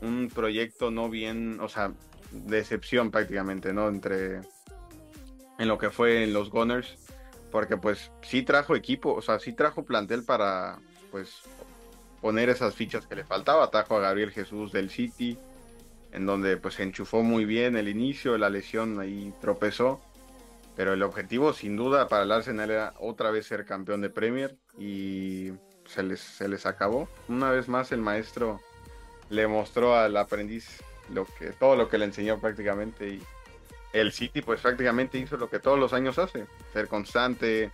un 0.00 0.30
proyecto 0.34 0.90
no 0.90 1.08
bien, 1.08 1.60
o 1.60 1.68
sea, 1.68 1.92
decepción 2.30 3.10
prácticamente, 3.10 3.72
¿no? 3.72 3.88
Entre, 3.88 4.40
en 5.58 5.68
lo 5.68 5.78
que 5.78 5.90
fue 5.90 6.24
en 6.24 6.32
los 6.32 6.50
Gunners, 6.50 6.96
porque 7.50 7.76
pues 7.76 8.10
sí 8.22 8.42
trajo 8.42 8.74
equipo, 8.74 9.12
o 9.12 9.22
sea, 9.22 9.38
sí 9.38 9.52
trajo 9.52 9.84
plantel 9.84 10.24
para, 10.24 10.78
pues, 11.10 11.42
poner 12.20 12.48
esas 12.48 12.74
fichas 12.74 13.06
que 13.06 13.16
le 13.16 13.24
faltaba. 13.24 13.64
Atajo 13.64 13.98
a 13.98 14.00
Gabriel 14.00 14.30
Jesús 14.30 14.72
del 14.72 14.88
City, 14.88 15.38
en 16.10 16.24
donde 16.24 16.56
pues 16.56 16.74
se 16.74 16.82
enchufó 16.82 17.22
muy 17.22 17.44
bien 17.44 17.76
el 17.76 17.86
inicio, 17.86 18.38
la 18.38 18.48
lesión 18.48 18.98
ahí 18.98 19.34
tropezó. 19.42 20.00
Pero 20.76 20.92
el 20.92 21.02
objetivo 21.02 21.52
sin 21.52 21.76
duda 21.76 22.08
para 22.08 22.24
el 22.24 22.32
Arsenal 22.32 22.70
era 22.70 22.94
otra 22.98 23.30
vez 23.30 23.46
ser 23.46 23.64
campeón 23.64 24.00
de 24.00 24.10
Premier 24.10 24.56
y 24.78 25.52
se 25.86 26.02
les, 26.02 26.20
se 26.20 26.48
les 26.48 26.66
acabó. 26.66 27.08
Una 27.28 27.50
vez 27.50 27.68
más 27.68 27.92
el 27.92 28.00
maestro 28.00 28.60
le 29.30 29.46
mostró 29.46 29.96
al 29.96 30.16
aprendiz 30.16 30.82
lo 31.12 31.26
que, 31.26 31.50
todo 31.50 31.76
lo 31.76 31.88
que 31.88 31.98
le 31.98 32.06
enseñó 32.06 32.40
prácticamente 32.40 33.08
y 33.08 33.22
el 33.92 34.12
City 34.12 34.42
pues 34.42 34.60
prácticamente 34.60 35.18
hizo 35.18 35.36
lo 35.36 35.48
que 35.48 35.60
todos 35.60 35.78
los 35.78 35.92
años 35.92 36.18
hace, 36.18 36.46
ser 36.72 36.88
constante, 36.88 37.70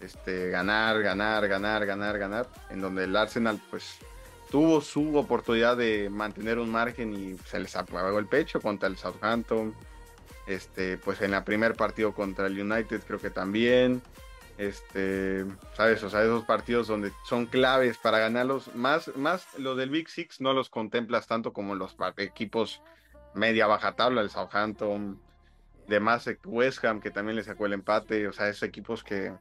este, 0.00 0.50
ganar, 0.50 1.00
ganar, 1.00 1.46
ganar, 1.46 1.86
ganar, 1.86 2.18
ganar, 2.18 2.48
en 2.70 2.80
donde 2.80 3.04
el 3.04 3.16
Arsenal 3.16 3.60
pues 3.70 3.98
tuvo 4.50 4.80
su 4.80 5.16
oportunidad 5.16 5.76
de 5.76 6.10
mantener 6.10 6.58
un 6.58 6.70
margen 6.70 7.14
y 7.14 7.38
se 7.46 7.60
les 7.60 7.76
apagó 7.76 8.18
el 8.18 8.26
pecho 8.26 8.60
contra 8.60 8.88
el 8.88 8.96
Southampton, 8.96 9.74
este, 10.46 10.98
pues 10.98 11.20
en 11.20 11.34
el 11.34 11.44
primer 11.44 11.74
partido 11.74 12.12
contra 12.14 12.46
el 12.46 12.60
United 12.60 13.02
creo 13.06 13.18
que 13.18 13.30
también, 13.30 14.02
este, 14.58 15.44
sabes, 15.74 16.02
o 16.02 16.10
sea, 16.10 16.22
esos 16.22 16.44
partidos 16.44 16.86
donde 16.86 17.12
son 17.24 17.46
claves 17.46 17.98
para 17.98 18.18
ganarlos, 18.18 18.74
más, 18.74 19.14
más 19.16 19.46
lo 19.58 19.74
del 19.74 19.90
Big 19.90 20.08
Six 20.08 20.40
no 20.40 20.52
los 20.52 20.70
contemplas 20.70 21.26
tanto 21.26 21.52
como 21.52 21.74
los 21.74 21.96
equipos 22.18 22.82
media 23.34 23.66
baja 23.66 23.96
tabla, 23.96 24.20
el 24.20 24.30
Southampton, 24.30 25.20
de 25.88 26.00
más 26.00 26.28
West 26.44 26.84
Ham 26.84 27.00
que 27.00 27.10
también 27.10 27.36
le 27.36 27.42
sacó 27.42 27.66
el 27.66 27.72
empate, 27.72 28.26
o 28.28 28.32
sea, 28.32 28.48
esos 28.48 28.62
equipos 28.62 29.02
que 29.02 29.32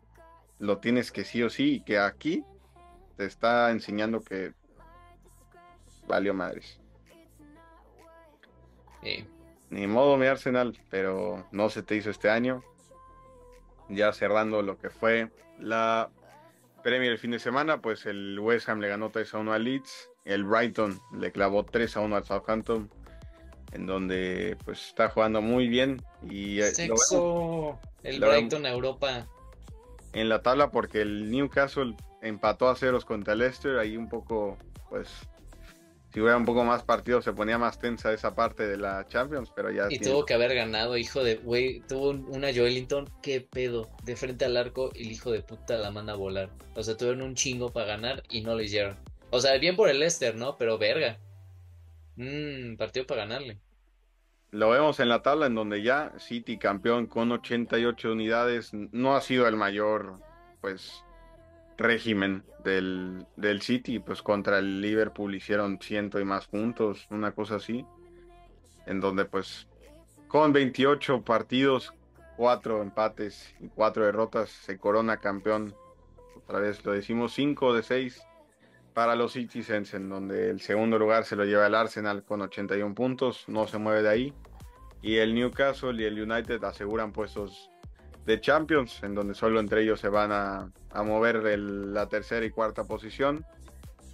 lo 0.60 0.80
tienes 0.80 1.12
que 1.12 1.24
sí 1.24 1.44
o 1.44 1.50
sí, 1.50 1.76
y 1.76 1.82
que 1.82 2.00
aquí 2.00 2.44
te 3.18 3.26
está 3.26 3.72
enseñando 3.72 4.22
que 4.22 4.54
valió 6.08 6.34
madres. 6.34 6.80
Ni 9.74 9.88
modo 9.88 10.18
mi 10.18 10.28
Arsenal, 10.28 10.78
pero 10.92 11.48
no 11.52 11.68
se 11.70 11.82
te 11.82 11.96
hizo 11.96 12.12
este 12.12 12.30
año. 12.30 12.64
Ya 13.90 14.14
cerrando 14.14 14.62
lo 14.62 14.78
que 14.78 14.92
fue 14.92 15.32
la 15.60 16.12
Premier 16.84 17.12
el 17.12 17.18
fin 17.18 17.32
de 17.32 17.40
semana, 17.40 17.82
pues 17.82 18.06
el 18.06 18.40
West 18.40 18.70
Ham 18.70 18.80
le 18.80 18.90
ganó 18.90 19.10
3 19.10 19.34
a 19.34 19.40
1 19.40 19.52
al 19.52 19.64
Leeds, 19.64 20.12
el 20.26 20.44
Brighton 20.44 21.02
le 21.18 21.32
clavó 21.32 21.66
3 21.66 21.98
a 21.98 22.02
1 22.02 22.16
al 22.16 22.24
Southampton, 22.24 22.92
en 23.72 23.88
donde 23.88 24.58
pues 24.64 24.90
está 24.90 25.10
jugando 25.10 25.42
muy 25.42 25.68
bien 25.68 26.04
y 26.22 26.60
eh, 26.60 26.66
Sexo, 26.66 27.80
el 28.04 28.20
Brighton 28.20 28.68
a 28.68 28.70
Europa. 28.70 29.26
En 30.14 30.30
la 30.30 30.44
tabla 30.44 30.70
porque 30.70 31.02
el 31.02 31.32
Newcastle 31.32 31.96
empató 32.22 32.70
a 32.70 32.76
ceros 32.76 33.06
contra 33.06 33.34
el 33.34 33.40
Leicester, 33.40 33.80
ahí 33.80 33.98
un 33.98 34.08
poco, 34.08 34.56
pues, 34.90 35.10
si 36.14 36.22
hubiera 36.22 36.38
un 36.38 36.46
poco 36.46 36.64
más 36.64 36.84
partidos 36.84 37.24
se 37.24 37.34
ponía 37.34 37.58
más 37.58 37.80
tensa 37.80 38.14
esa 38.14 38.36
parte 38.36 38.68
de 38.68 38.78
la 38.78 39.08
Champions, 39.08 39.52
pero 39.56 39.72
ya... 39.72 39.88
Y 39.90 39.98
tuvo 39.98 40.26
que 40.26 40.36
haber 40.36 40.54
ganado, 40.54 40.96
hijo 40.96 41.24
de, 41.24 41.38
güey, 41.38 41.80
tuvo 41.88 42.12
una 42.12 42.54
Joelinton, 42.54 43.10
qué 43.24 43.42
pedo, 43.42 43.90
de 44.04 44.16
frente 44.16 44.46
al 44.46 44.56
arco 44.56 44.92
y 44.94 45.08
el 45.08 45.12
hijo 45.12 45.32
de 45.32 45.42
puta 45.42 45.76
la 45.78 45.90
manda 45.90 46.14
a 46.14 46.16
volar. 46.16 46.52
O 46.76 46.84
sea, 46.84 46.96
tuvieron 46.96 47.24
un 47.24 47.34
chingo 47.34 47.72
para 47.72 47.88
ganar 47.88 48.22
y 48.30 48.42
no 48.42 48.54
lo 48.54 48.62
hicieron. 48.62 48.96
O 49.32 49.40
sea, 49.40 49.58
bien 49.58 49.76
por 49.76 49.90
el 49.90 50.00
Leicester, 50.00 50.36
¿no? 50.36 50.56
Pero 50.56 50.78
verga. 50.78 51.18
Mmm, 52.16 52.76
partido 52.76 53.08
para 53.08 53.26
ganarle. 53.26 53.58
Lo 54.52 54.70
vemos 54.70 55.00
en 55.00 55.10
la 55.10 55.24
tabla 55.24 55.48
en 55.48 55.56
donde 55.56 55.82
ya 55.82 56.14
City 56.20 56.60
campeón 56.60 57.08
con 57.08 57.32
88 57.32 58.12
unidades 58.12 58.70
no 58.72 59.16
ha 59.16 59.22
sido 59.22 59.48
el 59.48 59.56
mayor 59.56 60.20
pues 60.62 61.04
régimen 61.84 62.44
del, 62.64 63.28
del 63.36 63.62
City, 63.62 64.00
pues 64.00 64.22
contra 64.22 64.58
el 64.60 64.82
Liverpool 64.82 65.36
hicieron 65.36 65.80
ciento 65.80 66.20
y 66.20 66.26
más 66.26 66.48
puntos, 66.48 67.06
una 67.12 67.34
cosa 67.34 67.56
así, 67.56 67.86
en 68.88 69.00
donde 69.00 69.26
pues 69.26 69.68
con 70.28 70.52
28 70.52 71.22
partidos, 71.22 71.94
4 72.38 72.82
empates 72.82 73.54
y 73.60 73.68
4 73.68 74.06
derrotas, 74.06 74.50
se 74.50 74.80
corona 74.80 75.18
campeón. 75.18 75.76
Otra 76.36 76.60
vez 76.60 76.84
lo 76.84 76.94
decimos, 76.94 77.34
5 77.34 77.76
de 77.76 77.84
6 77.84 78.24
para 78.94 79.16
los 79.16 79.34
Citizens, 79.34 79.94
en 79.94 80.10
donde 80.10 80.50
el 80.50 80.62
segundo 80.62 80.98
lugar 80.98 81.26
se 81.26 81.36
lo 81.36 81.46
lleva 81.46 81.68
el 81.68 81.76
Arsenal 81.76 82.24
con 82.24 82.42
81 82.42 82.96
puntos, 82.96 83.44
no 83.48 83.68
se 83.68 83.78
mueve 83.78 84.02
de 84.02 84.10
ahí. 84.10 84.34
Y 85.02 85.18
el 85.18 85.36
Newcastle 85.36 86.02
y 86.02 86.06
el 86.06 86.20
United 86.20 86.64
aseguran 86.64 87.12
puestos 87.12 87.70
de 88.26 88.40
Champions, 88.40 89.04
en 89.04 89.16
donde 89.16 89.34
solo 89.34 89.60
entre 89.60 89.84
ellos 89.84 90.00
se 90.00 90.10
van 90.10 90.32
a, 90.32 90.72
mover 91.04 91.58
la 91.60 92.08
tercera 92.08 92.46
y 92.46 92.52
cuarta 92.52 92.86
posición. 92.86 93.46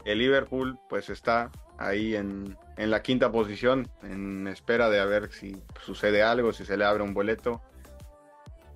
El 0.05 0.19
Liverpool 0.19 0.79
pues 0.89 1.09
está 1.09 1.51
ahí 1.77 2.15
en, 2.15 2.57
la 2.77 3.01
quinta 3.01 3.31
posición, 3.31 3.87
en 4.03 4.47
espera 4.47 4.89
de 4.89 4.99
a 4.99 5.05
ver 5.05 5.31
si 5.31 5.61
sucede 5.81 6.23
algo, 6.23 6.53
si 6.53 6.65
se 6.65 6.77
le 6.77 6.85
abre 6.85 7.03
un 7.03 7.13
boleto, 7.13 7.61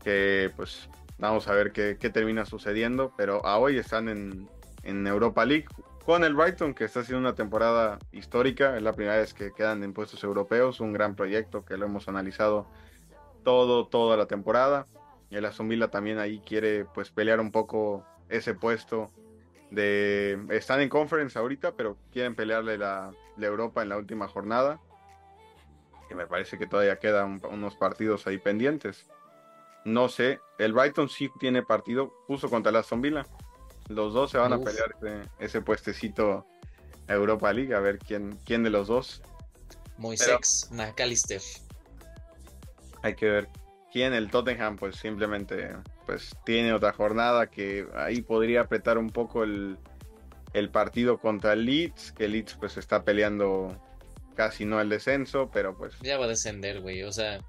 que 0.04 0.52
pues 0.56 0.90
vamos 1.18 1.48
a 1.48 1.54
ver 1.54 1.72
qué, 1.72 1.96
termina 1.96 2.46
sucediendo, 2.46 3.14
pero 3.16 3.46
a 3.46 3.58
hoy 3.58 3.78
están 3.78 4.10
en, 4.10 4.50
en 4.84 5.08
Europa 5.08 5.46
League 5.46 5.68
con 6.06 6.26
el 6.26 6.34
Brighton, 6.34 6.74
que 6.74 6.84
está 6.84 7.00
haciendo 7.00 7.22
una 7.22 7.36
temporada 7.36 7.98
histórica, 8.12 8.76
es 8.76 8.84
la 8.84 8.92
primera 8.92 9.18
vez 9.18 9.34
que 9.34 9.54
quedan 9.54 9.84
en 9.84 9.94
puestos 9.94 10.24
europeos, 10.24 10.82
un 10.82 10.92
gran 10.92 11.16
proyecto 11.16 11.64
que 11.64 11.78
lo 11.78 11.86
hemos 11.86 12.10
analizado 12.10 12.68
todo, 13.44 13.88
toda 13.88 14.18
la 14.18 14.26
temporada. 14.26 14.86
El 15.34 15.46
Aston 15.46 15.68
Villa 15.68 15.88
también 15.88 16.20
ahí 16.20 16.40
quiere 16.40 16.86
pues 16.86 17.10
pelear 17.10 17.40
un 17.40 17.52
poco 17.52 18.06
ese 18.30 18.54
puesto 18.54 19.12
de... 19.72 20.40
Están 20.50 20.82
en 20.82 20.90
conference 20.90 21.38
ahorita, 21.38 21.74
pero 21.74 21.98
quieren 22.12 22.36
pelearle 22.36 22.78
la, 22.78 23.12
Europa 23.38 23.82
en 23.82 23.90
la 23.90 23.98
última 23.98 24.28
jornada. 24.28 24.80
Que 26.08 26.16
me 26.16 26.28
parece 26.28 26.58
que 26.58 26.68
todavía 26.68 27.00
quedan 27.00 27.42
unos 27.50 27.76
partidos 27.76 28.28
ahí 28.28 28.38
pendientes. 28.38 29.08
No 29.86 30.08
sé, 30.08 30.40
el 30.60 30.74
Brighton 30.74 31.10
sí 31.10 31.30
tiene 31.40 31.64
partido, 31.64 32.14
puso 32.28 32.50
contra 32.50 32.70
el 32.70 32.76
Aston 32.76 33.02
Villa. 33.02 33.26
Los 33.90 34.14
dos 34.14 34.32
se 34.32 34.38
van 34.38 34.54
a 34.54 34.60
pelear 34.60 34.96
ese, 35.40 35.62
puestecito 35.62 36.46
a 37.08 37.14
Europa 37.14 37.52
League, 37.52 37.74
a 37.74 37.80
ver 37.80 37.98
quién, 37.98 38.40
quién 38.46 38.64
de 38.64 38.70
los 38.70 38.88
dos. 38.88 39.22
Moisés 39.98 40.70
McAllister. 40.72 41.42
Hay 43.02 43.16
que 43.16 43.30
ver 43.30 43.63
en 44.02 44.14
el 44.14 44.30
Tottenham 44.30 44.78
pues 44.78 44.96
simplemente 44.96 45.76
pues 46.06 46.36
tiene 46.46 46.74
otra 46.74 46.94
jornada 46.94 47.48
que 47.48 47.88
ahí 47.96 48.22
podría 48.22 48.62
apretar 48.62 48.98
un 48.98 49.10
poco 49.10 49.44
el, 49.44 49.78
partido 50.72 51.20
contra 51.20 51.54
el 51.54 51.66
Leeds, 51.66 52.12
que 52.12 52.28
Leeds 52.28 52.56
pues 52.56 52.78
está 52.78 53.04
peleando 53.04 53.80
casi 54.36 54.66
no 54.66 54.82
el 54.82 54.90
descenso, 54.90 55.50
pero 55.54 55.78
pues... 55.78 55.94
Ya 56.02 56.18
va 56.18 56.26
a 56.26 56.30
descender, 56.30 56.82
güey, 56.82 57.04
o 57.04 57.12
sea, 57.12 57.40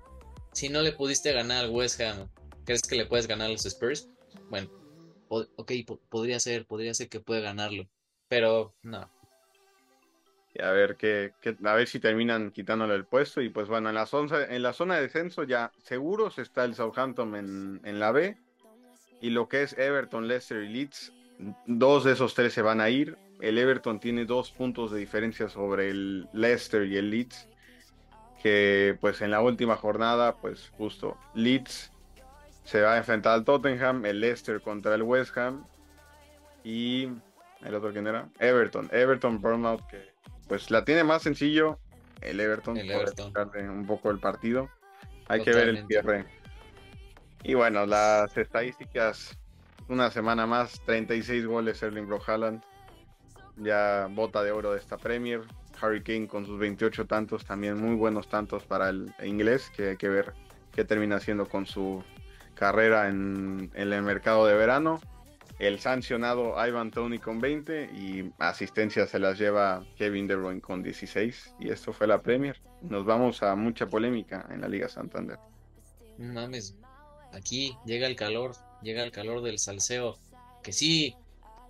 si 0.52 0.68
no 0.68 0.82
le 0.82 0.92
pudiste 0.92 1.32
ganar 1.32 1.64
al 1.64 1.70
West 1.70 2.00
Ham, 2.00 2.28
¿crees 2.64 2.82
que 2.82 2.96
le 2.96 3.06
puedes 3.06 3.26
ganar 3.26 3.48
a 3.48 3.50
los 3.50 3.64
Spurs? 3.64 4.08
Bueno, 4.50 4.70
ok, 5.28 5.72
podría 6.08 6.38
ser, 6.40 6.66
podría 6.66 6.92
ser 6.94 7.08
que 7.08 7.20
puede 7.20 7.40
ganarlo, 7.40 7.88
pero 8.28 8.74
no, 8.82 9.10
a 10.62 10.70
ver 10.70 10.96
qué, 10.96 11.32
a 11.64 11.74
ver 11.74 11.88
si 11.88 11.98
terminan 12.00 12.50
quitándole 12.50 12.94
el 12.94 13.04
puesto. 13.04 13.40
Y 13.40 13.48
pues 13.48 13.68
bueno 13.68 13.88
en 13.88 13.94
la 13.94 14.06
zona 14.06 14.44
en 14.44 14.62
la 14.62 14.72
zona 14.72 14.96
de 14.96 15.02
descenso 15.02 15.44
ya 15.44 15.72
seguros 15.78 16.38
está 16.38 16.64
el 16.64 16.74
Southampton 16.74 17.34
en, 17.34 17.80
en, 17.84 18.00
la 18.00 18.12
B. 18.12 18.36
Y 19.20 19.30
lo 19.30 19.48
que 19.48 19.62
es 19.62 19.76
Everton, 19.78 20.28
Leicester 20.28 20.62
y 20.62 20.68
Leeds 20.68 21.12
dos 21.66 22.04
de 22.04 22.12
esos 22.12 22.34
tres 22.34 22.52
se 22.52 22.62
van 22.62 22.80
a 22.80 22.90
ir. 22.90 23.16
El 23.40 23.58
Everton 23.58 24.00
tiene 24.00 24.24
dos 24.24 24.50
puntos 24.50 24.92
de 24.92 24.98
diferencia 24.98 25.48
sobre 25.48 25.90
el 25.90 26.28
Leicester 26.32 26.86
y 26.86 26.96
el 26.96 27.10
Leeds 27.10 27.48
que 28.42 28.96
pues 29.00 29.22
en 29.22 29.30
la 29.30 29.40
última 29.40 29.74
jornada 29.74 30.36
pues 30.36 30.70
justo 30.76 31.16
Leeds 31.34 31.90
se 32.64 32.82
va 32.82 32.92
a 32.92 32.98
enfrentar 32.98 33.32
al 33.32 33.44
Tottenham 33.44 34.04
el 34.04 34.20
Leicester 34.20 34.60
contra 34.60 34.94
el 34.94 35.02
West 35.02 35.36
Ham 35.38 35.64
y 36.62 37.08
el 37.62 37.74
otro 37.74 37.90
quién 37.90 38.06
era 38.06 38.28
Everton 38.38 38.90
Everton 38.92 39.40
Bournemouth 39.40 39.86
que 39.86 40.13
pues 40.48 40.70
la 40.70 40.84
tiene 40.84 41.04
más 41.04 41.22
sencillo 41.22 41.78
el 42.20 42.40
Everton. 42.40 42.76
El 42.76 42.90
Everton. 42.90 43.32
un 43.70 43.86
poco 43.86 44.10
el 44.10 44.18
partido. 44.18 44.68
Hay 45.28 45.42
que 45.42 45.52
ver 45.52 45.68
el 45.68 45.86
cierre. 45.86 46.26
Y 47.42 47.54
bueno, 47.54 47.86
las 47.86 48.36
estadísticas, 48.36 49.36
una 49.88 50.10
semana 50.10 50.46
más, 50.46 50.80
36 50.86 51.46
goles 51.46 51.82
Erling 51.82 52.06
Bro 52.06 52.20
ya 53.56 54.08
bota 54.10 54.42
de 54.42 54.50
oro 54.50 54.72
de 54.72 54.78
esta 54.78 54.96
Premier. 54.96 55.42
Harry 55.80 56.02
Kane 56.02 56.26
con 56.26 56.46
sus 56.46 56.58
28 56.58 57.06
tantos, 57.06 57.44
también 57.44 57.78
muy 57.80 57.94
buenos 57.94 58.28
tantos 58.28 58.64
para 58.64 58.88
el 58.88 59.12
inglés, 59.22 59.70
que 59.76 59.90
hay 59.90 59.96
que 59.96 60.08
ver 60.08 60.32
qué 60.72 60.84
termina 60.84 61.16
haciendo 61.16 61.46
con 61.46 61.66
su 61.66 62.02
carrera 62.54 63.08
en 63.08 63.70
el 63.74 64.02
mercado 64.02 64.46
de 64.46 64.54
verano. 64.54 65.00
El 65.58 65.78
sancionado 65.78 66.54
Ivan 66.66 66.90
Tony 66.90 67.18
con 67.18 67.40
20 67.40 67.90
y 67.94 68.32
asistencia 68.38 69.06
se 69.06 69.20
las 69.20 69.38
lleva 69.38 69.86
Kevin 69.96 70.26
De 70.26 70.34
Bruyne 70.34 70.60
con 70.60 70.82
16. 70.82 71.54
Y 71.60 71.70
esto 71.70 71.92
fue 71.92 72.08
la 72.08 72.22
Premier. 72.22 72.60
Nos 72.82 73.04
vamos 73.04 73.42
a 73.42 73.54
mucha 73.54 73.86
polémica 73.86 74.46
en 74.50 74.60
la 74.60 74.68
Liga 74.68 74.88
Santander. 74.88 75.38
Mames, 76.18 76.76
aquí 77.32 77.76
llega 77.86 78.08
el 78.08 78.16
calor, 78.16 78.56
llega 78.82 79.04
el 79.04 79.12
calor 79.12 79.42
del 79.42 79.60
salseo. 79.60 80.18
Que 80.62 80.72
sí, 80.72 81.14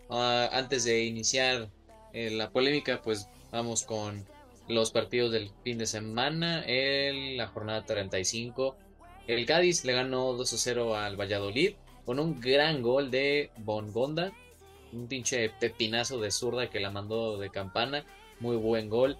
ah, 0.09 0.49
antes 0.53 0.85
de 0.85 1.05
iniciar 1.05 1.69
eh, 2.15 2.31
la 2.31 2.51
polémica, 2.51 3.03
pues 3.03 3.29
vamos 3.53 3.85
con 3.85 4.25
los 4.67 4.93
partidos 4.93 5.31
del 5.31 5.51
fin 5.63 5.77
de 5.77 5.87
semana. 5.87 6.65
La 6.67 7.49
jornada 7.49 7.85
35. 7.85 8.77
El 9.27 9.45
Cádiz 9.45 9.85
le 9.85 9.93
ganó 9.93 10.33
2 10.33 10.55
0 10.57 10.97
al 10.97 11.21
Valladolid 11.21 11.75
con 12.05 12.19
un 12.19 12.41
gran 12.41 12.83
gol 12.83 13.11
de 13.11 13.51
Bongonda, 13.59 14.33
un 14.93 15.09
pinche 15.09 15.49
pepinazo 15.49 16.21
de 16.21 16.31
zurda 16.31 16.71
que 16.71 16.81
la 16.81 16.91
mandó 16.91 17.39
de 17.39 17.51
campana, 17.51 18.05
muy 18.41 18.57
buen 18.57 18.89
gol. 18.89 19.17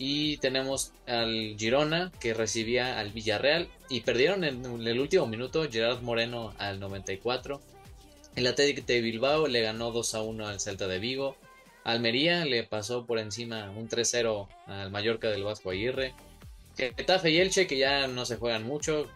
Y 0.00 0.36
tenemos 0.36 0.92
al 1.06 1.56
Girona 1.58 2.12
que 2.20 2.32
recibía 2.32 3.00
al 3.00 3.10
Villarreal 3.10 3.68
y 3.88 4.02
perdieron 4.02 4.44
en 4.44 4.64
el 4.86 5.00
último 5.00 5.26
minuto 5.26 5.68
Gerard 5.68 6.02
Moreno 6.02 6.54
al 6.58 6.78
94. 6.78 7.60
El 8.36 8.46
Atlético 8.46 8.86
de 8.86 9.00
Bilbao 9.00 9.48
le 9.48 9.62
ganó 9.62 9.90
2 9.90 10.14
a 10.14 10.22
1 10.22 10.46
al 10.46 10.60
Celta 10.60 10.86
de 10.86 11.00
Vigo. 11.00 11.36
Almería 11.82 12.44
le 12.44 12.62
pasó 12.62 13.06
por 13.06 13.18
encima 13.18 13.70
un 13.70 13.88
3-0 13.88 14.46
al 14.66 14.90
Mallorca 14.92 15.30
del 15.30 15.42
Vasco 15.42 15.70
Aguirre. 15.70 16.14
Getafe 16.76 17.32
y 17.32 17.38
Elche 17.38 17.66
que 17.66 17.78
ya 17.78 18.06
no 18.06 18.24
se 18.24 18.36
juegan 18.36 18.62
mucho, 18.62 19.08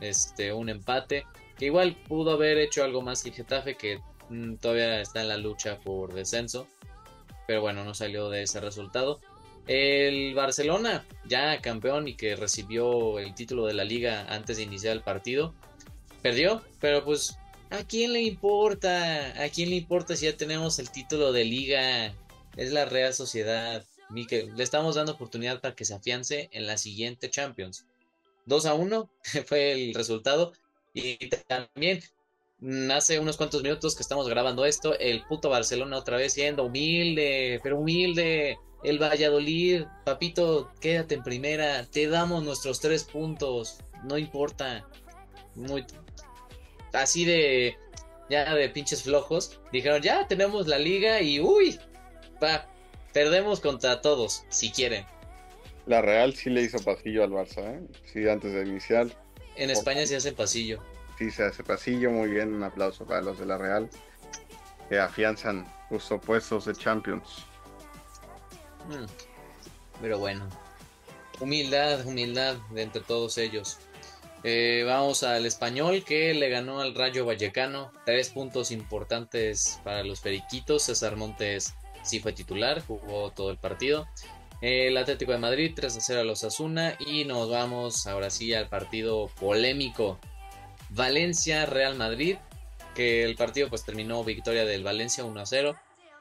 este 0.00 0.52
un 0.52 0.68
empate 0.68 1.26
que 1.58 1.66
igual 1.66 1.96
pudo 2.06 2.32
haber 2.32 2.58
hecho 2.58 2.84
algo 2.84 3.02
más 3.02 3.22
que 3.22 3.32
Getafe, 3.32 3.76
que 3.76 4.00
mm, 4.30 4.56
todavía 4.56 5.00
está 5.00 5.20
en 5.20 5.28
la 5.28 5.36
lucha 5.36 5.78
por 5.80 6.14
descenso, 6.14 6.68
pero 7.46 7.60
bueno, 7.60 7.84
no 7.84 7.94
salió 7.94 8.30
de 8.30 8.42
ese 8.42 8.60
resultado. 8.60 9.20
El 9.66 10.34
Barcelona, 10.34 11.04
ya 11.26 11.60
campeón 11.60 12.08
y 12.08 12.14
que 12.14 12.36
recibió 12.36 13.18
el 13.18 13.34
título 13.34 13.66
de 13.66 13.74
la 13.74 13.84
liga 13.84 14.26
antes 14.28 14.56
de 14.56 14.62
iniciar 14.62 14.94
el 14.94 15.02
partido, 15.02 15.54
perdió, 16.22 16.62
pero 16.80 17.04
pues, 17.04 17.38
¿a 17.70 17.84
quién 17.84 18.12
le 18.12 18.22
importa? 18.22 19.42
¿A 19.42 19.48
quién 19.50 19.70
le 19.70 19.76
importa 19.76 20.16
si 20.16 20.26
ya 20.26 20.36
tenemos 20.36 20.78
el 20.78 20.90
título 20.90 21.32
de 21.32 21.44
liga? 21.44 22.14
Es 22.56 22.72
la 22.72 22.86
Real 22.86 23.12
Sociedad. 23.12 23.84
Mikel, 24.10 24.56
le 24.56 24.64
estamos 24.64 24.94
dando 24.94 25.12
oportunidad 25.12 25.60
para 25.60 25.74
que 25.74 25.84
se 25.84 25.94
afiance 25.94 26.48
en 26.52 26.66
la 26.66 26.78
siguiente 26.78 27.28
Champions. 27.28 27.84
2 28.46 28.66
a 28.66 28.74
1 28.74 29.10
fue 29.46 29.72
el 29.72 29.94
resultado. 29.94 30.52
Y 30.94 31.28
también 31.46 32.00
hace 32.90 33.18
unos 33.18 33.36
cuantos 33.36 33.62
minutos 33.62 33.94
que 33.94 34.02
estamos 34.02 34.28
grabando 34.28 34.64
esto, 34.64 34.98
el 34.98 35.22
puto 35.24 35.48
Barcelona 35.48 35.98
otra 35.98 36.16
vez 36.16 36.32
siendo 36.32 36.64
humilde, 36.64 37.60
pero 37.62 37.78
humilde. 37.78 38.58
El 38.84 39.02
Valladolid, 39.02 39.84
papito, 40.04 40.72
quédate 40.80 41.16
en 41.16 41.22
primera, 41.24 41.84
te 41.86 42.06
damos 42.06 42.44
nuestros 42.44 42.80
tres 42.80 43.02
puntos, 43.02 43.78
no 44.04 44.16
importa. 44.16 44.88
Muy 45.56 45.84
así 46.92 47.24
de 47.24 47.76
ya 48.30 48.54
de 48.54 48.68
pinches 48.68 49.02
flojos, 49.02 49.60
dijeron, 49.72 50.00
"Ya 50.02 50.28
tenemos 50.28 50.68
la 50.68 50.78
liga 50.78 51.20
y 51.20 51.40
uy, 51.40 51.78
va, 52.42 52.70
perdemos 53.12 53.58
contra 53.60 54.00
todos, 54.00 54.44
si 54.48 54.70
quieren." 54.70 55.04
La 55.86 56.02
Real 56.02 56.34
sí 56.34 56.50
le 56.50 56.62
hizo 56.62 56.78
pasillo 56.78 57.24
al 57.24 57.30
Barça, 57.30 57.74
¿eh? 57.74 57.80
Sí, 58.12 58.28
antes 58.28 58.52
de 58.52 58.62
iniciar 58.62 59.08
en 59.58 59.70
España 59.70 60.06
se 60.06 60.16
hace 60.16 60.32
pasillo. 60.32 60.80
Sí, 61.18 61.30
se 61.30 61.44
hace 61.44 61.64
pasillo, 61.64 62.10
muy 62.10 62.30
bien. 62.30 62.54
Un 62.54 62.62
aplauso 62.62 63.04
para 63.04 63.20
los 63.20 63.38
de 63.38 63.46
la 63.46 63.58
Real 63.58 63.90
que 64.88 64.98
afianzan 64.98 65.66
sus 65.88 66.10
opuestos 66.10 66.64
de 66.64 66.74
Champions. 66.74 67.44
Mm, 68.88 69.04
pero 70.00 70.18
bueno, 70.18 70.48
humildad, 71.40 72.06
humildad 72.06 72.56
de 72.70 72.82
entre 72.82 73.02
todos 73.02 73.36
ellos. 73.38 73.78
Eh, 74.44 74.84
vamos 74.86 75.24
al 75.24 75.46
español 75.46 76.04
que 76.04 76.32
le 76.32 76.48
ganó 76.48 76.80
al 76.80 76.94
Rayo 76.94 77.26
Vallecano. 77.26 77.92
Tres 78.06 78.30
puntos 78.30 78.70
importantes 78.70 79.80
para 79.84 80.04
los 80.04 80.20
periquitos. 80.20 80.84
César 80.84 81.16
Montes 81.16 81.74
sí 82.02 82.20
fue 82.20 82.32
titular, 82.32 82.82
jugó 82.86 83.30
todo 83.32 83.50
el 83.50 83.58
partido. 83.58 84.06
El 84.60 84.96
Atlético 84.96 85.30
de 85.30 85.38
Madrid 85.38 85.72
3 85.74 85.96
a 85.96 86.00
0 86.00 86.20
a 86.20 86.24
los 86.24 86.42
Asuna 86.42 86.96
y 86.98 87.24
nos 87.24 87.48
vamos 87.48 88.08
ahora 88.08 88.28
sí 88.28 88.52
al 88.54 88.68
partido 88.68 89.30
polémico. 89.38 90.18
Valencia 90.90 91.64
Real 91.64 91.94
Madrid, 91.94 92.38
que 92.96 93.22
el 93.22 93.36
partido 93.36 93.68
pues 93.68 93.84
terminó 93.84 94.24
victoria 94.24 94.64
del 94.64 94.82
Valencia 94.82 95.24
1 95.24 95.40
a 95.40 95.46
0, 95.46 95.76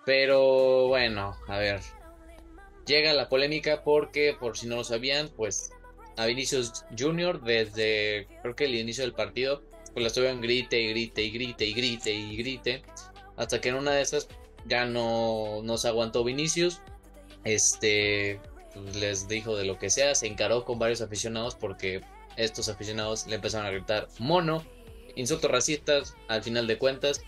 pero 0.06 0.88
bueno, 0.88 1.36
a 1.48 1.58
ver. 1.58 1.82
Llega 2.86 3.14
la 3.14 3.28
polémica 3.28 3.84
porque 3.84 4.36
por 4.40 4.56
si 4.56 4.68
no 4.68 4.76
lo 4.76 4.84
sabían, 4.84 5.30
pues 5.36 5.72
a 6.16 6.28
Vinicius 6.28 6.86
Junior 6.98 7.42
desde 7.42 8.28
creo 8.44 8.56
que 8.56 8.66
el 8.66 8.76
inicio 8.76 9.04
del 9.04 9.14
partido 9.14 9.64
pues 9.94 10.04
la 10.04 10.08
estuvieron 10.08 10.42
grite 10.42 10.80
y 10.80 10.90
grite 10.90 11.24
y 11.24 11.32
grite 11.32 11.66
y 11.66 11.74
grite 11.74 12.14
y 12.14 12.38
grite 12.38 12.84
hasta 13.36 13.62
que 13.62 13.70
en 13.70 13.76
una 13.76 13.92
de 13.92 14.02
esas 14.02 14.28
ya 14.66 14.86
no 14.86 15.62
nos 15.64 15.86
aguantó 15.86 16.24
Vinicius 16.24 16.82
este 17.48 18.40
pues, 18.74 18.96
les 18.96 19.28
dijo 19.28 19.56
de 19.56 19.66
lo 19.66 19.78
que 19.80 19.90
sea 19.90 20.16
se 20.16 20.28
encaró 20.28 20.66
con 20.66 20.80
varios 20.80 21.02
aficionados 21.02 21.56
porque 21.56 22.02
estos 22.36 22.70
aficionados 22.70 23.28
le 23.28 23.36
empezaron 23.36 23.68
a 23.68 23.72
gritar 23.72 24.08
mono 24.20 24.64
insultos 25.16 25.50
racistas 25.50 26.16
al 26.28 26.44
final 26.44 26.68
de 26.68 26.78
cuentas 26.78 27.22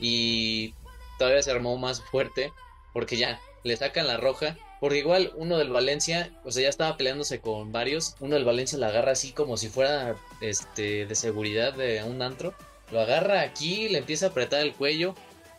y 0.00 0.74
todavía 1.18 1.42
se 1.42 1.50
armó 1.50 1.76
más 1.78 2.02
fuerte 2.02 2.52
porque 2.92 3.16
ya 3.16 3.40
le 3.62 3.76
sacan 3.76 4.06
la 4.06 4.16
roja 4.16 4.56
porque 4.80 4.98
igual 4.98 5.32
uno 5.36 5.56
del 5.56 5.70
Valencia, 5.70 6.30
o 6.44 6.52
sea, 6.52 6.64
ya 6.64 6.68
estaba 6.68 6.96
peleándose 6.96 7.40
con 7.40 7.72
varios. 7.72 8.14
Uno 8.20 8.34
del 8.34 8.44
Valencia 8.44 8.78
lo 8.78 8.86
agarra 8.86 9.12
así 9.12 9.32
como 9.32 9.56
si 9.56 9.68
fuera 9.68 10.16
este 10.40 11.06
de 11.06 11.14
seguridad 11.14 11.72
de 11.72 12.02
un 12.04 12.20
antro. 12.20 12.54
Lo 12.92 13.00
agarra 13.00 13.40
aquí, 13.40 13.88
le 13.88 13.98
empieza 13.98 14.26
a 14.26 14.28
apretar 14.30 14.60
el 14.60 14.74
cuello. 14.74 15.14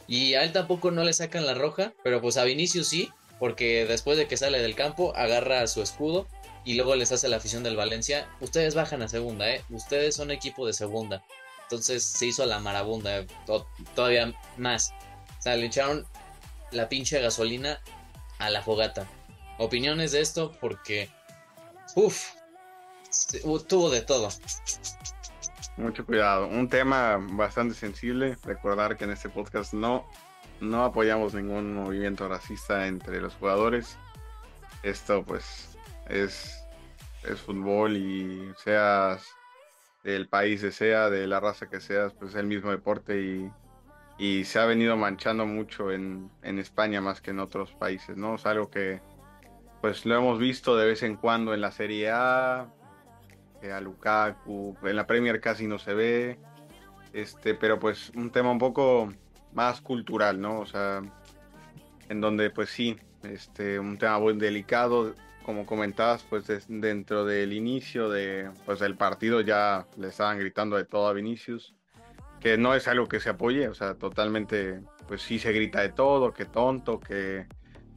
Y 0.07 0.35
a 0.35 0.43
él 0.43 0.51
tampoco 0.53 0.91
no 0.91 1.03
le 1.03 1.11
sacan 1.13 1.45
la 1.45 1.53
roja, 1.53 1.93
pero 2.03 2.21
pues 2.21 2.37
a 2.37 2.43
Vinicius 2.45 2.87
sí, 2.87 3.09
porque 3.39 3.85
después 3.85 4.17
de 4.17 4.27
que 4.27 4.37
sale 4.37 4.59
del 4.59 4.75
campo, 4.75 5.15
agarra 5.15 5.67
su 5.67 5.81
escudo 5.81 6.27
y 6.65 6.75
luego 6.75 6.95
les 6.95 7.11
hace 7.11 7.29
la 7.29 7.37
afición 7.37 7.63
del 7.63 7.75
Valencia. 7.75 8.27
Ustedes 8.41 8.75
bajan 8.75 9.01
a 9.01 9.07
segunda, 9.07 9.49
¿eh? 9.49 9.63
Ustedes 9.69 10.15
son 10.15 10.31
equipo 10.31 10.65
de 10.67 10.73
segunda. 10.73 11.23
Entonces 11.63 12.03
se 12.03 12.25
hizo 12.25 12.45
la 12.45 12.59
marabunda, 12.59 13.25
todavía 13.95 14.33
más. 14.57 14.93
O 15.39 15.41
sea, 15.41 15.55
le 15.55 15.65
echaron 15.65 16.05
la 16.71 16.89
pinche 16.89 17.19
gasolina 17.21 17.79
a 18.39 18.49
la 18.49 18.61
fogata. 18.61 19.07
Opiniones 19.57 20.11
de 20.11 20.21
esto 20.21 20.51
porque, 20.61 21.09
uff, 21.95 22.31
tuvo 23.67 23.89
de 23.89 24.01
todo. 24.01 24.29
Mucho 25.77 26.05
cuidado. 26.05 26.47
Un 26.47 26.69
tema 26.69 27.17
bastante 27.19 27.75
sensible. 27.75 28.37
Recordar 28.43 28.97
que 28.97 29.03
en 29.03 29.11
este 29.11 29.29
podcast 29.29 29.73
no, 29.73 30.09
no 30.61 30.83
apoyamos 30.83 31.33
ningún 31.33 31.73
movimiento 31.73 32.27
racista 32.27 32.87
entre 32.87 33.21
los 33.21 33.35
jugadores. 33.35 33.97
Esto 34.83 35.23
pues 35.23 35.77
es, 36.09 36.63
es 37.23 37.39
fútbol 37.41 37.97
y 37.97 38.51
seas 38.63 39.25
del 40.03 40.27
país 40.29 40.61
que 40.61 40.71
sea, 40.71 41.09
de 41.09 41.27
la 41.27 41.39
raza 41.39 41.69
que 41.69 41.81
seas, 41.81 42.13
pues 42.13 42.31
es 42.31 42.37
el 42.37 42.47
mismo 42.47 42.71
deporte 42.71 43.21
y 43.21 43.51
y 44.17 44.45
se 44.45 44.59
ha 44.59 44.65
venido 44.65 44.97
manchando 44.97 45.45
mucho 45.45 45.91
en, 45.91 46.31
España 46.41 47.01
más 47.01 47.21
que 47.21 47.31
en 47.31 47.39
otros 47.39 47.73
países, 47.73 48.17
¿no? 48.17 48.35
Es 48.35 48.45
algo 48.45 48.69
que 48.69 49.01
pues 49.81 50.05
lo 50.05 50.15
hemos 50.15 50.39
visto 50.39 50.75
de 50.75 50.87
vez 50.87 51.03
en 51.03 51.15
cuando 51.17 51.53
en 51.53 51.61
la 51.61 51.71
Serie 51.71 52.09
A, 52.11 52.67
en 53.61 54.95
la 54.95 55.07
Premier 55.07 55.39
casi 55.39 55.67
no 55.67 55.77
se 55.77 55.93
ve, 55.93 56.39
este, 57.13 57.53
pero 57.53 57.79
pues 57.79 58.11
un 58.15 58.31
tema 58.31 58.49
un 58.49 58.57
poco 58.57 59.13
más 59.57 59.81
cultural, 59.81 60.39
¿no? 60.39 60.59
O 60.59 60.65
sea, 60.67 61.01
en 62.09 62.21
donde 62.21 62.51
pues 62.51 62.69
sí, 62.69 62.95
este, 63.23 63.79
un 63.79 63.97
tema 63.97 64.19
muy 64.19 64.37
delicado, 64.37 65.15
como 65.43 65.65
comentabas, 65.65 66.23
pues 66.29 66.45
dentro 66.67 67.25
del 67.25 67.53
inicio 67.53 68.09
de, 68.09 68.51
pues, 68.65 68.79
del 68.79 68.95
partido 68.95 69.41
ya 69.41 69.87
le 69.97 70.09
estaban 70.09 70.37
gritando 70.37 70.77
de 70.77 70.85
todo 70.85 71.07
a 71.07 71.13
Vinicius 71.13 71.73
que 72.39 72.55
no 72.55 72.75
es 72.75 72.87
algo 72.87 73.07
que 73.07 73.19
se 73.19 73.29
apoye, 73.29 73.67
o 73.67 73.73
sea, 73.73 73.95
totalmente, 73.95 74.81
pues 75.07 75.23
sí 75.23 75.39
se 75.39 75.51
grita 75.51 75.81
de 75.81 75.89
todo, 75.89 76.33
que 76.33 76.45
tonto, 76.45 76.99
que, 76.99 77.47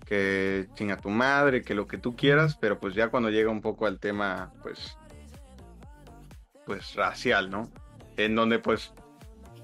que 0.07 0.67
chinga 0.75 0.97
tu 0.97 1.11
madre, 1.11 1.63
que 1.63 1.75
lo 1.75 1.87
que 1.87 1.99
tú 1.99 2.17
quieras, 2.17 2.57
pero 2.59 2.81
pues 2.81 2.95
ya 2.95 3.09
cuando 3.09 3.29
llega 3.29 3.51
un 3.51 3.61
poco 3.61 3.87
al 3.87 4.01
tema, 4.01 4.51
pues, 4.63 4.97
pues 6.65 6.95
racial, 6.95 7.51
¿no? 7.51 7.71
En 8.17 8.35
donde 8.35 8.59
pues 8.59 8.95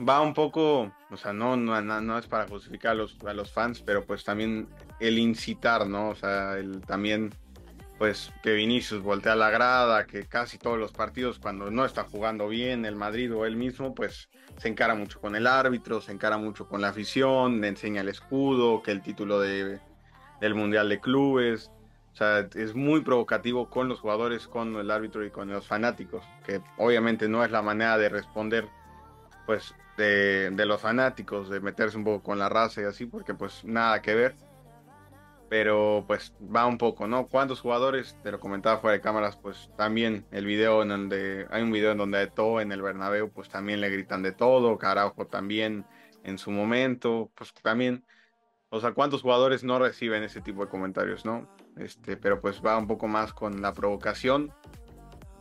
va 0.07 0.21
un 0.21 0.35
poco, 0.35 0.93
o 1.11 1.17
sea, 1.17 1.33
no, 1.33 1.57
no, 1.57 1.81
no 1.81 2.19
es 2.19 2.27
para 2.27 2.47
justificar 2.49 2.93
a 2.93 2.95
los, 2.95 3.17
a 3.27 3.33
los 3.33 3.53
fans, 3.53 3.81
pero 3.81 4.05
pues 4.05 4.25
también 4.25 4.69
el 5.01 5.19
incitar, 5.19 5.87
¿no? 5.87 6.11
O 6.11 6.15
sea, 6.15 6.59
el 6.59 6.81
también 6.83 7.31
pues 7.99 8.31
que 8.43 8.53
Vinicius 8.53 9.03
voltea 9.03 9.35
la 9.37 9.51
grada, 9.51 10.07
que 10.07 10.25
casi 10.27 10.59
todos 10.59 10.79
los 10.79 10.93
partidos 10.93 11.39
cuando 11.39 11.71
no 11.71 11.85
está 11.85 12.05
jugando 12.05 12.49
bien 12.49 12.85
el 12.85 12.95
Madrid 12.95 13.35
o 13.35 13.47
él 13.47 13.57
mismo, 13.57 13.95
pues 13.95 14.29
se 14.59 14.69
encara 14.69 14.95
mucho 14.95 15.21
con 15.21 15.35
el 15.35 15.47
árbitro, 15.47 16.01
se 16.01 16.13
encara 16.13 16.37
mucho 16.37 16.69
con 16.69 16.83
la 16.83 16.89
afición, 16.89 17.61
le 17.61 17.69
enseña 17.69 18.03
el 18.03 18.09
escudo, 18.09 18.83
que 18.83 18.91
el 18.91 19.03
título 19.03 19.41
de, 19.41 19.81
del 20.41 20.55
Mundial 20.55 20.89
de 20.89 21.01
Clubes. 21.01 21.71
O 22.13 22.17
sea, 22.17 22.49
es 22.55 22.75
muy 22.75 23.03
provocativo 23.03 23.69
con 23.69 23.89
los 23.89 24.01
jugadores, 24.01 24.47
con 24.47 24.75
el 24.77 24.91
árbitro 24.91 25.25
y 25.25 25.31
con 25.31 25.51
los 25.51 25.67
fanáticos, 25.67 26.25
que 26.47 26.63
obviamente 26.79 27.29
no 27.29 27.45
es 27.45 27.51
la 27.51 27.61
manera 27.61 27.99
de 27.99 28.09
responder 28.09 28.69
pues 29.47 29.75
de, 29.97 30.51
los 30.67 30.81
fanáticos, 30.81 31.49
de 31.49 31.61
meterse 31.61 31.97
un 31.97 32.05
poco 32.05 32.23
con 32.23 32.39
la 32.39 32.49
raza 32.49 32.83
y 32.83 32.85
así, 32.85 33.07
porque 33.07 33.35
pues 33.35 33.65
nada 33.65 34.03
que 34.03 34.15
ver 34.15 34.35
pero 35.49 36.05
pues 36.07 36.33
va 36.55 36.67
un 36.67 36.79
poco, 36.79 37.07
¿no? 37.07 37.29
¿Cuántos 37.29 37.61
jugadores, 37.61 38.17
te 38.23 38.33
lo 38.33 38.41
comentaba 38.41 38.79
fuera 38.79 38.95
de 38.95 39.01
cámaras, 39.01 39.37
pues 39.37 39.71
también 39.77 40.27
el 40.33 40.45
video 40.45 40.83
en 40.83 40.89
donde, 40.89 41.47
hay 41.51 41.63
un 41.63 41.71
video 41.71 41.93
en 41.93 41.99
donde 41.99 42.19
de 42.19 42.27
todo 42.27 42.61
en 42.61 42.73
el 42.73 42.83
Bernabéu, 42.83 43.31
pues 43.31 43.49
también 43.49 43.81
le 43.81 43.91
gritan 43.91 44.23
de 44.23 44.33
todo, 44.33 44.77
carajo 44.79 45.27
también 45.27 45.87
en 46.25 46.39
su 46.39 46.51
momento, 46.51 47.31
pues 47.37 47.55
también, 47.55 48.05
o 48.71 48.81
sea, 48.81 48.93
¿cuántos 48.93 49.23
jugadores 49.23 49.63
no 49.63 49.79
reciben 49.79 50.25
ese 50.25 50.41
tipo 50.41 50.65
de 50.65 50.71
comentarios, 50.71 51.25
no? 51.25 51.49
Este, 51.77 52.17
pero 52.17 52.41
pues 52.41 52.61
va 52.65 52.77
un 52.77 52.89
poco 52.89 53.07
más 53.07 53.33
con 53.33 53.63
la 53.63 53.73
provocación 53.73 54.53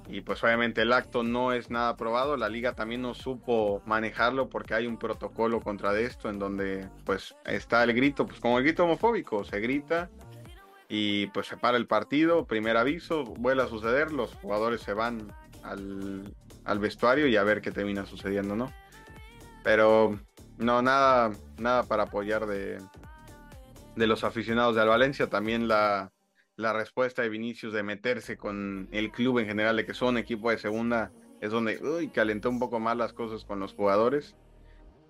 y 0.07 0.21
pues 0.21 0.43
obviamente 0.43 0.81
el 0.81 0.93
acto 0.93 1.23
no 1.23 1.51
es 1.51 1.69
nada 1.69 1.95
probado, 1.95 2.37
la 2.37 2.49
liga 2.49 2.73
también 2.73 3.01
no 3.01 3.13
supo 3.13 3.81
manejarlo 3.85 4.49
porque 4.49 4.73
hay 4.73 4.87
un 4.87 4.97
protocolo 4.97 5.61
contra 5.61 5.93
de 5.93 6.05
esto 6.05 6.29
en 6.29 6.37
donde 6.37 6.87
pues 7.05 7.35
está 7.45 7.83
el 7.83 7.93
grito, 7.93 8.25
pues 8.25 8.39
como 8.39 8.57
el 8.59 8.63
grito 8.63 8.83
homofóbico, 8.83 9.43
se 9.43 9.59
grita 9.59 10.09
y 10.87 11.27
pues 11.27 11.47
se 11.47 11.57
para 11.57 11.77
el 11.77 11.87
partido, 11.87 12.45
primer 12.45 12.77
aviso, 12.77 13.23
vuelve 13.23 13.63
a 13.63 13.67
suceder, 13.67 14.11
los 14.11 14.33
jugadores 14.35 14.81
se 14.81 14.93
van 14.93 15.33
al, 15.63 16.35
al 16.63 16.79
vestuario 16.79 17.27
y 17.27 17.35
a 17.35 17.43
ver 17.43 17.61
qué 17.61 17.71
termina 17.71 18.05
sucediendo, 18.05 18.55
¿no? 18.55 18.71
Pero 19.63 20.19
no, 20.57 20.81
nada, 20.83 21.31
nada 21.57 21.83
para 21.83 22.03
apoyar 22.03 22.45
de, 22.45 22.77
de 23.95 24.07
los 24.07 24.23
aficionados 24.23 24.75
de 24.75 24.81
Al 24.81 24.89
Valencia, 24.89 25.27
también 25.27 25.67
la 25.67 26.11
la 26.57 26.73
respuesta 26.73 27.21
de 27.21 27.29
Vinicius 27.29 27.73
de 27.73 27.83
meterse 27.83 28.37
con 28.37 28.87
el 28.91 29.11
club 29.11 29.39
en 29.39 29.47
general, 29.47 29.75
de 29.75 29.85
que 29.85 29.93
son 29.93 30.17
equipo 30.17 30.49
de 30.49 30.57
segunda, 30.57 31.11
es 31.41 31.51
donde 31.51 31.79
uy, 31.81 32.07
calentó 32.09 32.49
un 32.49 32.59
poco 32.59 32.79
más 32.79 32.95
las 32.95 33.13
cosas 33.13 33.43
con 33.43 33.59
los 33.59 33.73
jugadores. 33.73 34.35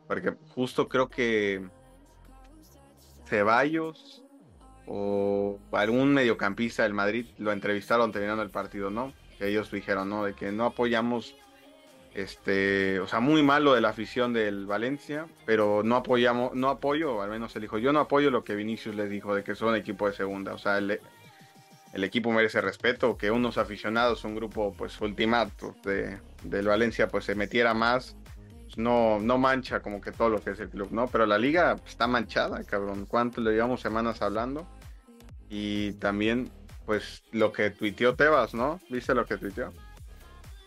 Porque 0.07 0.35
justo 0.49 0.87
creo 0.87 1.09
que 1.09 1.67
Ceballos 3.25 4.23
o 4.87 5.59
algún 5.71 6.13
mediocampista 6.13 6.83
del 6.83 6.93
Madrid 6.93 7.25
lo 7.37 7.51
entrevistaron 7.51 8.11
terminando 8.11 8.43
el 8.43 8.51
partido, 8.51 8.89
¿no? 8.89 9.13
Que 9.39 9.47
ellos 9.47 9.71
dijeron, 9.71 10.09
¿no? 10.09 10.25
De 10.25 10.33
que 10.33 10.51
no 10.51 10.65
apoyamos, 10.65 11.35
este, 12.13 12.99
o 12.99 13.07
sea, 13.07 13.19
muy 13.19 13.41
malo 13.41 13.73
de 13.73 13.81
la 13.81 13.89
afición 13.89 14.31
del 14.31 14.67
Valencia, 14.67 15.25
pero 15.45 15.81
no 15.83 15.95
apoyamos, 15.95 16.53
no 16.53 16.69
apoyo, 16.69 17.21
al 17.23 17.31
menos 17.31 17.55
él 17.55 17.63
dijo, 17.63 17.79
yo 17.79 17.91
no 17.93 17.99
apoyo 17.99 18.29
lo 18.29 18.43
que 18.43 18.55
Vinicius 18.55 18.95
les 18.95 19.09
dijo 19.09 19.33
de 19.33 19.43
que 19.43 19.55
son 19.55 19.75
equipo 19.75 20.07
de 20.07 20.13
segunda, 20.13 20.53
o 20.53 20.59
sea, 20.59 20.77
el, 20.77 21.01
el 21.95 22.03
equipo 22.03 22.29
merece 22.29 22.59
respeto, 22.59 23.17
que 23.17 23.31
unos 23.31 23.57
aficionados, 23.57 24.25
un 24.25 24.35
grupo 24.35 24.73
pues 24.77 24.99
ultimato 24.99 25.77
de, 25.85 26.19
del 26.43 26.67
Valencia 26.67 27.07
pues 27.07 27.23
se 27.23 27.35
metiera 27.35 27.73
más, 27.73 28.17
pues, 28.63 28.77
no, 28.77 29.17
no 29.21 29.37
mancha 29.37 29.79
como 29.79 30.01
que 30.01 30.11
todo 30.11 30.27
lo 30.27 30.43
que 30.43 30.49
es 30.49 30.59
el 30.59 30.69
club, 30.69 30.89
¿no? 30.91 31.07
Pero 31.07 31.25
la 31.25 31.37
liga 31.37 31.77
está 31.87 32.05
manchada, 32.05 32.61
cabrón. 32.65 33.05
¿Cuánto 33.05 33.39
le 33.39 33.51
llevamos 33.51 33.79
semanas 33.79 34.21
hablando? 34.21 34.67
Y 35.49 35.93
también 35.93 36.51
pues 36.85 37.23
lo 37.31 37.53
que 37.53 37.69
tuiteó 37.69 38.13
Tebas, 38.13 38.53
¿no? 38.53 38.81
¿Viste 38.89 39.15
lo 39.15 39.25
que 39.25 39.37
tuiteó? 39.37 39.71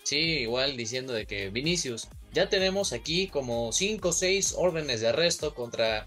Sí, 0.05 0.17
igual 0.17 0.79
diciendo 0.79 1.13
de 1.13 1.27
que 1.27 1.51
Vinicius, 1.51 2.09
ya 2.33 2.49
tenemos 2.49 2.95
aquí 2.95 3.29
como 3.29 3.71
5 3.71 4.09
o 4.09 4.13
6 4.13 4.55
órdenes 4.57 5.03
de 5.03 5.09
arresto 5.09 5.55
contra 5.55 6.07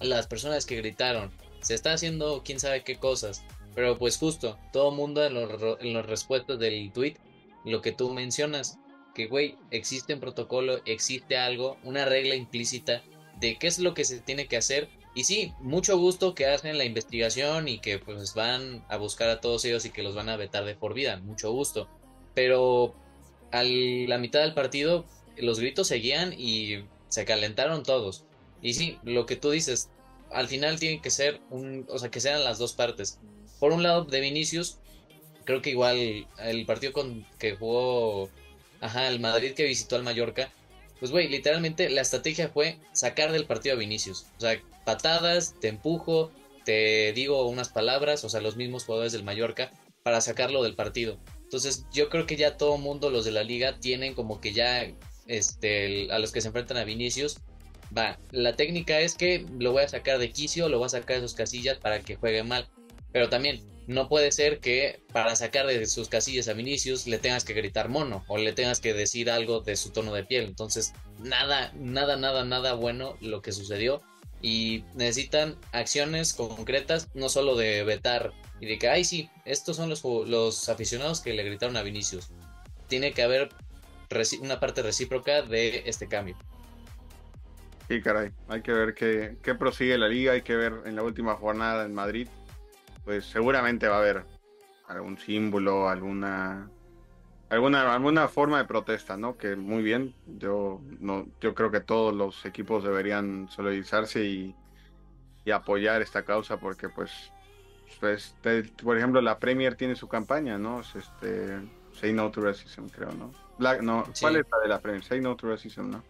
las 0.00 0.28
personas 0.28 0.64
que 0.64 0.76
gritaron. 0.76 1.32
Se 1.60 1.74
está 1.74 1.92
haciendo 1.92 2.42
quién 2.44 2.60
sabe 2.60 2.84
qué 2.84 2.98
cosas. 2.98 3.42
Pero 3.74 3.98
pues 3.98 4.18
justo, 4.18 4.58
todo 4.72 4.90
mundo 4.90 5.24
en 5.24 5.34
los, 5.34 5.78
en 5.80 5.92
los 5.92 6.06
respuestas 6.06 6.58
del 6.58 6.92
tweet, 6.92 7.16
lo 7.64 7.80
que 7.80 7.92
tú 7.92 8.12
mencionas, 8.12 8.78
que 9.14 9.26
güey, 9.26 9.56
existe 9.70 10.14
un 10.14 10.20
protocolo, 10.20 10.80
existe 10.84 11.36
algo, 11.36 11.76
una 11.84 12.04
regla 12.04 12.34
implícita 12.34 13.02
de 13.40 13.58
qué 13.58 13.66
es 13.66 13.78
lo 13.78 13.94
que 13.94 14.04
se 14.04 14.20
tiene 14.20 14.46
que 14.46 14.56
hacer 14.56 14.88
Y 15.14 15.24
sí, 15.24 15.52
mucho 15.60 15.98
gusto 15.98 16.34
que 16.34 16.46
hacen 16.46 16.78
la 16.78 16.84
investigación 16.84 17.68
y 17.68 17.78
que 17.80 17.98
pues 17.98 18.34
van 18.34 18.84
a 18.88 18.96
buscar 18.96 19.28
a 19.28 19.40
todos 19.40 19.64
ellos 19.64 19.84
y 19.84 19.90
que 19.90 20.02
los 20.02 20.14
van 20.14 20.28
a 20.28 20.36
vetar 20.36 20.64
de 20.64 20.76
por 20.76 20.94
vida, 20.94 21.16
mucho 21.18 21.50
gusto. 21.50 21.88
Pero 22.34 22.94
a 23.50 23.64
la 23.64 24.18
mitad 24.18 24.40
del 24.40 24.54
partido 24.54 25.04
los 25.36 25.58
gritos 25.58 25.88
seguían 25.88 26.32
y 26.32 26.84
se 27.08 27.24
calentaron 27.24 27.82
todos. 27.82 28.24
Y 28.62 28.74
sí, 28.74 28.98
lo 29.02 29.26
que 29.26 29.36
tú 29.36 29.50
dices, 29.50 29.90
al 30.30 30.48
final 30.48 30.78
tiene 30.78 31.00
que 31.00 31.10
ser 31.10 31.40
un, 31.50 31.86
o 31.88 31.98
sea, 31.98 32.10
que 32.10 32.20
sean 32.20 32.44
las 32.44 32.58
dos 32.58 32.74
partes. 32.74 33.18
Por 33.60 33.72
un 33.72 33.84
lado, 33.84 34.04
de 34.04 34.20
Vinicius, 34.20 34.78
creo 35.44 35.62
que 35.62 35.70
igual 35.70 36.26
el 36.38 36.66
partido 36.66 36.92
con 36.92 37.26
que 37.38 37.54
jugó, 37.54 38.28
ajá, 38.80 39.08
el 39.08 39.20
Madrid 39.20 39.52
que 39.52 39.64
visitó 39.64 39.96
al 39.96 40.02
Mallorca, 40.02 40.50
pues 40.98 41.12
güey, 41.12 41.28
literalmente 41.28 41.88
la 41.88 42.00
estrategia 42.00 42.48
fue 42.48 42.78
sacar 42.92 43.32
del 43.32 43.46
partido 43.46 43.74
a 43.74 43.78
Vinicius. 43.78 44.26
O 44.36 44.40
sea, 44.40 44.60
patadas, 44.84 45.54
te 45.60 45.68
empujo, 45.68 46.30
te 46.64 47.12
digo 47.12 47.46
unas 47.48 47.68
palabras, 47.68 48.24
o 48.24 48.28
sea, 48.28 48.40
los 48.40 48.56
mismos 48.56 48.84
jugadores 48.84 49.12
del 49.12 49.24
Mallorca, 49.24 49.70
para 50.02 50.20
sacarlo 50.20 50.62
del 50.62 50.74
partido. 50.74 51.18
Entonces, 51.42 51.84
yo 51.92 52.08
creo 52.08 52.26
que 52.26 52.36
ya 52.36 52.56
todo 52.56 52.78
mundo, 52.78 53.10
los 53.10 53.24
de 53.24 53.32
la 53.32 53.44
liga, 53.44 53.78
tienen 53.80 54.14
como 54.14 54.40
que 54.40 54.52
ya 54.52 54.86
este, 55.26 56.10
a 56.12 56.18
los 56.18 56.32
que 56.32 56.40
se 56.40 56.48
enfrentan 56.48 56.76
a 56.76 56.84
Vinicius, 56.84 57.38
va, 57.96 58.18
la 58.30 58.56
técnica 58.56 59.00
es 59.00 59.14
que 59.14 59.46
lo 59.58 59.72
voy 59.72 59.82
a 59.82 59.88
sacar 59.88 60.18
de 60.18 60.30
quicio, 60.30 60.68
lo 60.68 60.78
voy 60.78 60.86
a 60.86 60.90
sacar 60.90 61.16
de 61.16 61.22
sus 61.22 61.34
casillas 61.34 61.78
para 61.78 62.00
que 62.00 62.16
juegue 62.16 62.42
mal. 62.42 62.68
Pero 63.12 63.28
también 63.28 63.60
no 63.86 64.08
puede 64.08 64.30
ser 64.30 64.60
que 64.60 65.00
para 65.12 65.34
sacar 65.34 65.66
de 65.66 65.84
sus 65.86 66.08
casillas 66.08 66.48
a 66.48 66.52
Vinicius 66.52 67.06
le 67.06 67.18
tengas 67.18 67.44
que 67.44 67.54
gritar 67.54 67.88
mono 67.88 68.24
o 68.28 68.38
le 68.38 68.52
tengas 68.52 68.80
que 68.80 68.94
decir 68.94 69.30
algo 69.30 69.60
de 69.60 69.76
su 69.76 69.90
tono 69.90 70.14
de 70.14 70.24
piel. 70.24 70.44
Entonces, 70.44 70.92
nada, 71.18 71.72
nada, 71.74 72.16
nada, 72.16 72.44
nada 72.44 72.74
bueno 72.74 73.16
lo 73.20 73.42
que 73.42 73.52
sucedió. 73.52 74.00
Y 74.42 74.84
necesitan 74.94 75.56
acciones 75.72 76.32
concretas, 76.32 77.08
no 77.14 77.28
solo 77.28 77.56
de 77.56 77.84
vetar 77.84 78.32
y 78.60 78.66
de 78.66 78.78
que, 78.78 78.88
ay, 78.88 79.04
sí, 79.04 79.28
estos 79.44 79.76
son 79.76 79.88
los, 79.90 80.04
los 80.04 80.68
aficionados 80.68 81.20
que 81.20 81.34
le 81.34 81.42
gritaron 81.42 81.76
a 81.76 81.82
Vinicius. 81.82 82.30
Tiene 82.88 83.12
que 83.12 83.22
haber 83.22 83.50
una 84.40 84.60
parte 84.60 84.82
recíproca 84.82 85.42
de 85.42 85.82
este 85.86 86.08
cambio. 86.08 86.36
Sí, 87.88 88.00
caray, 88.00 88.30
hay 88.48 88.62
que 88.62 88.72
ver 88.72 88.94
qué, 88.94 89.36
qué 89.42 89.54
prosigue 89.54 89.98
la 89.98 90.08
liga, 90.08 90.32
hay 90.32 90.42
que 90.42 90.54
ver 90.54 90.74
en 90.84 90.94
la 90.94 91.02
última 91.02 91.34
jornada 91.34 91.84
en 91.84 91.92
Madrid, 91.92 92.28
pues 93.10 93.24
seguramente 93.24 93.88
va 93.88 93.96
a 93.96 93.98
haber 93.98 94.24
algún 94.86 95.18
símbolo, 95.18 95.88
alguna 95.88 96.70
alguna 97.48 97.92
alguna 97.92 98.28
forma 98.28 98.58
de 98.58 98.66
protesta, 98.66 99.16
¿no? 99.16 99.36
Que 99.36 99.56
muy 99.56 99.82
bien, 99.82 100.14
yo 100.38 100.80
no 101.00 101.26
yo 101.40 101.52
creo 101.52 101.72
que 101.72 101.80
todos 101.80 102.14
los 102.14 102.46
equipos 102.46 102.84
deberían 102.84 103.48
solidarizarse 103.50 104.24
y, 104.24 104.54
y 105.44 105.50
apoyar 105.50 106.02
esta 106.02 106.22
causa 106.22 106.60
porque 106.60 106.88
pues 106.88 107.32
pues 107.98 108.36
por 108.80 108.96
ejemplo 108.96 109.20
la 109.20 109.40
Premier 109.40 109.74
tiene 109.74 109.96
su 109.96 110.06
campaña, 110.06 110.56
¿no? 110.56 110.80
este 110.80 111.58
Say 111.92 112.12
No 112.12 112.30
to 112.30 112.42
Racism, 112.42 112.86
creo, 112.86 113.10
¿no? 113.10 113.32
no, 113.82 114.04
¿cuál 114.20 114.36
es 114.36 114.46
la 114.48 114.58
de 114.60 114.68
la 114.68 114.78
Premier? 114.78 115.02
Say 115.02 115.20
No 115.20 115.34
to 115.34 115.48
Racism, 115.48 115.90
¿no? 115.90 116.04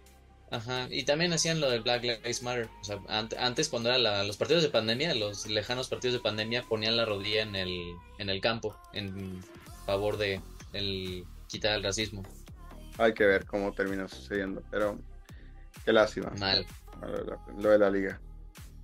Ajá, 0.51 0.89
y 0.91 1.05
también 1.05 1.33
hacían 1.33 1.61
lo 1.61 1.71
del 1.71 1.83
Black 1.83 2.03
Lives 2.03 2.43
Matter. 2.43 2.69
O 2.81 2.85
sea, 2.85 2.99
antes 3.09 3.69
cuando 3.69 3.89
eran 3.89 4.27
los 4.27 4.37
partidos 4.37 4.63
de 4.63 4.69
pandemia, 4.69 5.15
los 5.15 5.47
lejanos 5.47 5.89
partidos 5.89 6.15
de 6.15 6.21
pandemia, 6.21 6.65
ponían 6.65 6.97
la 6.97 7.05
rodilla 7.05 7.43
en 7.43 7.55
el, 7.55 7.95
en 8.19 8.31
el 8.31 8.41
campo 8.41 8.77
en 8.93 9.41
favor 9.87 10.17
de 10.17 10.41
el, 10.73 11.25
quitar 11.47 11.77
el 11.77 11.85
racismo. 11.85 12.23
Hay 12.99 13.15
que 13.15 13.25
ver 13.25 13.47
cómo 13.47 13.73
termina 13.73 14.09
sucediendo, 14.09 14.63
pero 14.71 14.99
qué 15.85 15.93
lástima. 15.93 16.31
Mal. 16.39 16.67
Lo 17.59 17.71
de 17.71 17.79
la 17.79 17.91
liga. 17.91 18.21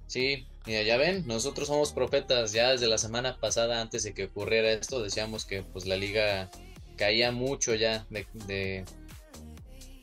Sí, 0.06 0.46
mira, 0.66 0.82
ya 0.82 0.96
ven, 0.96 1.26
nosotros 1.26 1.68
somos 1.68 1.92
profetas. 1.92 2.52
Ya 2.52 2.70
desde 2.70 2.86
la 2.86 2.98
semana 2.98 3.38
pasada, 3.38 3.80
antes 3.80 4.04
de 4.04 4.14
que 4.14 4.24
ocurriera 4.24 4.70
esto, 4.70 5.02
decíamos 5.02 5.44
que 5.44 5.62
pues 5.62 5.86
la 5.86 5.96
liga 5.96 6.50
caía 6.96 7.32
mucho 7.32 7.74
ya 7.74 8.06
de, 8.08 8.26
de, 8.46 8.84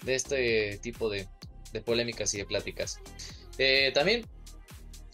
este 0.05 0.78
tipo 0.80 1.09
de, 1.09 1.28
polémicas 1.82 2.34
y 2.34 2.38
de 2.38 2.46
pláticas. 2.46 3.00
Eh, 3.58 3.92
también 3.94 4.26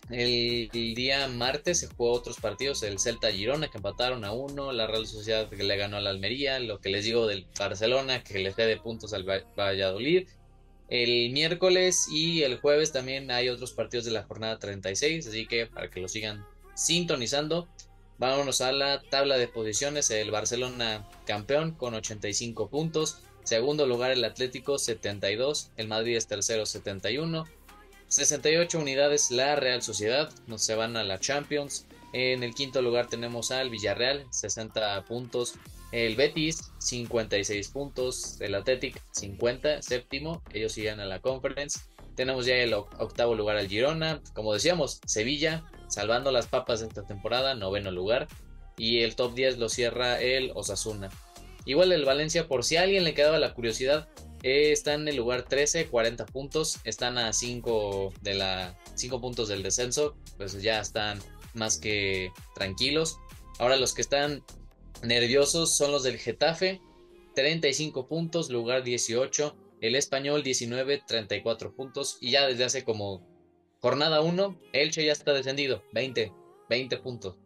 el, 0.10 0.70
día 0.72 1.28
martes 1.28 1.80
se 1.80 1.88
jugó 1.88 2.12
otros 2.14 2.40
partidos, 2.40 2.82
el 2.84 3.00
Celta 3.00 3.32
Girona 3.32 3.70
que 3.70 3.78
empataron 3.78 4.26
a 4.26 4.32
uno, 4.32 4.72
la 4.72 4.88
Real 4.88 5.06
Sociedad 5.06 5.50
que 5.50 5.64
le 5.64 5.78
ganó 5.78 5.98
a 5.98 6.02
la 6.02 6.10
Almería, 6.10 6.60
lo 6.60 6.80
que 6.80 6.90
les 6.90 7.06
digo 7.06 7.28
del 7.28 7.46
Barcelona 7.58 8.24
que 8.24 8.40
le 8.40 8.52
de 8.52 8.78
puntos 8.78 9.14
al 9.14 9.24
Valladolid. 9.24 10.28
El 10.90 11.30
miércoles 11.32 12.08
y 12.12 12.42
el 12.42 12.60
jueves 12.60 12.92
también 12.92 13.30
hay 13.30 13.50
otros 13.50 13.74
partidos 13.74 14.06
de 14.06 14.12
la 14.12 14.24
jornada 14.24 14.58
36, 14.58 15.28
así 15.28 15.46
que 15.46 15.68
para 15.68 15.90
que 15.92 16.00
lo 16.00 16.08
sigan 16.08 16.44
sintonizando. 16.74 17.68
Vámonos 18.18 18.62
a 18.62 18.72
la 18.72 19.02
tabla 19.02 19.38
de 19.38 19.48
posiciones. 19.48 20.10
El 20.10 20.32
Barcelona 20.32 21.08
campeón 21.26 21.72
con 21.72 21.94
85 21.94 22.70
puntos. 22.70 23.22
Segundo 23.50 23.88
lugar 23.88 24.12
el 24.12 24.24
Atlético 24.26 24.78
72. 24.78 25.72
El 25.76 25.88
Madrid 25.88 26.16
es 26.16 26.28
tercero 26.28 26.68
71. 26.68 27.48
68 28.08 28.78
unidades 28.78 29.32
la 29.32 29.56
Real 29.56 29.82
Sociedad. 29.82 30.32
Nos 30.46 30.62
se 30.62 30.76
van 30.76 30.96
a 30.96 31.04
la 31.04 31.20
Champions. 31.20 31.88
En 32.14 32.44
el 32.44 32.54
quinto 32.54 32.84
lugar 32.84 33.08
tenemos 33.08 33.50
al 33.50 33.72
Villarreal 33.72 34.28
60 34.30 35.04
puntos. 35.06 35.56
El 35.92 36.16
Betis 36.16 36.62
56 36.78 37.70
puntos. 37.70 38.40
El 38.40 38.54
Athletic 38.54 39.02
50 39.14 39.82
séptimo. 39.82 40.44
Ellos 40.54 40.74
siguen 40.74 41.00
a 41.00 41.06
la 41.06 41.20
Conference. 41.20 41.80
Tenemos 42.16 42.46
ya 42.46 42.54
el 42.54 42.76
octavo 42.76 43.34
lugar 43.34 43.58
al 43.58 43.68
Girona. 43.68 44.22
Como 44.36 44.54
decíamos, 44.54 45.02
Sevilla 45.08 45.64
salvando 45.88 46.32
las 46.32 46.46
papas 46.46 46.84
esta 46.84 47.02
temporada, 47.08 47.56
noveno 47.56 47.90
lugar. 47.90 48.28
Y 48.78 49.00
el 49.00 49.16
top 49.16 49.34
10 49.34 49.58
lo 49.58 49.70
cierra 49.70 50.22
el 50.22 50.52
Osasuna. 50.54 51.10
Igual 51.70 51.92
el 51.92 52.04
Valencia, 52.04 52.48
por 52.48 52.64
si 52.66 52.78
a 52.78 52.82
alguien 52.82 53.04
le 53.04 53.14
quedaba 53.14 53.38
la 53.38 53.54
curiosidad, 53.54 54.10
eh, 54.42 54.72
está 54.72 54.96
en 54.96 55.08
el 55.08 55.18
lugar 55.18 55.44
13, 55.44 55.86
40 55.86 56.26
puntos. 56.26 56.80
Están 56.84 57.20
a 57.20 57.32
5 57.32 58.12
de 58.22 58.34
la 58.34 58.76
5 58.96 59.22
puntos 59.22 59.50
del 59.50 59.62
descenso. 59.62 60.18
Pues 60.36 60.60
ya 60.64 60.80
están 60.82 61.20
más 61.54 61.78
que 61.78 62.32
tranquilos. 62.56 63.20
Ahora 63.60 63.76
los 63.76 63.94
que 63.94 64.02
están 64.02 64.44
nerviosos 65.04 65.78
son 65.78 65.92
los 65.92 66.02
del 66.02 66.18
Getafe. 66.18 66.82
35 67.36 68.08
puntos, 68.08 68.50
lugar 68.50 68.84
18. 68.84 69.56
El 69.80 69.94
español 69.94 70.42
19, 70.42 71.04
34 71.08 71.76
puntos. 71.76 72.18
Y 72.20 72.32
ya 72.32 72.48
desde 72.48 72.64
hace 72.64 72.84
como 72.84 73.22
Jornada 73.80 74.22
1, 74.22 74.60
Elche 74.74 75.06
ya 75.06 75.12
está 75.12 75.34
descendido, 75.34 75.84
20, 75.94 76.34
20 76.68 76.98
puntos. 76.98 77.38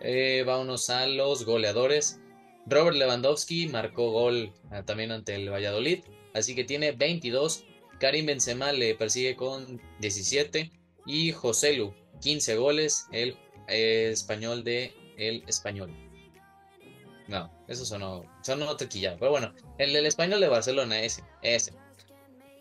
Eh, 0.00 0.44
vámonos 0.46 0.88
a 0.88 1.06
los 1.06 1.44
goleadores. 1.44 2.22
Robert 2.66 2.96
Lewandowski 2.96 3.68
marcó 3.68 4.10
gol 4.10 4.52
ah, 4.70 4.82
también 4.82 5.12
ante 5.12 5.34
el 5.34 5.50
Valladolid, 5.50 6.00
así 6.34 6.54
que 6.54 6.64
tiene 6.64 6.92
22. 6.92 7.64
Karim 8.00 8.26
Benzema 8.26 8.72
le 8.72 8.94
persigue 8.94 9.36
con 9.36 9.80
17 10.00 10.70
y 11.06 11.32
Joselu 11.32 11.94
15 12.20 12.56
goles, 12.56 13.06
el 13.12 13.36
español 13.68 14.64
de 14.64 14.92
el 15.16 15.42
español. 15.46 15.94
No, 17.28 17.50
eso 17.66 17.84
sonó, 17.84 18.24
sonó 18.42 18.76
tequilla, 18.76 19.16
pero 19.18 19.32
bueno, 19.32 19.52
el 19.78 19.92
del 19.92 20.06
español 20.06 20.40
de 20.40 20.48
Barcelona, 20.48 21.00
ese, 21.00 21.24
ese. 21.42 21.72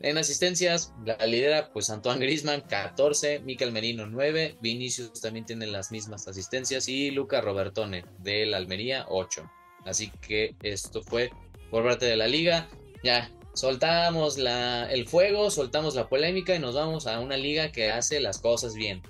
En 0.02 0.18
asistencias, 0.18 0.94
la 1.06 1.18
lidera 1.26 1.72
pues 1.72 1.90
Antoine 1.90 2.20
Grisman, 2.20 2.62
14, 2.62 3.40
Mikel 3.40 3.72
Merino 3.72 4.08
9, 4.08 4.58
Vinicius 4.62 5.22
también 5.22 5.46
tiene 5.46 5.68
las 5.68 5.92
mismas 5.92 6.28
asistencias 6.28 6.88
y 6.90 7.12
Luca 7.12 7.42
Robertone 7.42 8.06
del 8.20 8.54
Almería 8.54 9.06
8. 9.08 9.50
Así 9.86 10.12
que 10.22 10.56
esto 10.64 11.02
fue 11.02 11.32
por 11.70 11.84
parte 11.84 12.06
de 12.06 12.18
la 12.18 12.28
liga. 12.28 12.68
Ya 13.04 13.30
soltamos 13.54 14.38
el 14.38 15.08
fuego, 15.08 15.50
soltamos 15.50 15.96
la 15.96 16.10
polémica 16.10 16.56
y 16.56 16.60
nos 16.60 16.76
vamos 16.76 17.08
a 17.08 17.20
una 17.20 17.38
liga 17.38 17.72
que 17.72 17.92
hace 17.92 18.20
las 18.20 18.40
cosas 18.40 18.76
bien. 18.76 19.02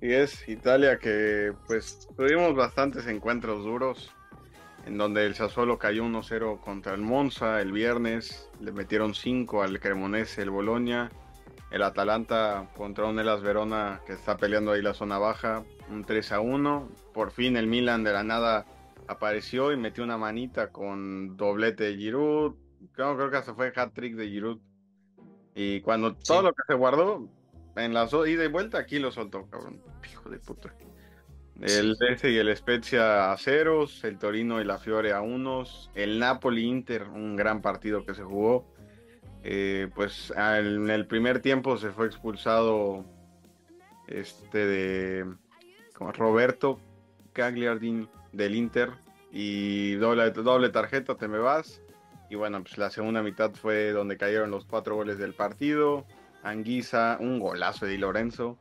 Y 0.00 0.12
es 0.12 0.48
Italia 0.48 0.98
que 0.98 1.52
pues 1.66 2.08
tuvimos 2.16 2.54
bastantes 2.54 3.06
encuentros 3.06 3.64
duros 3.64 4.10
en 4.86 4.96
donde 4.96 5.26
el 5.26 5.34
Sassuolo 5.34 5.78
cayó 5.78 6.04
1-0 6.04 6.60
contra 6.60 6.94
el 6.94 7.02
Monza 7.02 7.60
el 7.60 7.72
viernes, 7.72 8.48
le 8.60 8.72
metieron 8.72 9.14
5 9.14 9.62
al 9.62 9.78
Cremonese, 9.78 10.42
el 10.42 10.50
Boloña, 10.50 11.10
el 11.70 11.82
Atalanta 11.82 12.68
contra 12.76 13.04
un 13.04 13.18
Elas 13.18 13.42
Verona 13.42 14.00
que 14.06 14.14
está 14.14 14.36
peleando 14.36 14.72
ahí 14.72 14.82
la 14.82 14.94
zona 14.94 15.18
baja, 15.18 15.64
un 15.90 16.04
3-1, 16.04 16.88
por 17.12 17.30
fin 17.30 17.56
el 17.56 17.66
Milan 17.66 18.04
de 18.04 18.12
la 18.12 18.24
nada 18.24 18.66
apareció 19.10 19.72
y 19.72 19.76
metió 19.76 20.04
una 20.04 20.16
manita 20.16 20.70
con 20.70 21.36
doblete 21.36 21.84
de 21.84 21.96
Giroud, 21.96 22.54
creo, 22.92 23.16
creo 23.16 23.30
que 23.30 23.36
hasta 23.36 23.54
fue 23.54 23.72
hat-trick 23.74 24.14
de 24.14 24.28
Giroud, 24.28 24.60
y 25.54 25.80
cuando 25.80 26.14
todo 26.14 26.42
lo 26.42 26.52
que 26.52 26.62
se 26.66 26.74
guardó 26.74 27.28
en 27.76 27.92
la 27.92 28.08
ida 28.26 28.44
y 28.44 28.48
vuelta, 28.48 28.78
aquí 28.78 28.98
lo 28.98 29.10
soltó, 29.10 29.48
cabrón, 29.50 29.82
hijo 30.08 30.30
de 30.30 30.38
puta. 30.38 30.74
El 31.60 31.94
Lecce 32.00 32.30
y 32.30 32.38
el 32.38 32.56
Spezia 32.56 33.32
a 33.32 33.36
ceros, 33.36 34.02
el 34.04 34.16
Torino 34.16 34.60
y 34.60 34.64
la 34.64 34.78
Fiore 34.78 35.12
a 35.12 35.20
unos, 35.20 35.90
el 35.94 36.18
Napoli 36.18 36.64
Inter, 36.64 37.08
un 37.08 37.36
gran 37.36 37.60
partido 37.60 38.06
que 38.06 38.14
se 38.14 38.22
jugó. 38.22 38.72
Eh, 39.42 39.88
pues 39.94 40.32
en 40.36 40.88
el 40.88 41.06
primer 41.06 41.40
tiempo 41.40 41.76
se 41.76 41.90
fue 41.90 42.06
expulsado 42.06 43.04
este 44.06 44.66
de 44.66 45.26
Roberto 45.98 46.78
Cagliardini 47.32 48.08
del 48.32 48.54
Inter 48.54 48.90
y 49.32 49.94
doble, 49.94 50.30
doble 50.30 50.68
tarjeta, 50.70 51.14
te 51.16 51.28
me 51.28 51.38
vas. 51.38 51.82
Y 52.28 52.36
bueno, 52.36 52.62
pues 52.62 52.78
la 52.78 52.90
segunda 52.90 53.22
mitad 53.22 53.52
fue 53.52 53.92
donde 53.92 54.16
cayeron 54.16 54.50
los 54.50 54.64
cuatro 54.64 54.94
goles 54.94 55.18
del 55.18 55.34
partido. 55.34 56.06
Anguisa, 56.42 57.16
un 57.20 57.38
golazo 57.38 57.86
de 57.86 57.92
Di 57.92 57.98
Lorenzo. 57.98 58.58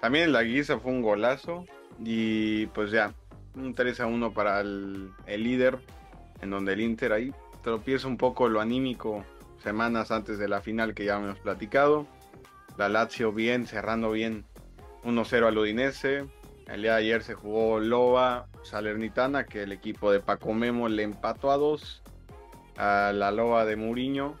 También 0.00 0.32
la 0.32 0.40
Anguisa 0.40 0.78
fue 0.78 0.92
un 0.92 1.02
golazo. 1.02 1.64
Y 2.04 2.66
pues 2.66 2.90
ya, 2.90 3.12
un 3.54 3.74
3 3.74 4.00
a 4.00 4.06
1 4.06 4.32
para 4.32 4.60
el, 4.60 5.10
el 5.26 5.42
líder, 5.42 5.78
en 6.40 6.50
donde 6.50 6.74
el 6.74 6.80
Inter 6.80 7.12
ahí 7.12 7.32
tropieza 7.62 8.06
un 8.06 8.16
poco 8.16 8.48
lo 8.48 8.60
anímico 8.60 9.24
semanas 9.62 10.10
antes 10.10 10.38
de 10.38 10.48
la 10.48 10.60
final 10.60 10.94
que 10.94 11.04
ya 11.04 11.16
hemos 11.16 11.38
platicado. 11.38 12.06
La 12.76 12.88
Lazio 12.88 13.32
bien, 13.32 13.66
cerrando 13.66 14.12
bien 14.12 14.44
1-0 15.04 15.46
al 15.46 15.58
Udinese. 15.58 16.24
El 16.68 16.82
día 16.82 16.92
de 16.92 16.98
ayer 16.98 17.22
se 17.22 17.34
jugó 17.34 17.80
Loba 17.80 18.46
Salernitana, 18.68 19.46
que 19.46 19.62
el 19.62 19.72
equipo 19.72 20.12
de 20.12 20.20
Paco 20.20 20.52
Memo 20.52 20.88
le 20.88 21.02
empató 21.02 21.50
a 21.50 21.56
dos 21.56 22.02
a 22.76 23.12
la 23.14 23.30
Loba 23.30 23.64
de 23.64 23.76
Muriño. 23.76 24.36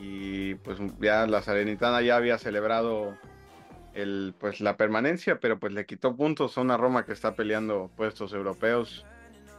Y 0.00 0.56
pues 0.56 0.78
ya 1.00 1.26
la 1.26 1.42
Salernitana 1.42 2.02
ya 2.02 2.16
había 2.16 2.38
celebrado 2.38 3.16
el, 3.94 4.34
pues 4.38 4.60
la 4.60 4.76
permanencia, 4.76 5.40
pero 5.40 5.58
pues 5.58 5.72
le 5.72 5.86
quitó 5.86 6.16
puntos 6.16 6.58
a 6.58 6.60
una 6.60 6.76
Roma 6.76 7.06
que 7.06 7.12
está 7.12 7.34
peleando 7.34 7.90
puestos 7.96 8.32
europeos 8.32 9.04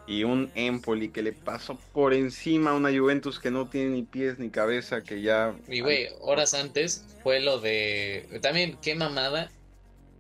y 0.08 0.24
un 0.24 0.50
Empoli 0.56 1.10
que 1.10 1.22
le 1.22 1.34
pasó 1.34 1.78
por 1.92 2.14
encima 2.14 2.72
a 2.72 2.74
una 2.74 2.90
Juventus 2.98 3.40
que 3.40 3.52
no 3.52 3.68
tiene 3.68 3.90
ni 3.90 4.04
pies 4.04 4.40
ni 4.40 4.50
cabeza, 4.50 5.02
que 5.04 5.22
ya... 5.22 5.54
Y 5.68 5.82
güey, 5.82 6.08
horas 6.22 6.54
antes 6.54 7.06
fue 7.24 7.42
lo 7.42 7.60
de... 7.60 8.40
También, 8.42 8.78
qué 8.82 8.96
mamada. 8.96 9.52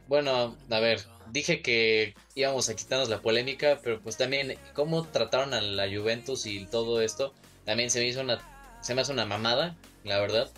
Bueno, 0.08 0.55
a 0.70 0.80
ver, 0.80 1.01
dije 1.32 1.62
que 1.62 2.16
íbamos 2.36 2.70
a 2.70 2.76
quitarnos 2.76 3.10
la 3.10 3.22
polémica, 3.22 3.80
pero 3.84 3.99
pues 3.99 4.18
también 4.18 4.58
cómo 4.74 5.05
trataron 5.05 5.53
a 5.53 5.62
la 5.62 5.88
Juventus 5.88 6.45
y 6.45 6.66
todo 6.66 7.01
esto, 7.01 7.34
también 7.66 7.89
se 7.89 7.99
me 7.99 8.08
hizo 8.08 8.22
una... 8.22 8.39
Se 8.82 8.93
me 8.93 9.01
hace 9.01 9.12
una 9.12 9.26
mamada, 9.26 9.76
la 10.03 10.20
verdad. 10.20 10.49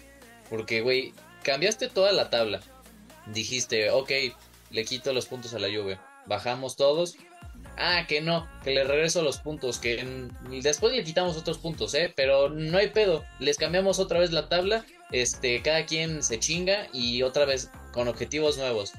Porque, 0.50 0.82
güey, 0.82 1.14
cambiaste 1.44 1.88
toda 1.88 2.12
la 2.12 2.30
tabla. 2.30 2.60
Dijiste, 3.28 3.90
ok, 3.92 4.12
le 4.72 4.86
quito 4.86 5.14
los 5.14 5.26
puntos 5.26 5.54
a 5.54 5.60
la 5.60 5.68
Juve. 5.68 5.98
Bajamos 6.26 6.76
todos, 6.76 7.16
Ah, 7.78 8.06
que 8.08 8.20
no, 8.20 8.46
que 8.64 8.72
le 8.72 8.84
regreso 8.84 9.22
los 9.22 9.38
puntos, 9.38 9.80
que 9.80 10.06
después 10.62 10.94
le 10.94 11.04
quitamos 11.04 11.38
otros 11.38 11.58
puntos, 11.60 11.94
¿eh? 11.94 12.12
Pero 12.14 12.50
no 12.50 12.78
hay 12.78 12.90
pedo, 12.90 13.24
les 13.40 13.58
cambiamos 13.58 14.00
otra 14.00 14.20
vez 14.20 14.32
la 14.32 14.50
tabla, 14.50 14.86
este, 15.12 15.62
cada 15.62 15.86
quien 15.86 16.22
se 16.22 16.40
chinga 16.40 16.88
y 16.92 17.24
otra 17.24 17.46
vez 17.46 17.72
con 17.94 18.10
objetivos 18.10 18.58
nuevos. 18.58 18.94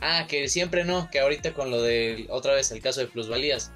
Ah, 0.00 0.26
que 0.28 0.48
siempre 0.48 0.84
no, 0.84 1.08
que 1.10 1.20
ahorita 1.20 1.52
con 1.52 1.70
lo 1.70 1.82
de 1.82 2.26
otra 2.30 2.54
vez 2.54 2.70
el 2.72 2.80
caso 2.80 3.00
de 3.00 3.06
plusvalías, 3.06 3.72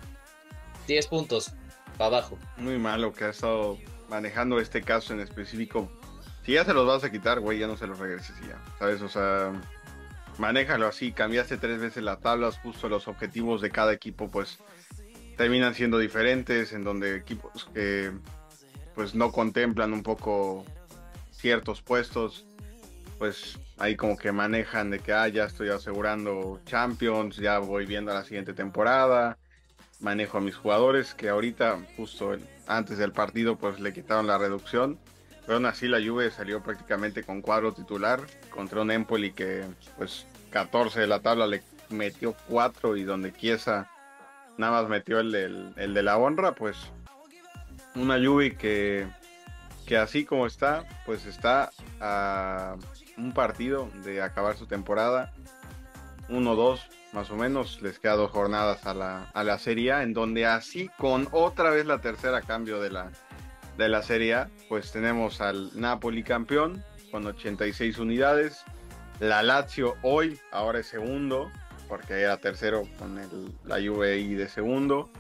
10 0.87 1.07
puntos, 1.09 1.53
para 1.99 2.17
abajo. 2.17 2.39
Muy 2.57 2.79
malo 2.79 3.13
que 3.13 3.25
ha 3.25 3.31
estado 3.31 3.79
manejando 4.09 4.61
este 4.61 4.83
caso 4.83 5.13
en 5.13 5.21
específico. 5.21 5.91
Si 6.45 6.53
ya 6.53 6.65
se 6.65 6.73
los 6.73 6.87
vas 6.87 7.05
a 7.05 7.11
quitar, 7.11 7.41
güey, 7.41 7.59
ya 7.59 7.67
no 7.67 7.77
se 7.77 7.87
los 7.87 7.99
regreses 7.99 8.37
ya, 8.41 8.63
¿sabes? 8.79 9.03
O 9.03 9.09
sea, 9.09 9.53
manéjalo 10.39 10.87
así, 10.87 11.13
cambiaste 11.13 11.57
tres 11.57 11.81
veces 11.81 12.03
las 12.03 12.21
tablas, 12.21 12.59
justo 12.59 12.89
los 12.89 13.09
objetivos 13.09 13.61
de 13.61 13.71
cada 13.71 13.93
equipo 13.93 14.29
pues 14.31 14.59
terminan 15.37 15.75
siendo 15.75 15.99
diferentes, 15.99 16.73
en 16.73 16.85
donde 16.85 17.17
equipos 17.17 17.69
que 17.75 18.13
pues 18.95 19.15
no 19.15 19.33
contemplan 19.33 19.93
un 19.93 20.03
poco 20.03 20.65
ciertos 21.31 21.83
puestos, 21.83 22.47
pues 23.19 23.59
ahí 23.79 23.97
como 23.97 24.17
que 24.17 24.33
manejan 24.33 24.91
de 24.91 24.99
que 24.99 25.13
ah, 25.13 25.29
ya 25.29 25.45
estoy 25.45 25.69
asegurando 25.71 26.61
Champions, 26.67 27.37
ya 27.37 27.59
voy 27.59 27.87
viendo 27.87 28.11
a 28.11 28.15
la 28.15 28.25
siguiente 28.25 28.53
temporada, 28.53 29.39
manejo 30.01 30.39
a 30.39 30.41
mis 30.41 30.57
jugadores 30.57 31.15
que 31.15 31.29
ahorita 31.29 31.79
justo 31.97 32.37
antes 32.67 32.99
del 32.99 33.13
partido 33.13 33.57
pues 33.57 33.81
le 33.81 33.93
quitaron 33.93 34.27
la 34.27 34.39
reducción 34.39 34.99
pero 35.47 35.57
aún 35.57 35.67
así 35.67 35.87
la 35.87 35.99
Juve 36.05 36.31
salió 36.31 36.61
prácticamente 36.61 37.23
con 37.23 37.41
cuadro 37.41 37.73
titular 37.73 38.21
contra 38.51 38.83
un 38.83 38.91
Empoli 38.91 39.33
que 39.33 39.65
pues 39.97 40.27
14 40.51 41.01
de 41.01 41.07
la 41.07 41.21
tabla 41.21 41.47
le 41.47 41.63
metió 41.89 42.35
4 42.49 42.97
y 42.97 43.05
donde 43.05 43.33
Chiesa 43.33 43.89
nada 44.59 44.83
más 44.83 44.91
metió 44.91 45.21
el, 45.21 45.31
de 45.77 46.03
la 46.03 46.19
honra, 46.19 46.53
pues 46.53 46.77
una 47.95 48.17
Juve 48.17 48.57
que, 48.57 49.07
que 49.87 49.97
así 49.97 50.25
como 50.25 50.47
está, 50.47 50.85
pues 51.05 51.27
está 51.27 51.71
a 52.01 52.77
un 53.17 53.33
partido 53.33 53.89
de 54.05 54.23
acabar 54.23 54.57
su 54.57 54.67
temporada. 54.67 55.33
1-2 56.29 56.81
más 57.13 57.31
o 57.31 57.37
menos, 57.37 57.81
les 57.83 57.99
queda 57.99 58.15
dos 58.15 58.31
jornadas 58.31 58.85
a 58.85 58.93
la, 58.93 59.31
a 59.33 59.45
la 59.45 59.59
Serie 59.59 60.03
en 60.03 60.13
donde 60.13 60.45
así 60.45 60.91
con 60.99 61.29
otra 61.31 61.71
vez 61.71 61.87
la 61.87 62.01
tercera 62.01 62.43
cambio 62.43 62.81
de 62.81 62.91
la, 62.91 63.11
de 63.79 63.89
la 63.89 64.03
Serie 64.03 64.47
pues 64.69 64.93
tenemos 64.93 65.41
al 65.41 65.71
Napoli 65.81 66.23
campeón 66.23 66.85
con 67.11 67.27
86 67.27 67.99
unidades. 67.99 68.65
La 69.21 69.43
Lazio 69.43 69.97
hoy, 70.03 70.39
ahora 70.53 70.81
es 70.81 70.89
segundo, 70.89 71.51
porque 71.89 72.21
era 72.21 72.37
tercero 72.37 72.83
con 72.99 73.19
el, 73.19 73.55
la 73.65 73.77
Juve 73.77 74.19
de 74.19 74.49
segundo. 74.49 75.11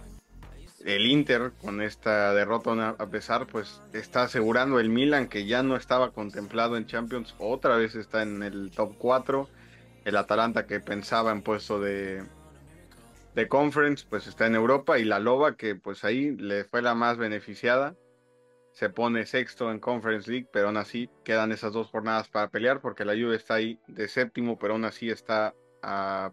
El 0.87 1.05
Inter, 1.05 1.51
con 1.61 1.82
esta 1.82 2.32
derrota 2.32 2.95
a 2.97 3.07
pesar, 3.09 3.49
pues 3.49 3.82
está 3.93 4.22
asegurando 4.22 4.78
el 4.78 4.89
Milan, 4.89 5.26
que 5.28 5.45
ya 5.45 5.64
no 5.64 5.74
estaba 5.74 6.12
contemplado 6.12 6.76
en 6.76 6.87
Champions, 6.87 7.34
otra 7.39 7.76
vez 7.76 7.97
está 7.97 8.22
en 8.22 8.45
el 8.45 8.70
top 8.70 8.95
4. 8.97 9.49
El 10.05 10.16
Atalanta, 10.16 10.66
que 10.66 10.78
pensaba 10.78 11.32
en 11.32 11.43
puesto 11.43 11.80
de, 11.80 12.22
de 13.34 13.49
Conference, 13.49 14.07
pues 14.09 14.28
está 14.28 14.47
en 14.47 14.55
Europa. 14.55 15.01
Y 15.01 15.05
la 15.05 15.18
Loba, 15.18 15.57
que 15.57 15.74
pues 15.74 16.05
ahí 16.05 16.37
le 16.37 16.64
fue 16.64 16.82
la 16.82 16.95
más 16.95 17.18
beneficiada 17.18 17.97
se 18.76 18.91
pone 18.91 19.24
sexto 19.24 19.70
en 19.70 19.80
Conference 19.80 20.30
League, 20.30 20.49
pero 20.53 20.66
aún 20.66 20.76
así 20.76 21.09
quedan 21.24 21.51
esas 21.51 21.72
dos 21.72 21.89
jornadas 21.89 22.28
para 22.28 22.51
pelear 22.51 22.82
porque 22.82 23.07
la 23.07 23.14
Juve 23.14 23.37
está 23.37 23.55
ahí 23.55 23.80
de 23.87 24.07
séptimo, 24.07 24.59
pero 24.59 24.74
aún 24.74 24.84
así 24.84 25.09
está 25.09 25.55
a 25.80 26.30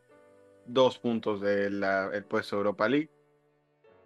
dos 0.66 1.00
puntos 1.00 1.40
del 1.40 1.86
puesto 2.28 2.58
de 2.58 2.60
Europa 2.60 2.90
League. 2.90 3.10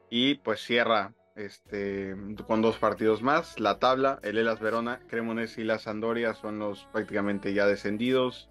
Y 0.10 0.36
pues 0.36 0.62
cierra 0.62 1.14
este, 1.36 2.16
con 2.48 2.62
dos 2.62 2.78
partidos 2.78 3.22
más. 3.22 3.60
La 3.60 3.80
tabla, 3.80 4.20
el 4.24 4.38
Elas 4.38 4.60
Verona, 4.60 5.00
Cremonese 5.08 5.62
y 5.62 5.64
la 5.64 5.80
Sandoria 5.80 6.34
son 6.34 6.60
los 6.60 6.88
prácticamente 6.92 7.54
ya 7.54 7.66
descendidos. 7.66 8.50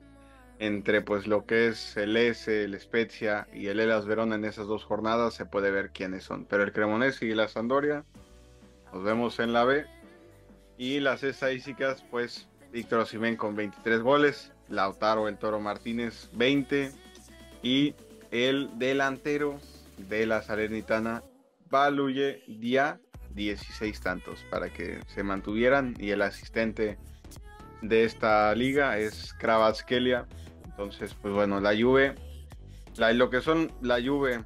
Entre 0.59 1.03
pues 1.03 1.27
lo 1.27 1.45
que 1.45 1.69
es 1.69 1.97
el 1.99 2.17
S, 2.17 2.65
el 2.65 2.81
Spezia 2.81 3.47
y 3.53 3.67
el 3.67 3.79
Elas 3.79 4.07
Verona 4.07 4.37
en 4.37 4.47
esas 4.47 4.67
dos 4.67 4.85
jornadas 4.85 5.35
se 5.35 5.45
puede 5.45 5.71
ver 5.71 5.91
quiénes 5.91 6.25
son. 6.25 6.47
Pero 6.47 6.63
el 6.63 6.73
Cremonese 6.73 7.27
y 7.27 7.35
la 7.35 7.49
Sandoria 7.49 8.05
nos 8.93 9.03
vemos 9.03 9.39
en 9.39 9.53
la 9.53 9.65
B. 9.65 9.85
Y 10.79 11.01
las 11.01 11.23
estadísticas, 11.23 12.05
pues 12.11 12.49
Víctor 12.73 13.01
Osimén 13.01 13.37
con 13.37 13.57
23 13.57 14.01
goles, 14.01 14.53
Lautaro 14.69 15.29
el 15.29 15.39
Toro 15.39 15.61
Martínez 15.61 16.29
20 16.33 16.93
y 17.63 17.95
el 18.31 18.79
delantero 18.79 19.59
de 19.97 20.27
la 20.27 20.43
Salernitana 20.43 21.23
Baluye 21.71 22.43
Dia 22.47 23.01
16 23.35 24.01
tantos 24.01 24.45
para 24.51 24.73
que 24.73 25.01
se 25.07 25.23
mantuvieran 25.23 25.95
y 25.99 26.11
el 26.11 26.23
asistente 26.23 26.99
de 27.83 28.05
esta 28.05 28.55
liga 28.55 28.99
es 28.99 29.35
Kravatskelia. 29.35 30.27
Entonces, 30.65 31.15
pues 31.15 31.33
bueno, 31.35 31.61
la 31.61 31.75
Juve, 31.79 32.15
lo 32.97 33.31
que 33.31 33.41
son 33.41 33.73
la 33.83 34.01
Juve 34.03 34.45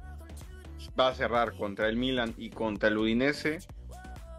va 0.99 1.09
a 1.09 1.15
cerrar 1.15 1.55
contra 1.55 1.87
el 1.87 1.97
Milan 1.97 2.33
y 2.37 2.49
contra 2.49 2.89
el 2.89 2.97
Udinese. 2.97 3.59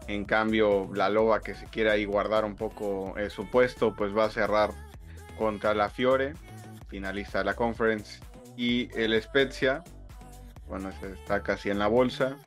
En 0.07 0.25
cambio, 0.25 0.89
la 0.93 1.09
Loba 1.09 1.41
que 1.41 1.55
se 1.55 1.65
quiere 1.65 1.89
ahí 1.89 2.05
guardar 2.05 2.45
un 2.45 2.55
poco 2.55 3.17
eh, 3.17 3.29
su 3.29 3.49
puesto, 3.49 3.95
pues 3.95 4.15
va 4.15 4.25
a 4.25 4.29
cerrar 4.29 4.71
contra 5.37 5.73
la 5.73 5.89
Fiore, 5.89 6.33
finalista 6.89 7.39
de 7.39 7.45
la 7.45 7.55
conference, 7.55 8.19
y 8.57 8.89
el 8.99 9.19
Spezia, 9.21 9.81
bueno, 10.67 10.89
está 10.89 11.41
casi 11.41 11.69
en 11.69 11.79
la 11.79 11.87
bolsa, 11.87 12.37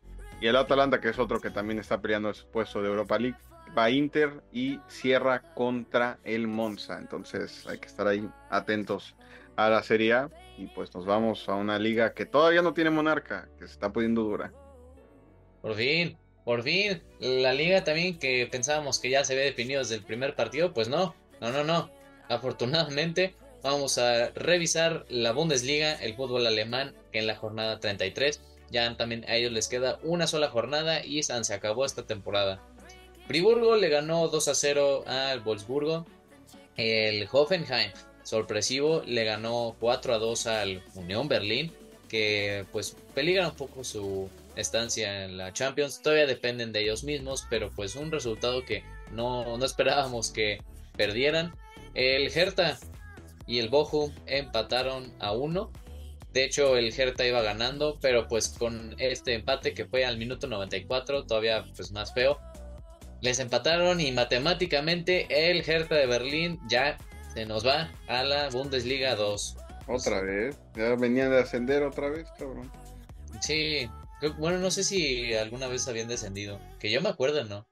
y 0.41 0.47
el 0.47 0.57
Atalanta, 0.57 1.01
que 1.01 1.09
es 1.09 1.19
otro 1.19 1.41
que 1.41 1.51
también 1.51 1.79
está 1.79 2.01
peleando 2.01 2.33
su 2.35 2.47
puesto 2.47 2.83
de 2.83 2.89
Europa 2.89 3.19
League, 3.19 3.39
va 3.77 3.91
Inter 3.91 4.43
y 4.53 4.79
cierra 4.89 5.41
contra 5.55 6.19
el 6.25 6.47
Monza. 6.47 6.99
Entonces 6.99 7.67
hay 7.67 7.79
que 7.79 7.87
estar 7.87 8.07
ahí 8.07 8.29
atentos 8.51 9.15
a 9.57 9.71
la 9.71 9.83
Serie 9.83 10.13
A 10.13 10.31
y 10.59 10.67
pues 10.67 10.95
nos 10.95 11.07
vamos 11.07 11.49
a 11.49 11.55
una 11.55 11.79
liga 11.79 12.13
que 12.13 12.27
todavía 12.27 12.63
no 12.63 12.75
tiene 12.75 12.91
monarca, 12.91 13.49
que 13.59 13.67
se 13.67 13.73
está 13.73 13.93
poniendo 13.93 14.23
dura. 14.23 14.53
Por 15.63 15.75
fin. 15.75 16.17
Por 16.45 16.63
fin, 16.63 17.03
la 17.19 17.53
liga 17.53 17.83
también 17.83 18.21
que 18.21 18.47
pensábamos 18.49 19.01
que 19.01 19.11
ya 19.11 19.25
se 19.25 19.33
había 19.33 19.47
definido 19.47 19.81
desde 19.81 19.97
el 19.97 20.05
primer 20.05 20.37
partido, 20.37 20.73
pues 20.73 20.89
no, 20.89 21.13
no, 21.41 21.51
no, 21.51 21.65
no. 21.65 21.91
Afortunadamente, 22.29 23.35
vamos 23.65 23.99
a 23.99 24.31
revisar 24.31 25.07
la 25.09 25.33
Bundesliga, 25.33 25.95
el 25.95 26.15
fútbol 26.15 26.47
alemán, 26.47 26.95
en 27.13 27.27
la 27.27 27.35
jornada 27.35 27.81
33 27.81 28.41
ya 28.71 28.97
también 28.97 29.25
a 29.29 29.37
ellos 29.37 29.53
les 29.53 29.69
queda 29.69 29.99
una 30.03 30.27
sola 30.27 30.49
jornada 30.49 31.05
y 31.05 31.23
se 31.23 31.55
acabó 31.55 31.85
esta 31.85 32.07
temporada. 32.07 32.61
Friburgo 33.27 33.77
le 33.77 33.89
ganó 33.89 34.29
2 34.29 34.49
a 34.49 34.55
0 34.55 35.05
al 35.07 35.41
Wolfsburgo. 35.41 36.07
El 36.77 37.29
Hoffenheim 37.31 37.91
sorpresivo, 38.27 39.03
le 39.07 39.25
ganó 39.25 39.77
4 39.79 40.15
a 40.15 40.19
2 40.19 40.47
al 40.49 40.83
Unión 40.95 41.29
Berlín, 41.29 41.73
que 42.09 42.67
pues 42.73 42.97
peligra 43.15 43.49
un 43.49 43.57
poco 43.57 43.85
su 43.85 44.29
estancia 44.57 45.25
en 45.25 45.37
la 45.37 45.53
Champions. 45.53 46.03
Todavía 46.03 46.27
dependen 46.27 46.73
de 46.73 46.83
ellos 46.83 47.05
mismos, 47.05 47.47
pero 47.49 47.71
pues 47.71 47.95
un 47.95 48.11
resultado 48.11 48.65
que 48.65 48.83
no, 49.13 49.57
no 49.57 49.65
esperábamos 49.65 50.31
que 50.31 50.61
perdieran. 50.97 51.55
El 51.95 52.37
Hertha 52.37 52.79
y 53.47 53.61
el 53.61 53.69
Bochum 53.69 54.13
empataron 54.27 55.13
a 55.21 55.33
1. 55.33 55.71
De 56.37 56.45
hecho, 56.45 56.77
el 56.77 56.93
Hertha 56.93 57.25
iba 57.25 57.41
ganando, 57.41 57.99
pero 57.99 58.29
pues 58.29 58.51
con 58.51 58.95
este 58.99 59.33
empate 59.33 59.73
que 59.73 59.87
fue 59.87 60.05
al 60.05 60.19
minuto 60.19 60.47
94, 60.47 61.25
todavía 61.25 61.65
pues 61.75 61.93
más 61.93 62.13
feo, 62.13 62.39
les 63.23 63.39
empataron 63.39 64.03
y 64.03 64.13
matemáticamente 64.13 65.29
el 65.31 65.67
Hertha 65.67 65.95
de 65.95 66.05
Berlín 66.05 66.61
ya 66.69 66.99
se 67.33 67.47
nos 67.47 67.67
va 67.67 67.91
a 68.07 68.23
la 68.23 68.51
Bundesliga 68.51 69.15
2. 69.15 69.57
Otra 69.87 70.21
vez, 70.21 70.59
ya 70.75 70.95
venían 70.97 71.31
de 71.31 71.39
ascender 71.39 71.83
otra 71.83 72.11
vez, 72.11 72.29
cabrón. 72.39 72.71
Sí, 73.41 73.89
bueno, 74.37 74.59
no 74.59 74.71
sé 74.71 74.85
si 74.85 75.33
alguna 75.33 75.69
vez 75.69 75.89
habían 75.89 76.09
descendido, 76.09 76.61
que 76.79 76.91
yo 76.91 77.01
me 77.01 77.09
acuerdo, 77.09 77.45
¿no? 77.47 77.67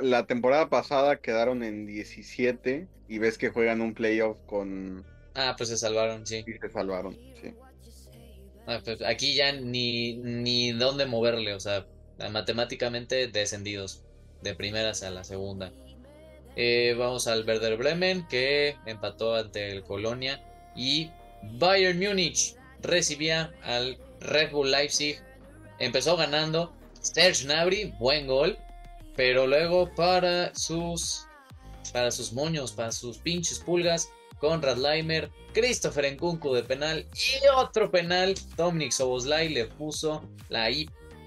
la 0.00 0.26
temporada 0.26 0.70
pasada 0.70 1.20
quedaron 1.20 1.62
en 1.62 1.84
17 1.84 2.88
y 3.08 3.18
ves 3.18 3.36
que 3.36 3.50
juegan 3.50 3.82
un 3.82 3.92
playoff 3.92 4.38
con... 4.46 5.04
Ah, 5.36 5.54
pues 5.56 5.68
se 5.68 5.76
salvaron, 5.76 6.26
sí. 6.26 6.44
Y 6.46 6.58
se 6.58 6.70
salvaron, 6.70 7.14
sí. 7.40 7.54
Ah, 8.66 8.80
pues 8.82 9.02
aquí 9.02 9.34
ya 9.34 9.52
ni, 9.52 10.16
ni 10.16 10.72
dónde 10.72 11.06
moverle, 11.06 11.52
o 11.54 11.60
sea, 11.60 11.86
matemáticamente 12.32 13.28
descendidos 13.28 14.02
de 14.42 14.54
primeras 14.54 15.02
a 15.02 15.10
la 15.10 15.24
segunda. 15.24 15.72
Eh, 16.56 16.94
vamos 16.98 17.26
al 17.26 17.46
Werder 17.46 17.76
Bremen 17.76 18.26
que 18.28 18.76
empató 18.86 19.34
ante 19.34 19.70
el 19.70 19.84
Colonia 19.84 20.42
y 20.74 21.10
Bayern 21.58 21.98
Múnich 21.98 22.56
recibía 22.80 23.52
al 23.62 23.98
Red 24.20 24.52
Bull 24.52 24.70
Leipzig. 24.70 25.20
Empezó 25.78 26.16
ganando 26.16 26.74
Serge 26.98 27.44
Gnabry, 27.44 27.92
buen 27.98 28.26
gol, 28.26 28.56
pero 29.14 29.46
luego 29.46 29.94
para 29.94 30.54
sus 30.54 31.26
para 31.92 32.10
sus 32.10 32.32
moños, 32.32 32.72
para 32.72 32.90
sus 32.90 33.18
pinches 33.18 33.60
pulgas, 33.60 34.08
Conrad 34.38 34.78
Leimer, 34.78 35.30
Christopher 35.52 36.12
Nkunku 36.12 36.52
de 36.54 36.62
penal 36.62 37.06
y 37.14 37.46
otro 37.56 37.90
penal, 37.90 38.34
Dominic 38.56 38.92
Soboslai 38.92 39.48
le 39.48 39.66
puso 39.66 40.28
la 40.48 40.68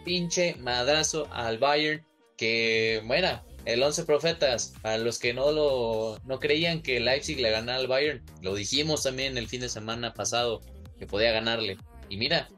pinche 0.06 0.56
madrazo 0.60 1.28
al 1.32 1.58
Bayern 1.58 2.06
que, 2.38 3.02
bueno, 3.06 3.44
el 3.66 3.84
11 3.84 4.06
profetas, 4.06 4.74
para 4.82 4.98
los 4.98 5.20
que 5.20 5.34
no 5.34 5.52
lo 5.52 6.18
no 6.26 6.40
creían 6.40 6.82
que 6.82 7.00
Leipzig 7.00 7.40
le 7.40 7.52
ganara 7.52 7.80
al 7.80 7.88
Bayern, 7.88 8.24
lo 8.42 8.56
dijimos 8.56 9.04
también 9.04 9.38
el 9.38 9.48
fin 9.48 9.62
de 9.62 9.70
semana 9.70 10.14
pasado 10.14 10.62
que 10.98 11.06
podía 11.06 11.32
ganarle. 11.32 11.78
Y 12.08 12.18
mira, 12.18 12.50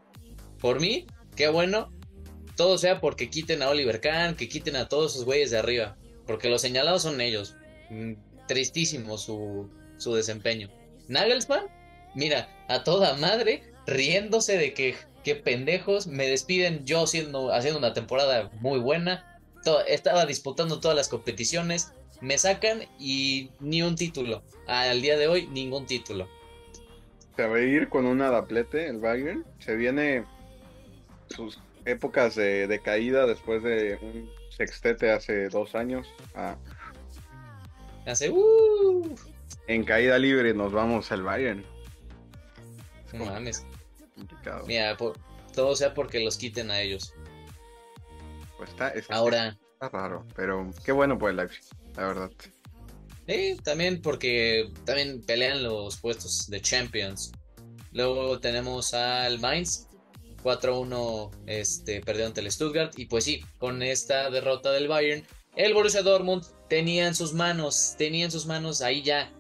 por 0.60 0.80
mí, 0.80 1.08
qué 1.36 1.48
bueno, 1.48 1.92
todo 2.56 2.78
sea 2.78 3.02
porque 3.02 3.30
quiten 3.30 3.64
a 3.64 3.70
Oliver 3.70 4.02
Kahn, 4.02 4.36
que 4.36 4.48
quiten 4.48 4.76
a 4.76 4.88
todos 4.88 5.14
esos 5.14 5.26
güeyes 5.26 5.52
de 5.52 5.58
arriba, 5.58 5.98
porque 6.28 6.50
los 6.50 6.62
señalados 6.62 7.02
son 7.02 7.20
ellos. 7.20 7.56
Mm, 7.90 8.14
tristísimo 8.48 9.18
su, 9.18 9.70
su 10.02 10.14
desempeño. 10.14 10.70
Nagelsmann, 11.08 11.66
mira, 12.16 12.50
a 12.68 12.84
toda 12.84 13.16
madre, 13.16 13.64
riéndose 13.88 14.58
de 14.58 14.74
que, 14.74 14.96
pendejos, 15.36 16.08
me 16.08 16.28
despiden 16.28 16.86
yo 16.86 17.08
siendo, 17.08 17.54
haciendo 17.54 17.80
una 17.80 17.94
temporada 17.94 18.50
muy 18.60 18.80
buena 18.80 19.32
estaba 19.88 20.26
disputando 20.26 20.80
todas 20.80 20.98
las 20.98 21.10
competiciones, 21.10 21.94
me 22.20 22.38
sacan 22.38 22.84
y 23.00 23.52
ni 23.60 23.82
un 23.82 23.96
título. 23.96 24.44
Al 24.68 25.02
día 25.02 25.18
de 25.18 25.28
hoy, 25.28 25.48
ningún 25.48 25.86
título. 25.86 26.28
Se 27.36 27.48
va 27.48 27.58
a 27.58 27.62
ir 27.62 27.90
con 27.90 28.06
un 28.06 28.22
adaplete 28.22 28.88
el 28.88 29.00
Bayern. 29.00 29.46
Se 29.60 29.76
viene 29.76 30.26
sus 31.30 31.60
épocas 31.86 32.36
de, 32.36 32.80
caída 32.84 33.26
después 33.26 33.64
de 33.64 33.98
un 34.02 34.30
sextete 34.50 35.12
hace 35.12 35.50
dos 35.50 35.76
años. 35.76 36.08
Ah. 36.36 36.56
Hace 38.06 38.30
uh. 38.30 39.16
En 39.68 39.84
caída 39.84 40.18
libre 40.18 40.54
nos 40.54 40.72
vamos 40.72 41.12
al 41.12 41.24
Bayern. 41.24 41.66
No 43.14 43.26
mames. 43.26 43.66
Mira, 44.68 44.98
todo 45.54 45.76
sea 45.76 45.94
porque 45.94 46.20
los 46.20 46.38
quiten 46.38 46.72
a 46.72 46.82
ellos. 46.82 47.14
Pues 48.58 48.70
está, 48.70 48.94
Ahora. 49.10 49.58
raro, 49.80 50.26
pero 50.36 50.70
qué 50.86 50.92
bueno 50.92 51.18
pues 51.18 51.36
Leipzig, 51.36 51.64
la 51.96 52.08
verdad. 52.08 52.32
Sí, 53.28 53.58
también 53.64 54.02
porque 54.02 54.70
también 54.86 55.22
pelean 55.22 55.64
los 55.64 55.98
puestos 55.98 56.48
de 56.50 56.62
Champions. 56.62 57.32
Luego 57.92 58.40
tenemos 58.40 58.94
al 58.94 59.40
Mainz, 59.40 59.88
4-1 60.44 61.32
este, 61.46 62.02
perdió 62.02 62.26
ante 62.26 62.42
el 62.42 62.52
Stuttgart. 62.52 62.98
Y 62.98 63.06
pues 63.06 63.24
sí, 63.24 63.44
con 63.58 63.84
esta 63.84 64.30
derrota 64.30 64.72
del 64.72 64.88
Bayern, 64.88 65.26
el 65.56 65.74
Borussia 65.74 66.02
Dortmund 66.02 66.46
tenía 66.70 67.08
en 67.08 67.16
sus 67.16 67.34
manos, 67.34 67.96
tenía 67.98 68.26
en 68.26 68.32
sus 68.32 68.46
manos 68.46 68.82
ahí 68.82 69.02
ya 69.02 69.32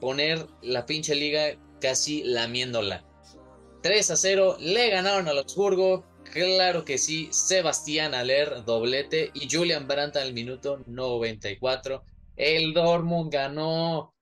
poner 0.00 0.46
la 0.62 0.86
pinche 0.86 1.14
liga 1.14 1.56
casi 1.80 2.22
lamiéndola. 2.24 3.04
3 3.82 4.10
a 4.10 4.16
0, 4.16 4.56
le 4.60 4.90
ganaron 4.90 5.28
al 5.28 5.38
Augsburgo, 5.38 6.04
Claro 6.32 6.84
que 6.84 6.98
sí, 6.98 7.28
Sebastián 7.32 8.14
Aller, 8.14 8.64
doblete 8.64 9.30
y 9.34 9.48
Julian 9.50 9.88
Brandt 9.88 10.16
al 10.16 10.34
minuto 10.34 10.82
94. 10.86 12.04
El 12.36 12.74
Dortmund 12.74 13.32
ganó, 13.32 14.14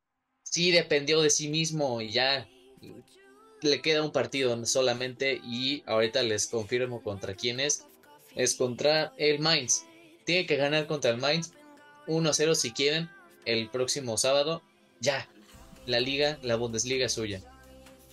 sí 0.42 0.70
dependió 0.70 1.20
de 1.20 1.30
sí 1.30 1.48
mismo 1.48 2.00
y 2.00 2.10
ya 2.10 2.48
le 3.60 3.82
queda 3.82 4.02
un 4.02 4.12
partido 4.12 4.64
solamente 4.66 5.40
y 5.44 5.82
ahorita 5.86 6.22
les 6.22 6.46
confirmo 6.46 7.02
contra 7.02 7.34
quién 7.34 7.58
es. 7.58 7.86
Es 8.36 8.54
contra 8.54 9.12
el 9.16 9.40
Mainz. 9.40 9.84
Tiene 10.24 10.46
que 10.46 10.56
ganar 10.56 10.86
contra 10.86 11.10
el 11.10 11.16
Mainz 11.18 11.52
1-0 12.06 12.54
si 12.54 12.72
quieren 12.72 13.10
el 13.46 13.68
próximo 13.70 14.16
sábado. 14.16 14.62
Ya, 15.00 15.28
la 15.86 16.00
liga, 16.00 16.38
la 16.42 16.56
Bundesliga 16.56 17.06
es 17.06 17.12
suya. 17.12 17.40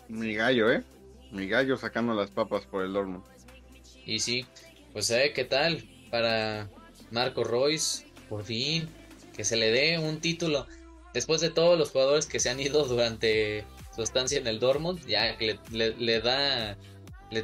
Mi 0.08 0.34
gallo, 0.36 0.72
¿eh? 0.72 0.84
Mi 1.32 1.48
gallo 1.48 1.78
sacando 1.78 2.14
las 2.14 2.30
papas 2.30 2.66
por 2.66 2.84
el 2.84 2.94
Dortmund. 2.94 3.24
Y 4.06 4.20
sí, 4.20 4.46
pues 4.92 5.10
¿eh? 5.12 5.32
¿qué 5.34 5.46
tal? 5.46 5.84
Para 6.12 6.70
Marco 7.12 7.44
Royce, 7.44 8.06
por 8.30 8.44
fin, 8.44 8.90
que 9.36 9.44
se 9.44 9.56
le 9.56 9.72
dé 9.72 9.98
un 9.98 10.20
título. 10.20 10.68
Después 11.14 11.42
de 11.42 11.50
todos 11.50 11.78
los 11.78 11.92
jugadores 11.92 12.26
que 12.26 12.40
se 12.40 12.50
han 12.50 12.60
ido 12.60 12.86
durante 12.86 13.66
su 13.96 14.02
estancia 14.02 14.40
en 14.40 14.48
el 14.48 14.60
Dortmund, 14.60 15.06
ya 15.06 15.38
que 15.38 15.60
le, 15.72 16.22
da 16.22 16.78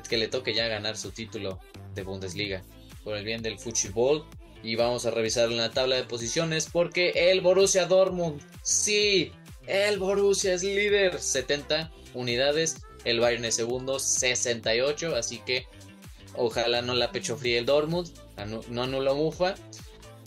que 0.08 0.18
le 0.18 0.28
toque 0.28 0.54
ya 0.54 0.68
ganar 0.68 0.98
su 0.98 1.12
título 1.12 1.60
de 1.96 2.04
Bundesliga. 2.04 2.64
Por 3.04 3.16
el 3.16 3.26
bien 3.26 3.42
del 3.42 3.58
fútbol. 3.58 4.26
Y 4.62 4.76
vamos 4.76 5.06
a 5.06 5.12
revisar 5.12 5.50
la 5.50 5.72
tabla 5.72 5.96
de 5.96 6.04
posiciones 6.04 6.68
porque 6.70 7.32
el 7.32 7.40
Borussia 7.40 7.86
Dortmund, 7.86 8.42
sí, 8.62 9.32
el 9.70 10.00
Borussia 10.00 10.54
es 10.54 10.64
líder, 10.64 11.20
70 11.20 11.92
unidades. 12.14 12.82
El 13.06 13.20
Bayern 13.20 13.46
es 13.46 13.56
segundo, 13.56 14.00
68. 14.00 15.16
Así 15.16 15.40
que 15.40 15.66
Ojalá 16.36 16.82
no 16.82 16.94
la 16.94 17.12
pecho 17.12 17.36
fría 17.36 17.60
el 17.60 17.66
Dortmund, 17.66 18.10
no 18.70 18.84
anula 18.84 19.14
Mufa. 19.14 19.56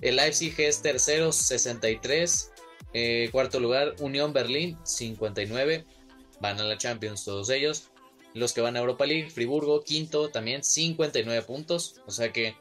El 0.01 0.17
Leipzig 0.17 0.55
es 0.59 0.83
tercero, 0.83 1.33
63. 1.33 2.51
Eh, 2.93 3.29
cuarto 3.33 3.61
lugar, 3.61 3.95
Unión 4.01 4.33
Berlín, 4.33 4.77
59. 4.85 5.87
Van 6.41 6.61
a 6.61 6.65
la 6.65 6.77
Champions 6.77 7.25
todos 7.25 7.49
ellos. 7.51 7.91
Los 8.35 8.53
que 8.53 8.61
van 8.61 8.77
a 8.77 8.81
Europa 8.81 9.07
League, 9.07 9.31
Friburgo, 9.31 9.83
quinto, 9.85 10.29
también 10.29 10.65
59 10.65 11.43
puntos. 11.47 12.01
O 12.07 12.11
sea 12.11 12.33
que 12.33 12.57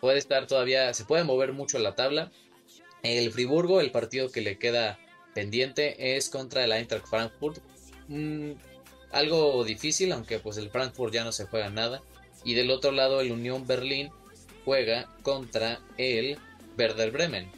puede 0.00 0.18
estar 0.18 0.46
todavía, 0.46 0.94
se 0.94 1.04
puede 1.04 1.24
mover 1.24 1.52
mucho 1.52 1.78
la 1.78 1.96
tabla. 1.96 2.30
El 3.02 3.30
Friburgo, 3.30 3.80
el 3.80 3.90
partido 3.90 4.30
que 4.30 4.40
le 4.40 4.58
queda 4.58 4.98
pendiente 5.36 6.16
es 6.16 6.30
contra 6.30 6.64
el 6.64 6.72
Eintracht 6.72 7.06
Frankfurt. 7.06 7.58
Mm, 8.08 8.52
algo 9.12 9.62
difícil, 9.64 10.10
aunque 10.12 10.38
pues 10.38 10.56
el 10.56 10.70
Frankfurt 10.70 11.12
ya 11.12 11.24
no 11.24 11.30
se 11.30 11.44
juega 11.44 11.68
nada. 11.68 12.02
Y 12.42 12.54
del 12.54 12.70
otro 12.70 12.90
lado 12.90 13.20
el 13.20 13.30
Unión 13.30 13.66
Berlín 13.66 14.08
juega 14.64 15.14
contra 15.22 15.78
el 15.98 16.38
Werder 16.78 17.10
Bremen. 17.10 17.52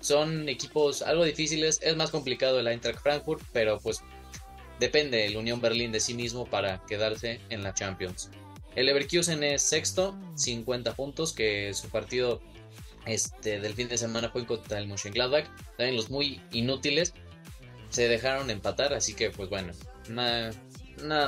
Son 0.00 0.48
equipos 0.48 1.02
algo 1.02 1.24
difíciles, 1.24 1.80
es 1.82 1.96
más 1.96 2.12
complicado 2.12 2.60
el 2.60 2.68
Eintracht 2.68 3.00
Frankfurt, 3.00 3.42
pero 3.52 3.80
pues 3.80 4.00
depende 4.78 5.26
el 5.26 5.36
Unión 5.36 5.60
Berlín 5.60 5.90
de 5.90 5.98
sí 5.98 6.14
mismo 6.14 6.46
para 6.46 6.80
quedarse 6.86 7.40
en 7.50 7.64
la 7.64 7.74
Champions. 7.74 8.30
El 8.76 8.86
Leverkusen 8.86 9.42
es 9.42 9.62
sexto, 9.62 10.16
50 10.36 10.94
puntos, 10.94 11.32
que 11.32 11.74
su 11.74 11.88
partido 11.88 12.40
este, 13.08 13.60
del 13.60 13.74
fin 13.74 13.88
de 13.88 13.98
semana 13.98 14.30
fue 14.30 14.46
contra 14.46 14.78
el 14.78 14.86
Mönchengladbach. 14.86 15.46
También 15.76 15.96
los 15.96 16.10
muy 16.10 16.40
inútiles 16.52 17.14
se 17.90 18.08
dejaron 18.08 18.50
empatar, 18.50 18.92
así 18.92 19.14
que 19.14 19.30
pues 19.30 19.48
bueno, 19.48 19.72
nada 20.08 20.52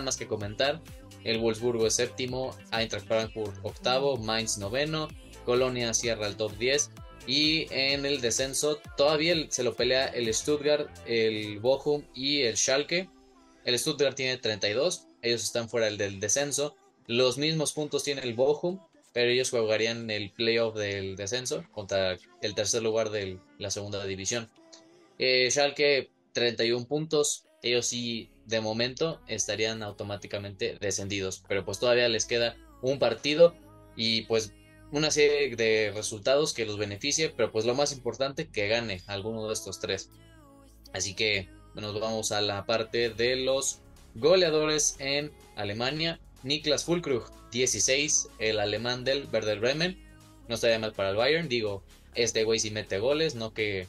más 0.03 0.16
que 0.16 0.26
comentar. 0.26 0.81
El 1.24 1.39
Wolfsburgo 1.39 1.87
es 1.87 1.95
séptimo, 1.95 2.57
Eintracht 2.72 3.07
Frankfurt 3.07 3.55
octavo, 3.62 4.16
Mainz 4.16 4.59
noveno, 4.59 5.09
Colonia 5.45 5.93
cierra 5.93 6.26
el 6.26 6.37
top 6.37 6.57
10 6.57 6.91
Y 7.26 7.66
en 7.70 8.07
el 8.07 8.20
descenso 8.20 8.81
todavía 8.97 9.35
se 9.51 9.62
lo 9.62 9.74
pelea 9.74 10.07
el 10.07 10.33
Stuttgart, 10.33 10.89
el 11.07 11.61
Bochum 11.61 12.05
y 12.14 12.43
el 12.43 12.57
Schalke. 12.57 13.09
El 13.64 13.78
Stuttgart 13.78 14.16
tiene 14.16 14.39
32, 14.39 15.07
ellos 15.22 15.43
están 15.43 15.68
fuera 15.68 15.91
del 15.91 16.20
descenso. 16.20 16.76
Los 17.07 17.37
mismos 17.37 17.72
puntos 17.72 18.05
tiene 18.05 18.22
el 18.22 18.35
Bochum, 18.35 18.81
pero 19.13 19.31
ellos 19.31 19.51
jugarían 19.51 20.11
el 20.11 20.31
playoff 20.31 20.77
del 20.77 21.17
descenso 21.17 21.65
contra 21.73 22.17
el 22.43 22.55
tercer 22.55 22.83
lugar 22.83 23.11
de 23.11 23.39
la 23.59 23.71
segunda 23.71 24.05
división. 24.05 24.51
Eh, 25.19 25.51
Schalke 25.51 26.11
31 26.33 26.87
puntos, 26.87 27.45
ellos 27.63 27.87
sí 27.87 28.31
de 28.47 28.61
momento 28.61 29.21
estarían 29.27 29.83
automáticamente 29.83 30.77
descendidos, 30.81 31.43
pero 31.49 31.65
pues 31.65 31.79
todavía 31.79 32.09
les 32.09 32.27
queda 32.27 32.57
un 32.83 32.99
partido 32.99 33.55
y 33.97 34.23
pues 34.23 34.53
una 34.93 35.11
serie 35.11 35.55
de 35.55 35.93
resultados 35.95 36.53
que 36.53 36.67
los 36.67 36.79
beneficie, 36.79 37.31
pero 37.31 37.53
pues 37.53 37.65
lo 37.65 37.75
más 37.75 37.93
importante 37.93 38.49
que 38.49 38.69
gane 38.69 39.03
alguno 39.07 39.47
de 39.47 39.53
estos 39.53 39.79
tres. 39.79 40.11
Así 40.93 41.15
que 41.15 41.49
nos 41.75 41.99
vamos 42.01 42.33
a 42.33 42.41
la 42.41 42.67
parte 42.67 43.11
de 43.11 43.37
los 43.37 43.81
goleadores 44.15 44.97
en 44.99 45.33
Alemania. 45.57 46.21
Niklas 46.43 46.84
Fulkrug, 46.84 47.30
16, 47.51 48.28
el 48.38 48.61
alemán 48.61 49.05
del 49.05 49.28
Werder 49.32 49.61
Bremen. 49.61 49.99
No 50.49 50.55
estaría 50.55 50.78
mal 50.78 50.93
para 50.93 51.11
el 51.11 51.16
Bayern, 51.16 51.49
digo, 51.49 51.84
este 52.14 52.45
güey 52.45 52.59
sí 52.59 52.70
mete 52.70 52.99
goles, 52.99 53.34
no 53.34 53.53
que 53.53 53.86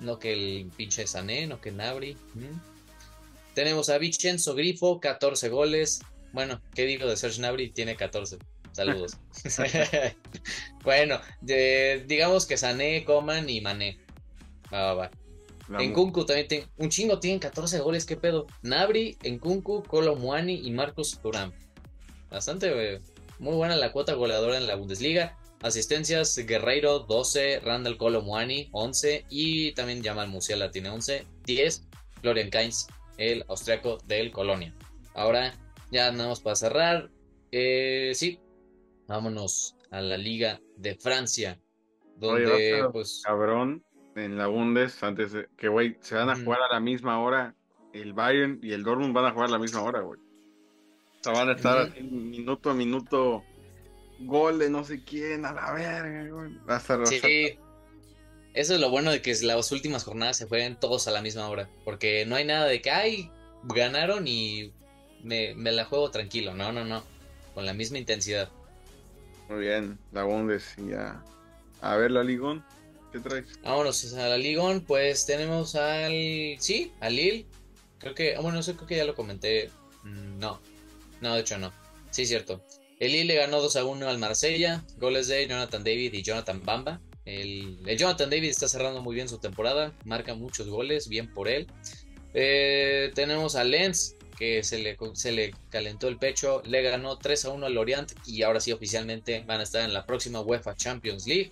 no 0.00 0.18
que 0.18 0.32
el 0.32 0.70
pinche 0.76 1.06
Sané, 1.06 1.46
no 1.46 1.60
que 1.60 1.70
Nabri. 1.70 2.16
Tenemos 3.54 3.88
a 3.88 3.98
Vincenzo 3.98 4.54
Grifo, 4.54 5.00
14 5.00 5.48
goles. 5.48 6.02
Bueno, 6.32 6.60
¿qué 6.74 6.84
digo 6.86 7.06
de 7.06 7.16
Serge 7.16 7.40
Nabri? 7.40 7.70
Tiene 7.70 7.96
14. 7.96 8.38
Saludos. 8.72 9.18
bueno, 10.82 11.20
digamos 11.40 12.46
que 12.46 12.56
Sané, 12.56 13.04
Coman 13.04 13.48
y 13.48 13.60
Mané. 13.60 13.98
Va, 14.72 14.86
va, 14.86 14.94
va. 14.94 15.10
En 15.78 15.92
Kunku 15.92 16.24
también 16.24 16.48
tiene, 16.48 16.66
un 16.76 16.88
chingo 16.88 17.18
tienen 17.18 17.38
14 17.38 17.80
goles, 17.80 18.04
qué 18.04 18.16
pedo. 18.16 18.46
Nabri, 18.62 19.16
en 19.22 19.38
Kunku, 19.38 19.82
Muani 20.18 20.54
y 20.54 20.70
Marcos 20.70 21.18
Turam. 21.22 21.52
Bastante 22.30 23.00
muy 23.38 23.54
buena 23.56 23.76
la 23.76 23.92
cuota 23.92 24.14
goleadora 24.14 24.56
en 24.56 24.66
la 24.66 24.76
Bundesliga. 24.76 25.36
Asistencias, 25.62 26.36
Guerreiro 26.36 27.00
12, 27.00 27.60
Randall 27.60 27.96
Muani 28.22 28.68
11 28.72 29.26
y 29.30 29.72
también 29.72 30.02
Jamal 30.02 30.28
Musiala 30.28 30.70
tiene 30.70 30.90
11, 30.90 31.24
10, 31.44 31.88
Florian 32.20 32.50
Kainz, 32.50 32.88
el 33.16 33.44
austriaco 33.48 33.98
del 34.06 34.32
Colonia. 34.32 34.74
Ahora 35.14 35.54
ya 35.92 36.08
andamos 36.08 36.40
para 36.40 36.56
cerrar. 36.56 37.10
Eh, 37.52 38.12
sí, 38.14 38.40
vámonos 39.06 39.76
a 39.90 40.00
la 40.00 40.16
Liga 40.16 40.60
de 40.76 40.96
Francia. 40.96 41.60
Donde, 42.16 42.84
pues. 42.92 43.22
Cabrón, 43.24 43.84
en 44.14 44.38
la 44.38 44.46
Bundes, 44.46 45.02
antes 45.02 45.32
de 45.32 45.48
que, 45.56 45.68
güey, 45.68 45.96
se 46.00 46.14
van 46.14 46.30
a 46.30 46.36
jugar 46.36 46.60
a 46.62 46.72
la 46.72 46.80
misma 46.80 47.20
hora. 47.20 47.54
El 47.92 48.12
Bayern 48.12 48.58
y 48.62 48.72
el 48.72 48.82
Dortmund 48.82 49.14
van 49.14 49.26
a 49.26 49.32
jugar 49.32 49.48
a 49.48 49.52
la 49.52 49.58
misma 49.58 49.82
hora, 49.82 50.00
güey. 50.00 50.18
O 50.18 51.24
sea, 51.24 51.32
van 51.32 51.50
a 51.50 51.52
estar 51.52 51.78
así, 51.78 52.02
minuto 52.02 52.70
a 52.70 52.74
minuto. 52.74 53.44
Gol 54.20 54.58
de 54.58 54.70
no 54.70 54.84
sé 54.84 55.02
quién, 55.04 55.44
a 55.44 55.52
la 55.52 55.72
verga, 55.72 56.28
güey. 56.30 56.56
Va 56.68 56.76
a 56.76 56.78
estar, 56.78 57.06
sí. 57.06 57.58
Eso 58.54 58.74
es 58.74 58.80
lo 58.80 58.90
bueno 58.90 59.10
de 59.10 59.22
que 59.22 59.34
las 59.42 59.72
últimas 59.72 60.04
jornadas 60.04 60.36
se 60.36 60.46
jueguen 60.46 60.76
todos 60.76 61.08
a 61.08 61.10
la 61.10 61.22
misma 61.22 61.48
hora. 61.48 61.68
Porque 61.84 62.26
no 62.26 62.36
hay 62.36 62.44
nada 62.44 62.66
de 62.66 62.82
que, 62.82 62.90
ay, 62.90 63.30
ganaron 63.64 64.26
y 64.26 64.72
me, 65.22 65.54
me 65.54 65.72
la 65.72 65.84
juego 65.84 66.10
tranquilo. 66.10 66.54
No, 66.54 66.72
no, 66.72 66.84
no. 66.84 67.02
Con 67.54 67.66
la 67.66 67.72
misma 67.72 67.98
intensidad. 67.98 68.50
Muy 69.48 69.60
bien, 69.60 69.98
la 70.12 70.24
Bundes 70.24 70.74
ya. 70.76 71.22
A 71.80 71.96
ver, 71.96 72.10
la 72.10 72.22
Ligón, 72.22 72.64
¿qué 73.12 73.20
traes? 73.20 73.44
Vámonos 73.62 74.14
a 74.14 74.28
la 74.28 74.38
Ligón, 74.38 74.80
pues 74.80 75.26
tenemos 75.26 75.74
al. 75.74 76.56
Sí, 76.58 76.92
al 77.00 77.16
Lille. 77.16 77.46
Creo 77.98 78.14
que. 78.14 78.34
Ah, 78.34 78.40
bueno, 78.40 78.60
eso 78.60 78.74
creo 78.74 78.86
que 78.86 78.96
ya 78.96 79.04
lo 79.04 79.14
comenté. 79.14 79.70
Mm, 80.02 80.38
no, 80.38 80.60
no, 81.20 81.34
de 81.34 81.40
hecho 81.40 81.58
no. 81.58 81.72
Sí, 82.10 82.26
cierto. 82.26 82.62
El 82.98 83.12
Lille 83.12 83.24
le 83.24 83.34
ganó 83.36 83.60
2 83.60 83.76
a 83.76 83.84
1 83.84 84.08
al 84.08 84.18
Marsella. 84.18 84.84
Goles 84.98 85.28
de 85.28 85.46
Jonathan 85.46 85.84
David 85.84 86.14
y 86.14 86.22
Jonathan 86.22 86.62
Bamba. 86.64 87.00
El, 87.24 87.78
Jonathan 87.96 88.30
David 88.30 88.48
está 88.48 88.68
cerrando 88.68 89.02
muy 89.02 89.14
bien 89.14 89.28
su 89.28 89.38
temporada. 89.38 89.92
Marca 90.04 90.34
muchos 90.34 90.68
goles, 90.68 91.08
bien 91.08 91.32
por 91.32 91.48
él. 91.48 91.66
Eh, 92.34 93.12
tenemos 93.14 93.56
a 93.56 93.64
Lens, 93.64 94.16
que 94.38 94.62
se 94.64 94.78
le, 94.78 94.96
se 95.14 95.32
le 95.32 95.54
calentó 95.70 96.08
el 96.08 96.18
pecho, 96.18 96.62
le 96.64 96.82
ganó 96.82 97.18
3 97.18 97.44
a 97.44 97.50
1 97.50 97.66
al 97.66 97.74
Lorient 97.74 98.12
y 98.26 98.42
ahora 98.42 98.60
sí 98.60 98.72
oficialmente 98.72 99.44
van 99.46 99.60
a 99.60 99.62
estar 99.62 99.82
en 99.84 99.92
la 99.92 100.06
próxima 100.06 100.40
UEFA 100.40 100.74
Champions 100.74 101.26
League. 101.26 101.50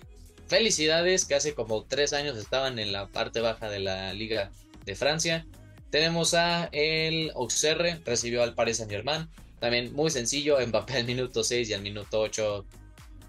Felicidades, 0.51 1.23
que 1.23 1.35
hace 1.35 1.53
como 1.53 1.85
3 1.85 2.11
años 2.11 2.37
estaban 2.37 2.77
en 2.77 2.91
la 2.91 3.07
parte 3.07 3.39
baja 3.39 3.69
de 3.69 3.79
la 3.79 4.11
Liga 4.11 4.51
de 4.83 4.95
Francia. 4.95 5.47
Tenemos 5.91 6.33
a 6.33 6.65
el 6.73 7.31
Auxerre, 7.35 8.01
recibió 8.03 8.43
al 8.43 8.53
Paris 8.53 8.75
Saint 8.75 8.91
Germain. 8.91 9.29
También 9.61 9.93
muy 9.93 10.09
sencillo, 10.11 10.57
Mbappé 10.59 10.97
al 10.97 11.05
minuto 11.05 11.45
6 11.45 11.69
y 11.69 11.73
al 11.73 11.81
minuto 11.81 12.19
8 12.19 12.65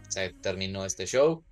se 0.09 0.31
terminó 0.43 0.85
este 0.85 1.07
show. 1.07 1.45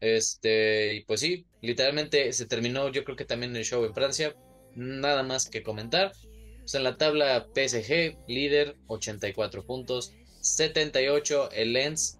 Este, 0.00 0.94
y 0.94 1.04
pues 1.04 1.20
sí, 1.20 1.44
literalmente 1.60 2.32
se 2.32 2.46
terminó 2.46 2.88
yo 2.88 3.04
creo 3.04 3.16
que 3.18 3.26
también 3.26 3.54
el 3.54 3.66
show 3.66 3.84
en 3.84 3.92
Francia. 3.92 4.34
Nada 4.76 5.24
más 5.24 5.50
que 5.50 5.62
comentar. 5.62 6.12
Pues, 6.60 6.74
en 6.74 6.84
la 6.84 6.96
tabla 6.96 7.48
PSG, 7.54 8.16
líder, 8.28 8.76
84 8.86 9.66
puntos. 9.66 10.14
78 10.40 11.50
el 11.52 11.74
Lens, 11.74 12.18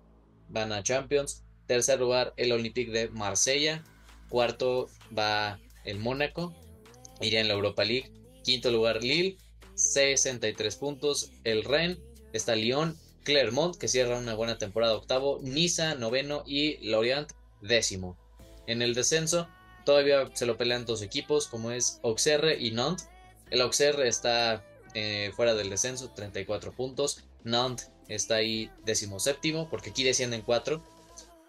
van 0.50 0.72
a 0.72 0.82
Champions. 0.82 1.46
Tercer 1.68 2.00
lugar 2.00 2.34
el 2.36 2.50
Olympique 2.50 2.90
de 2.90 3.08
Marsella. 3.10 3.84
Cuarto 4.28 4.88
va 5.16 5.60
el 5.84 6.00
Mónaco, 6.00 6.52
iría 7.20 7.40
en 7.40 7.46
la 7.46 7.54
Europa 7.54 7.84
League. 7.84 8.10
Quinto 8.42 8.72
lugar 8.72 9.04
Lille, 9.04 9.38
63 9.74 10.74
puntos. 10.74 11.30
El 11.44 11.62
Rennes, 11.62 11.98
está 12.32 12.56
Lyon, 12.56 12.98
Clermont, 13.22 13.76
que 13.76 13.86
cierra 13.86 14.18
una 14.18 14.34
buena 14.34 14.58
temporada 14.58 14.96
octavo. 14.96 15.38
Niza, 15.42 15.94
noveno 15.94 16.42
y 16.44 16.78
Lorient, 16.88 17.30
décimo. 17.62 18.18
En 18.66 18.82
el 18.82 18.94
descenso, 18.94 19.48
todavía 19.84 20.28
se 20.34 20.46
lo 20.46 20.58
pelean 20.58 20.84
dos 20.84 21.02
equipos, 21.02 21.46
como 21.46 21.70
es 21.70 22.00
Auxerre 22.02 22.58
y 22.58 22.72
Nantes 22.72 23.08
el 23.50 23.60
Auxerre 23.60 24.08
está 24.08 24.64
eh, 24.94 25.32
fuera 25.34 25.54
del 25.54 25.70
descenso, 25.70 26.10
34 26.10 26.72
puntos. 26.72 27.24
Nantes 27.44 27.90
está 28.08 28.36
ahí 28.36 28.70
séptimo, 29.18 29.68
porque 29.70 29.90
aquí 29.90 30.04
descienden 30.04 30.42
4. 30.42 30.82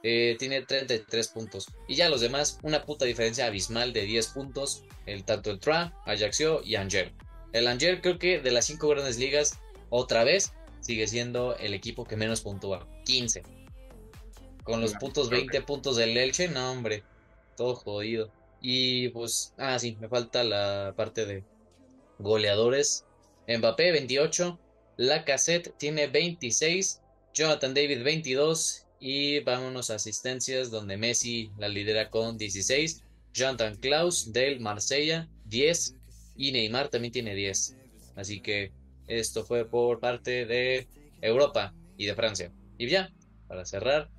Eh, 0.04 0.38
tiene 0.40 0.62
33 0.62 1.28
puntos. 1.30 1.68
Y 1.88 1.96
ya 1.96 2.10
los 2.10 2.22
demás, 2.22 2.60
una 2.64 2.86
puta 2.86 3.06
diferencia 3.06 3.46
abismal 3.46 3.94
de 3.94 4.04
10 4.04 4.28
puntos. 4.28 4.84
El, 5.06 5.24
tanto 5.24 5.52
el 5.52 5.60
Tra, 5.60 5.94
Ajaccio 6.06 6.62
y 6.64 6.76
Angers. 6.76 7.12
El 7.52 7.68
Angers 7.68 8.02
creo 8.02 8.20
que 8.20 8.40
de 8.40 8.52
las 8.52 8.66
5 8.66 8.88
grandes 8.88 9.18
ligas, 9.18 9.60
otra 9.90 10.24
vez, 10.24 10.54
sigue 10.82 11.08
siendo 11.08 11.56
el 11.58 11.74
equipo 11.74 12.06
que 12.06 12.16
menos 12.16 12.42
puntúa. 12.42 12.88
15. 13.06 13.44
Con 14.64 14.82
los 14.82 14.94
puntos 14.94 15.30
20 15.30 15.62
puntos 15.62 15.96
del 15.98 16.16
Elche, 16.16 16.48
no 16.48 16.72
hombre, 16.72 17.04
todo 17.58 17.76
jodido. 17.76 18.32
Y 18.62 19.10
pues, 19.10 19.54
ah 19.58 19.80
sí, 19.80 19.98
me 20.00 20.08
falta 20.08 20.44
la 20.44 20.94
parte 20.96 21.26
de 21.26 21.44
goleadores. 22.20 23.06
Mbappé 23.48 23.92
28, 23.92 24.60
Lacazette 24.98 25.76
tiene 25.78 26.08
26, 26.08 27.02
Jonathan 27.34 27.74
David 27.74 28.04
22 28.04 28.86
y 29.00 29.40
vámonos 29.40 29.90
a 29.90 29.96
asistencias 29.96 30.72
donde 30.72 30.98
Messi 30.98 31.52
la 31.58 31.68
lidera 31.68 32.10
con 32.10 32.38
16, 32.38 33.04
Jonathan 33.34 33.76
Klaus 33.76 34.34
del 34.34 34.60
Marsella 34.60 35.28
10 35.46 35.96
y 36.36 36.52
Neymar 36.52 36.90
también 36.90 37.12
tiene 37.12 37.36
10. 37.36 37.78
Así 38.16 38.42
que 38.42 38.72
esto 39.08 39.46
fue 39.46 39.66
por 39.66 40.00
parte 40.00 40.46
de 40.46 40.88
Europa 41.22 41.74
y 41.98 42.06
de 42.06 42.16
Francia. 42.16 42.52
Y 42.78 42.88
ya, 42.88 43.12
para 43.48 43.66
cerrar, 43.66 44.10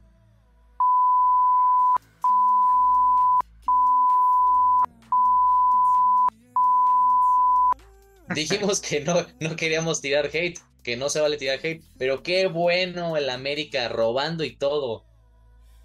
dijimos 8.35 8.81
que 8.81 9.01
no, 9.01 9.27
no 9.41 9.57
queríamos 9.57 10.01
tirar 10.01 10.31
hate, 10.33 10.59
que 10.83 10.97
no 10.97 11.09
se 11.09 11.21
vale 11.21 11.37
tirar 11.37 11.59
hate, 11.63 11.83
pero 11.99 12.23
qué 12.23 12.47
bueno 12.47 13.17
el 13.17 13.31
América 13.31 13.89
robando 13.89 14.45
y 14.45 14.57
todo. 14.57 15.05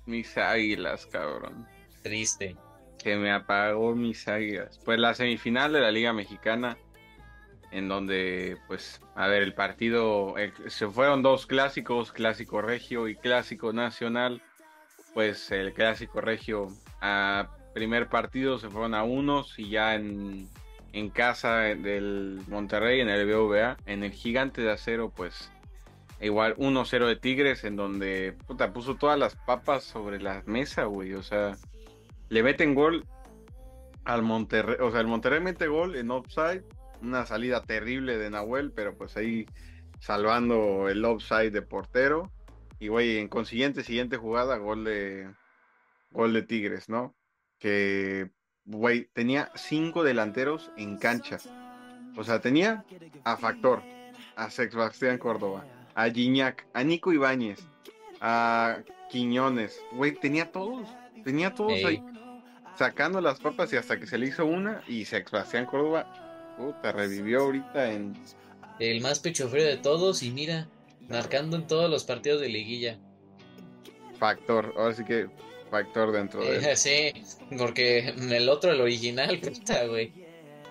Mis 0.06 0.38
águilas, 0.38 1.06
cabrón. 1.08 1.68
Triste. 2.04 2.56
Que 3.04 3.16
me 3.18 3.32
apagó 3.32 3.96
mis 3.96 4.28
águilas. 4.28 4.80
Pues 4.84 5.00
la 5.00 5.14
semifinal 5.14 5.74
de 5.74 5.82
la 5.82 5.92
Liga 5.92 6.14
Mexicana, 6.14 6.78
en 7.72 7.88
donde, 7.88 8.58
pues, 8.68 9.02
a 9.16 9.28
ver, 9.28 9.44
el 9.44 9.54
partido, 9.54 10.36
se 10.68 10.88
fueron 10.88 11.24
dos 11.24 11.46
clásicos, 11.46 12.12
clásico 12.12 12.62
regio 12.62 13.08
y 13.08 13.16
clásico 13.16 13.74
nacional. 13.74 14.42
Pues 15.14 15.50
el 15.52 15.74
clásico 15.74 16.22
regio 16.22 16.68
a 17.02 17.50
primer 17.74 18.08
partido 18.08 18.58
se 18.58 18.70
fueron 18.70 18.94
a 18.94 19.04
unos 19.04 19.60
y 19.60 19.70
ya 19.70 19.96
en 19.96 20.50
en 20.96 21.10
casa 21.10 21.58
del 21.58 22.40
Monterrey, 22.48 23.02
en 23.02 23.10
el 23.10 23.28
BVA, 23.28 23.76
en 23.86 24.06
el 24.06 24.14
Gigante 24.14 24.62
de 24.62 24.72
Acero, 24.72 25.10
pues 25.10 25.52
igual 26.22 26.56
1-0 26.56 27.06
de 27.06 27.18
Tigres, 27.18 27.66
en 27.66 27.76
donde 27.76 28.34
puta, 28.48 28.72
puso 28.72 28.96
todas 28.96 29.20
las 29.20 29.36
papas 29.36 29.84
sobre 29.84 30.22
la 30.22 30.42
mesa, 30.46 30.86
güey. 30.86 31.14
O 31.14 31.22
sea, 31.22 31.58
le 32.30 32.44
meten 32.44 32.74
gol 32.74 33.06
al 34.06 34.22
Monterrey, 34.22 34.78
o 34.80 34.90
sea, 34.90 35.02
el 35.02 35.08
Monterrey 35.08 35.42
mete 35.42 35.68
gol 35.68 35.98
en 35.98 36.12
offside, 36.12 36.64
una 37.02 37.26
salida 37.26 37.62
terrible 37.62 38.18
de 38.18 38.30
Nahuel, 38.30 38.72
pero 38.72 38.96
pues 38.98 39.18
ahí 39.18 39.46
salvando 40.00 40.88
el 40.88 41.04
offside 41.04 41.52
de 41.52 41.62
portero. 41.62 42.32
Y 42.80 42.88
güey, 42.88 43.18
en 43.18 43.28
consiguiente, 43.28 43.84
siguiente 43.84 44.16
jugada, 44.16 44.56
gol 44.56 44.86
de 44.86 45.30
gol 46.12 46.32
de 46.32 46.44
Tigres, 46.44 46.88
¿no? 46.88 47.14
Que 47.60 48.32
güey, 48.66 49.06
tenía 49.14 49.52
cinco 49.56 50.04
delanteros 50.04 50.72
en 50.78 50.98
cancha. 50.98 51.38
O 52.18 52.24
sea, 52.24 52.40
tenía 52.40 52.86
a 53.24 53.38
Factor, 53.38 53.82
a 54.36 54.50
Sebastián 54.50 55.18
Córdoba, 55.18 55.66
a 55.94 56.10
Gignac, 56.10 56.66
a 56.74 56.84
Nico 56.84 57.14
Ibáñez, 57.14 57.60
a 58.22 58.80
Quiñones. 59.10 59.82
Güey, 59.94 60.14
tenía 60.16 60.52
todos, 60.52 60.88
tenía 61.24 61.54
todos 61.54 61.84
ahí 61.84 62.04
sacando 62.78 63.22
las 63.22 63.40
papas 63.40 63.72
y 63.74 63.78
hasta 63.78 64.00
que 64.00 64.06
se 64.06 64.18
le 64.18 64.28
hizo 64.28 64.46
una 64.46 64.82
y 64.88 65.06
Sebastián 65.06 65.66
Córdoba 65.66 66.06
puta, 66.58 66.92
revivió 66.92 67.42
ahorita 67.42 67.92
en... 67.92 68.16
El 68.80 69.02
más 69.02 69.20
pecho 69.20 69.48
frío 69.48 69.66
de 69.66 69.78
todos 69.78 70.24
y 70.24 70.32
mira, 70.32 70.68
marcando 71.10 71.58
en 71.58 71.68
todos 71.68 71.90
los 71.90 72.04
partidos 72.04 72.42
de 72.42 72.50
liguilla. 72.50 72.98
Factor, 74.20 74.74
ahora 74.78 74.94
sí 74.94 75.04
que 75.04 75.28
factor 75.70 76.12
dentro 76.12 76.42
de 76.42 76.58
él. 76.58 76.78
sí, 76.78 77.14
porque 77.58 78.10
el 78.10 78.50
otro, 78.50 78.72
el 78.72 78.82
original, 78.82 79.36
está, 79.42 79.86
güey. 79.86 80.12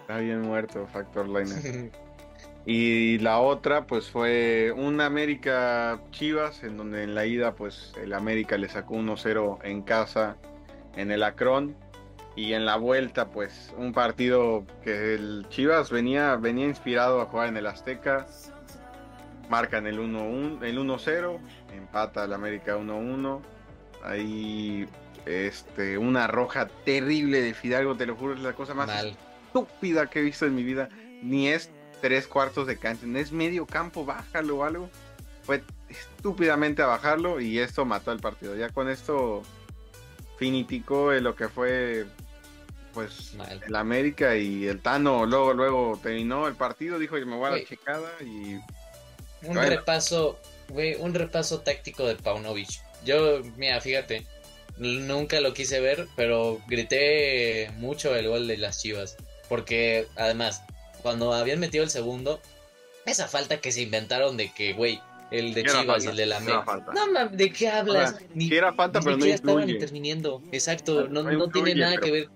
Está 0.00 0.18
bien 0.18 0.42
muerto, 0.42 0.86
Factor 0.92 1.26
Liner. 1.26 1.90
y 2.66 3.18
la 3.20 3.38
otra, 3.40 3.86
pues 3.86 4.10
fue 4.10 4.70
un 4.76 5.00
América 5.00 5.98
Chivas, 6.10 6.62
en 6.62 6.76
donde 6.76 7.04
en 7.04 7.14
la 7.14 7.24
ida, 7.24 7.54
pues 7.54 7.94
el 8.02 8.12
América 8.12 8.58
le 8.58 8.68
sacó 8.68 8.96
1-0 8.96 9.60
en 9.64 9.80
casa 9.82 10.36
en 10.96 11.10
el 11.10 11.22
Acron. 11.22 11.74
Y 12.36 12.52
en 12.52 12.66
la 12.66 12.76
vuelta, 12.76 13.30
pues 13.30 13.72
un 13.78 13.92
partido 13.92 14.66
que 14.82 15.14
el 15.14 15.46
Chivas 15.50 15.90
venía, 15.90 16.36
venía 16.36 16.66
inspirado 16.66 17.20
a 17.20 17.26
jugar 17.26 17.48
en 17.48 17.56
el 17.56 17.66
Azteca. 17.66 18.26
Marcan 19.48 19.86
el 19.86 19.98
1-1, 19.98 20.64
el 20.64 20.78
1-0, 20.78 21.38
empata 21.74 22.24
el 22.24 22.32
América 22.32 22.76
1-1. 22.76 23.40
Ahí 24.04 24.86
este, 25.26 25.98
una 25.98 26.26
roja 26.26 26.68
terrible 26.84 27.40
de 27.40 27.54
Fidalgo, 27.54 27.96
te 27.96 28.06
lo 28.06 28.16
juro, 28.16 28.34
es 28.34 28.40
la 28.40 28.52
cosa 28.52 28.74
más 28.74 28.90
estúpida 29.04 30.10
que 30.10 30.20
he 30.20 30.22
visto 30.22 30.46
en 30.46 30.54
mi 30.54 30.62
vida. 30.62 30.88
Ni 31.22 31.48
es 31.48 31.70
tres 32.00 32.26
cuartos 32.26 32.66
de 32.66 32.76
cancha, 32.76 33.06
es 33.18 33.32
medio 33.32 33.66
campo, 33.66 34.04
bájalo 34.04 34.58
o 34.58 34.64
algo. 34.64 34.90
Fue 35.42 35.62
estúpidamente 35.88 36.82
a 36.82 36.86
bajarlo 36.86 37.40
y 37.40 37.58
esto 37.58 37.84
mató 37.84 38.12
el 38.12 38.20
partido. 38.20 38.56
Ya 38.56 38.68
con 38.68 38.88
esto 38.88 39.42
finiticó 40.38 41.12
lo 41.12 41.34
que 41.34 41.48
fue 41.48 42.06
pues 42.92 43.34
el 43.66 43.74
América 43.74 44.36
y 44.36 44.66
el 44.66 44.80
Tano 44.80 45.26
luego 45.26 45.52
luego 45.52 45.98
terminó 46.00 46.46
el 46.46 46.54
partido, 46.54 46.98
dijo 46.98 47.16
que 47.16 47.24
me 47.24 47.36
voy 47.36 47.48
a 47.48 47.50
la 47.56 47.64
checada 47.64 48.08
y 48.20 48.60
un 49.42 49.56
repaso, 49.56 50.38
güey, 50.68 50.94
un 50.94 51.12
repaso 51.12 51.60
táctico 51.60 52.06
de 52.06 52.16
Paunovic. 52.16 52.82
Yo, 53.04 53.42
mira, 53.56 53.80
fíjate, 53.80 54.24
nunca 54.78 55.40
lo 55.40 55.54
quise 55.54 55.80
ver, 55.80 56.06
pero 56.16 56.60
grité 56.68 57.70
mucho 57.76 58.14
el 58.16 58.28
gol 58.28 58.46
de 58.46 58.56
las 58.56 58.80
Chivas, 58.80 59.16
porque 59.48 60.06
además 60.16 60.62
cuando 61.02 61.32
habían 61.32 61.60
metido 61.60 61.84
el 61.84 61.90
segundo, 61.90 62.40
esa 63.04 63.28
falta 63.28 63.60
que 63.60 63.72
se 63.72 63.82
inventaron 63.82 64.36
de 64.36 64.52
que, 64.52 64.72
güey, 64.72 65.00
el 65.30 65.52
de 65.52 65.64
Chivas 65.64 66.04
y 66.04 66.08
el 66.08 66.16
de 66.16 66.26
la 66.26 66.38
América. 66.38 66.82
No, 66.94 67.28
¿de 67.28 67.52
qué 67.52 67.68
hablas? 67.68 68.16
ni, 68.34 68.52
era 68.52 68.72
falta, 68.72 69.00
pero 69.00 69.16
no 69.16 69.24
estaban 69.26 69.68
interviniendo. 69.68 70.42
Exacto, 70.52 71.08
no, 71.08 71.22
no, 71.22 71.48
tiene 71.48 71.74
nada 71.74 71.98
que 71.98 72.10
ver 72.10 72.28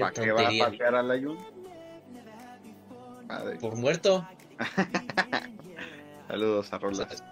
¿Para 0.00 0.12
qué 0.12 0.32
va 0.32 0.48
a 0.48 0.70
patear 0.70 0.94
al 0.94 1.10
Ayun? 1.10 1.38
Por 3.60 3.76
muerto. 3.76 4.26
Saludos 6.28 6.72
a 6.72 6.78
Rolas. 6.78 7.24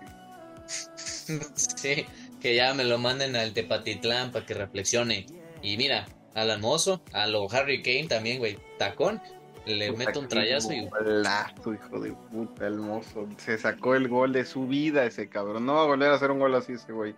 sí, 1.54 2.06
que 2.40 2.54
ya 2.54 2.74
me 2.74 2.84
lo 2.84 2.98
manden 2.98 3.36
al 3.36 3.52
Tepatitlán 3.52 4.32
para 4.32 4.46
que 4.46 4.54
reflexione. 4.54 5.26
Y 5.62 5.76
mira, 5.76 6.06
al 6.34 6.50
almozo, 6.50 7.02
a 7.12 7.26
lo 7.26 7.50
Harry 7.50 7.82
Kane 7.82 8.08
también, 8.08 8.38
güey, 8.38 8.58
tacón, 8.78 9.20
le 9.66 9.92
meto 9.92 10.20
un 10.20 10.28
trayazo 10.28 10.72
y. 10.72 10.86
Golazo, 10.86 11.74
hijo 11.74 12.00
de 12.00 12.12
puta, 12.30 12.66
hermoso. 12.66 13.28
Se 13.38 13.56
sacó 13.58 13.94
el 13.94 14.08
gol 14.08 14.32
de 14.32 14.44
su 14.44 14.66
vida 14.66 15.04
ese 15.04 15.28
cabrón. 15.28 15.66
No 15.66 15.74
va 15.74 15.82
a 15.82 15.86
volver 15.86 16.10
a 16.10 16.14
hacer 16.14 16.30
un 16.30 16.40
gol 16.40 16.54
así 16.54 16.72
ese 16.72 16.92
güey. 16.92 17.14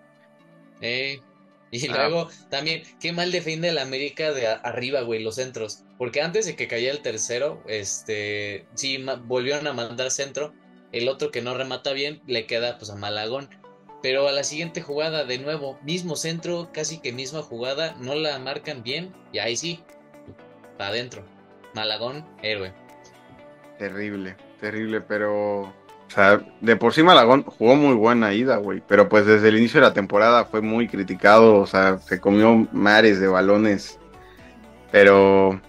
Eh, 0.80 1.20
y 1.70 1.88
ah. 1.88 1.94
luego 1.96 2.28
también, 2.50 2.82
qué 3.00 3.12
mal 3.12 3.32
defiende 3.32 3.70
el 3.70 3.78
América 3.78 4.32
de 4.32 4.46
arriba, 4.46 5.00
güey, 5.00 5.22
los 5.22 5.36
centros. 5.36 5.84
Porque 5.96 6.20
antes 6.20 6.46
de 6.46 6.54
que 6.54 6.68
cayera 6.68 6.92
el 6.92 7.02
tercero, 7.02 7.62
este, 7.66 8.66
sí, 8.74 9.04
volvieron 9.24 9.66
a 9.66 9.72
mandar 9.72 10.10
centro. 10.10 10.52
El 10.92 11.08
otro 11.08 11.30
que 11.30 11.42
no 11.42 11.54
remata 11.54 11.92
bien 11.92 12.20
le 12.26 12.46
queda 12.46 12.78
pues 12.78 12.90
a 12.90 12.96
Malagón. 12.96 13.48
Pero 14.04 14.28
a 14.28 14.32
la 14.32 14.44
siguiente 14.44 14.82
jugada, 14.82 15.24
de 15.24 15.38
nuevo, 15.38 15.78
mismo 15.82 16.14
centro, 16.14 16.68
casi 16.74 16.98
que 16.98 17.10
misma 17.10 17.40
jugada, 17.40 17.96
no 18.00 18.14
la 18.14 18.38
marcan 18.38 18.82
bien. 18.82 19.10
Y 19.32 19.38
ahí 19.38 19.56
sí, 19.56 19.80
para 20.76 20.90
adentro. 20.90 21.24
Malagón, 21.74 22.22
héroe. 22.42 22.74
Terrible, 23.78 24.36
terrible, 24.60 25.00
pero 25.00 25.62
o 25.62 25.72
sea, 26.08 26.42
de 26.60 26.76
por 26.76 26.92
sí 26.92 27.02
Malagón 27.02 27.44
jugó 27.44 27.76
muy 27.76 27.94
buena 27.94 28.34
ida, 28.34 28.58
güey. 28.58 28.82
Pero 28.86 29.08
pues 29.08 29.24
desde 29.24 29.48
el 29.48 29.56
inicio 29.56 29.80
de 29.80 29.86
la 29.86 29.94
temporada 29.94 30.44
fue 30.44 30.60
muy 30.60 30.86
criticado. 30.86 31.56
O 31.56 31.66
sea, 31.66 31.96
se 31.96 32.20
comió 32.20 32.68
mares 32.72 33.20
de 33.20 33.28
balones. 33.28 33.98
Pero, 34.92 35.62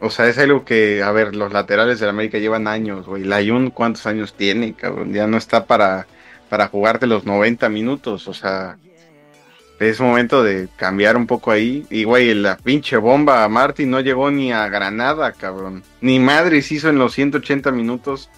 o 0.00 0.10
sea, 0.10 0.28
es 0.28 0.38
algo 0.38 0.64
que, 0.64 1.02
a 1.02 1.10
ver, 1.10 1.34
los 1.34 1.52
laterales 1.52 1.98
de 1.98 2.08
América 2.08 2.38
llevan 2.38 2.68
años, 2.68 3.04
güey. 3.04 3.24
Layun, 3.24 3.70
¿cuántos 3.70 4.06
años 4.06 4.34
tiene, 4.34 4.74
cabrón? 4.74 5.12
Ya 5.12 5.26
no 5.26 5.38
está 5.38 5.66
para, 5.66 6.06
para 6.48 6.68
jugarte 6.68 7.06
los 7.06 7.24
90 7.24 7.68
minutos. 7.68 8.28
O 8.28 8.34
sea, 8.34 8.76
es 9.80 10.00
momento 10.00 10.42
de 10.42 10.68
cambiar 10.76 11.16
un 11.16 11.26
poco 11.26 11.50
ahí. 11.50 11.86
Y, 11.90 12.04
güey, 12.04 12.34
la 12.34 12.56
pinche 12.56 12.96
bomba 12.96 13.44
a 13.44 13.48
Martín 13.48 13.90
no 13.90 14.00
llegó 14.00 14.30
ni 14.30 14.52
a 14.52 14.68
Granada, 14.68 15.32
cabrón. 15.32 15.82
Ni 16.00 16.18
Madrid 16.18 16.64
hizo 16.68 16.88
en 16.88 16.98
los 16.98 17.14
180 17.14 17.70
minutos 17.72 18.28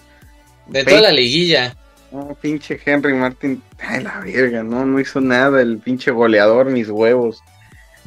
de 0.67 0.83
toda 0.83 1.01
la 1.01 1.11
liguilla. 1.11 1.75
No, 2.11 2.37
pinche 2.39 2.79
Henry 2.83 3.13
Martin, 3.13 3.61
ay 3.79 4.01
la 4.01 4.19
verga, 4.19 4.63
no, 4.63 4.85
no 4.85 4.99
hizo 4.99 5.19
nada, 5.19 5.61
el 5.61 5.77
pinche 5.77 6.11
goleador, 6.11 6.67
mis 6.67 6.89
huevos. 6.89 7.41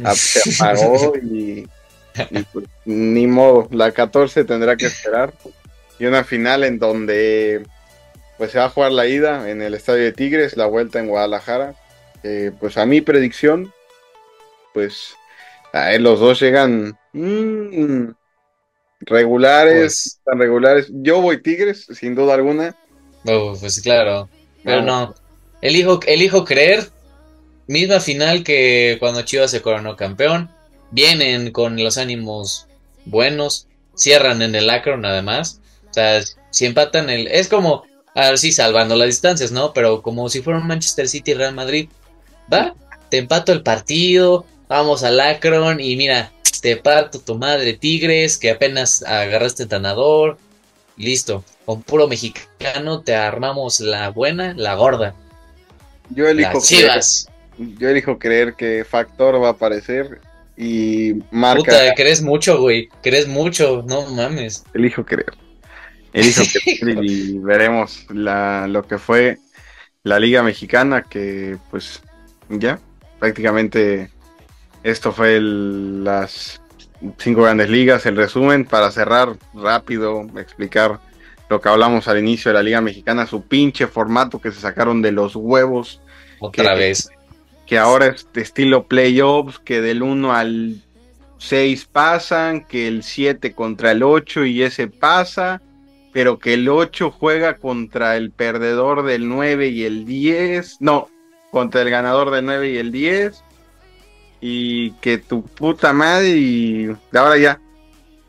Ah, 0.03 0.15
se 0.15 0.65
apagó 0.65 1.13
y, 1.17 1.69
pues, 2.55 2.65
ni 2.87 3.27
modo, 3.27 3.69
la 3.71 3.93
14 3.93 4.45
tendrá 4.45 4.75
que 4.75 4.87
esperar. 4.87 5.35
Y 5.99 6.07
una 6.07 6.25
final 6.25 6.65
en 6.65 6.79
donde 6.79 7.67
pues 8.41 8.53
se 8.53 8.59
va 8.59 8.65
a 8.65 8.71
jugar 8.71 8.91
la 8.93 9.07
ida 9.07 9.51
en 9.51 9.61
el 9.61 9.75
Estadio 9.75 10.03
de 10.03 10.13
Tigres, 10.13 10.57
la 10.57 10.65
vuelta 10.65 10.99
en 10.99 11.09
Guadalajara. 11.09 11.75
pues 12.59 12.79
a 12.79 12.87
mi 12.87 13.03
predicción, 13.03 13.71
pues 14.73 15.15
a 15.75 15.93
los 15.99 16.21
dos 16.21 16.41
llegan 16.41 16.99
mmm, 17.13 18.13
regulares, 19.01 19.83
pues 19.83 20.21
tan 20.25 20.39
regulares. 20.39 20.87
Yo 20.89 21.21
voy 21.21 21.43
Tigres, 21.43 21.87
sin 21.93 22.15
duda 22.15 22.33
alguna. 22.33 22.75
Oh, 23.27 23.55
pues 23.61 23.83
claro, 23.83 24.31
pero 24.65 24.81
no. 24.81 25.15
Elijo, 25.61 26.01
elijo 26.07 26.47
creer, 26.47 26.89
misma 27.67 28.01
final 28.01 28.43
que 28.43 28.97
cuando 29.01 29.21
Chivas 29.21 29.51
se 29.51 29.61
coronó 29.61 29.97
campeón. 29.97 30.51
Vienen 30.93 31.53
con 31.53 31.77
los 31.77 31.99
ánimos 31.99 32.69
buenos, 33.05 33.69
cierran 33.95 34.41
en 34.41 34.55
el 34.55 34.71
Akron 34.71 35.05
además. 35.05 35.61
O 35.91 35.93
sea, 35.93 36.23
si 36.51 36.65
empatan 36.65 37.11
el... 37.11 37.27
Es 37.27 37.47
como, 37.47 37.85
a 38.15 38.29
ver, 38.29 38.39
sí, 38.39 38.53
salvando 38.53 38.97
las 38.97 39.09
distancias, 39.09 39.53
¿no? 39.53 39.73
Pero 39.73 40.03
como 40.03 40.29
si 40.29 40.43
fuera 40.43 40.59
un 40.59 40.67
Manchester 40.67 41.09
City 41.09 41.33
y 41.33 41.35
Real 41.35 41.55
Madrid. 41.55 41.89
Va, 42.53 42.75
te 43.09 43.19
empato 43.19 43.53
el 43.53 43.63
partido, 43.63 44.45
vamos 44.69 45.05
al 45.05 45.21
Akron 45.21 45.81
y 45.81 45.97
mira, 45.97 46.33
te 46.61 46.77
parto 46.77 47.21
tu 47.21 47.37
madre 47.37 47.75
Tigres, 47.75 48.37
que 48.37 48.51
apenas 48.51 49.03
agarraste 49.03 49.65
entrenador, 49.65 50.39
listo, 50.97 51.45
con 51.65 51.83
puro 51.83 52.09
mexicano 52.09 53.01
te 53.03 53.15
armamos 53.15 53.81
la 53.81 54.11
buena, 54.11 54.55
la 54.57 54.75
gorda. 54.75 55.15
Yo 56.11 56.29
elijo, 56.29 56.61
creer, 56.61 57.01
yo 57.59 57.89
elijo 57.89 58.19
creer 58.19 58.55
que 58.55 58.85
Factor 58.85 59.41
va 59.41 59.49
a 59.49 59.53
aparecer 59.53 60.21
y 60.57 61.15
marca. 61.31 61.63
Puta, 61.63 61.95
crees 61.95 62.21
mucho, 62.21 62.61
güey, 62.61 62.89
crees 63.03 63.29
mucho, 63.29 63.85
no 63.87 64.07
mames. 64.07 64.65
Elijo 64.75 65.05
creer. 65.05 65.33
Creer 66.13 67.05
y 67.05 67.39
veremos 67.39 68.07
la, 68.11 68.67
lo 68.67 68.87
que 68.87 68.99
fue 68.99 69.39
la 70.03 70.19
Liga 70.19 70.43
Mexicana, 70.43 71.03
que 71.03 71.57
pues 71.71 72.03
ya 72.49 72.79
prácticamente 73.19 74.11
esto 74.83 75.13
fue 75.13 75.39
las 75.41 76.61
cinco 77.19 77.43
grandes 77.43 77.71
ligas, 77.71 78.07
el 78.07 78.17
resumen 78.17 78.65
para 78.65 78.91
cerrar 78.91 79.37
rápido, 79.55 80.27
explicar 80.39 81.01
lo 81.49 81.61
que 81.61 81.69
hablamos 81.69 82.09
al 82.09 82.19
inicio 82.19 82.51
de 82.51 82.55
la 82.55 82.63
Liga 82.63 82.81
Mexicana, 82.81 83.27
su 83.27 83.43
pinche 83.43 83.87
formato 83.87 84.41
que 84.41 84.53
se 84.53 84.61
sacaron 84.61 85.03
de 85.03 85.13
los 85.13 85.35
huevos. 85.37 86.01
Otra 86.39 86.75
vez. 86.75 87.11
que 87.67 87.77
ahora 87.77 88.07
es 88.07 88.27
de 88.33 88.41
estilo 88.41 88.87
playoffs, 88.87 89.59
que 89.59 89.81
del 89.81 90.03
1 90.03 90.33
al 90.33 90.77
6 91.39 91.87
pasan, 91.87 92.65
que 92.65 92.89
el 92.89 93.03
7 93.03 93.53
contra 93.53 93.91
el 93.91 94.03
8 94.03 94.45
y 94.47 94.63
ese 94.63 94.87
pasa, 94.87 95.61
pero 96.13 96.39
que 96.39 96.55
el 96.55 96.69
8 96.69 97.11
juega 97.11 97.57
contra 97.57 98.17
el 98.17 98.31
perdedor 98.31 99.05
del 99.05 99.29
9 99.29 99.69
y 99.69 99.85
el 99.85 100.05
10, 100.05 100.79
no, 100.81 101.09
contra 101.51 101.83
el 101.83 101.91
ganador 101.91 102.31
del 102.31 102.47
9 102.47 102.71
y 102.71 102.77
el 102.79 102.93
10, 102.93 103.43
y 104.41 104.93
que 104.93 105.19
tu 105.19 105.45
puta 105.45 105.93
madre 105.93 106.29
y 106.29 106.89
ahora 107.13 107.37
ya, 107.37 107.61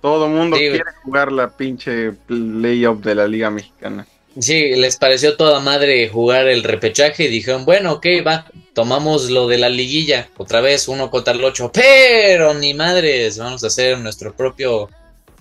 todo 0.01 0.27
mundo 0.27 0.57
quiere 0.57 0.83
jugar 1.03 1.31
la 1.31 1.55
pinche 1.55 2.11
playoff 2.11 2.99
de 3.01 3.15
la 3.15 3.27
Liga 3.27 3.49
Mexicana. 3.49 4.05
Sí, 4.39 4.75
les 4.75 4.97
pareció 4.97 5.35
toda 5.35 5.59
madre 5.59 6.07
jugar 6.07 6.47
el 6.47 6.63
repechaje 6.63 7.25
y 7.25 7.27
dijeron, 7.27 7.65
bueno, 7.65 7.93
ok, 7.93 8.07
va, 8.25 8.45
tomamos 8.73 9.29
lo 9.29 9.47
de 9.47 9.57
la 9.57 9.69
liguilla, 9.69 10.29
otra 10.37 10.61
vez 10.61 10.87
uno 10.87 11.11
contra 11.11 11.33
el 11.33 11.43
ocho, 11.43 11.69
pero 11.73 12.53
ni 12.53 12.73
madres, 12.73 13.37
vamos 13.37 13.63
a 13.63 13.67
hacer 13.67 13.97
nuestro 13.99 14.33
propio 14.33 14.89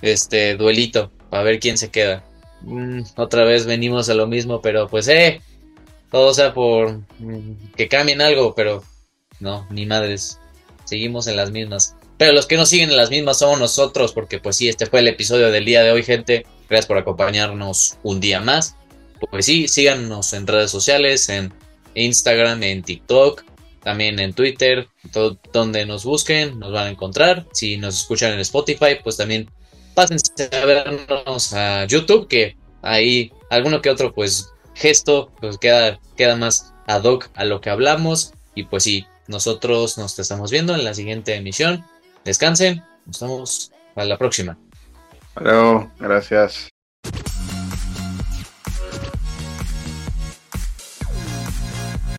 este 0.02 0.56
duelito 0.56 1.12
para 1.30 1.44
ver 1.44 1.60
quién 1.60 1.78
se 1.78 1.90
queda. 1.90 2.24
Mm, 2.62 3.02
otra 3.16 3.44
vez 3.44 3.66
venimos 3.66 4.08
a 4.08 4.14
lo 4.14 4.26
mismo, 4.26 4.60
pero 4.60 4.88
pues 4.88 5.08
eh, 5.08 5.40
todo 6.10 6.34
sea 6.34 6.52
por 6.54 7.00
mm, 7.18 7.72
que 7.76 7.88
cambien 7.88 8.20
algo, 8.20 8.54
pero 8.54 8.82
no, 9.40 9.66
ni 9.70 9.86
madres, 9.86 10.38
seguimos 10.84 11.26
en 11.26 11.36
las 11.36 11.50
mismas. 11.50 11.96
Pero 12.18 12.32
los 12.32 12.46
que 12.46 12.56
no 12.56 12.66
siguen 12.66 12.90
en 12.90 12.96
las 12.96 13.10
mismas 13.10 13.38
somos 13.38 13.58
nosotros, 13.58 14.12
porque 14.12 14.38
pues 14.38 14.56
sí, 14.56 14.68
este 14.68 14.86
fue 14.86 15.00
el 15.00 15.08
episodio 15.08 15.50
del 15.50 15.64
día 15.64 15.82
de 15.82 15.90
hoy, 15.92 16.02
gente. 16.02 16.44
Gracias 16.68 16.86
por 16.86 16.98
acompañarnos 16.98 17.96
un 18.02 18.20
día 18.20 18.40
más 18.40 18.76
pues 19.28 19.46
sí, 19.46 19.68
síganos 19.68 20.32
en 20.32 20.46
redes 20.46 20.70
sociales, 20.70 21.28
en 21.28 21.52
Instagram, 21.94 22.62
en 22.62 22.82
TikTok, 22.82 23.44
también 23.82 24.18
en 24.18 24.32
Twitter, 24.32 24.88
donde 25.52 25.86
nos 25.86 26.04
busquen, 26.04 26.58
nos 26.58 26.72
van 26.72 26.86
a 26.86 26.90
encontrar. 26.90 27.46
Si 27.52 27.76
nos 27.76 28.00
escuchan 28.00 28.32
en 28.32 28.40
Spotify, 28.40 28.96
pues 29.02 29.16
también 29.16 29.50
pásense 29.94 30.48
a 30.52 30.64
vernos 30.64 31.52
a 31.54 31.84
YouTube, 31.86 32.28
que 32.28 32.56
ahí 32.82 33.32
alguno 33.50 33.82
que 33.82 33.90
otro 33.90 34.12
pues 34.12 34.52
gesto 34.74 35.30
pues 35.40 35.58
queda, 35.58 35.98
queda 36.16 36.36
más 36.36 36.72
ad 36.86 37.04
hoc 37.04 37.28
a 37.34 37.44
lo 37.44 37.60
que 37.60 37.70
hablamos. 37.70 38.32
Y 38.54 38.64
pues 38.64 38.82
sí, 38.82 39.06
nosotros 39.28 39.96
nos 39.98 40.18
estamos 40.18 40.50
viendo 40.50 40.74
en 40.74 40.84
la 40.84 40.94
siguiente 40.94 41.34
emisión. 41.34 41.84
Descansen, 42.24 42.82
nos 43.06 43.20
vemos 43.20 43.72
a 43.96 44.04
la 44.04 44.18
próxima. 44.18 44.58
Hasta 45.34 45.90
gracias. 45.98 46.68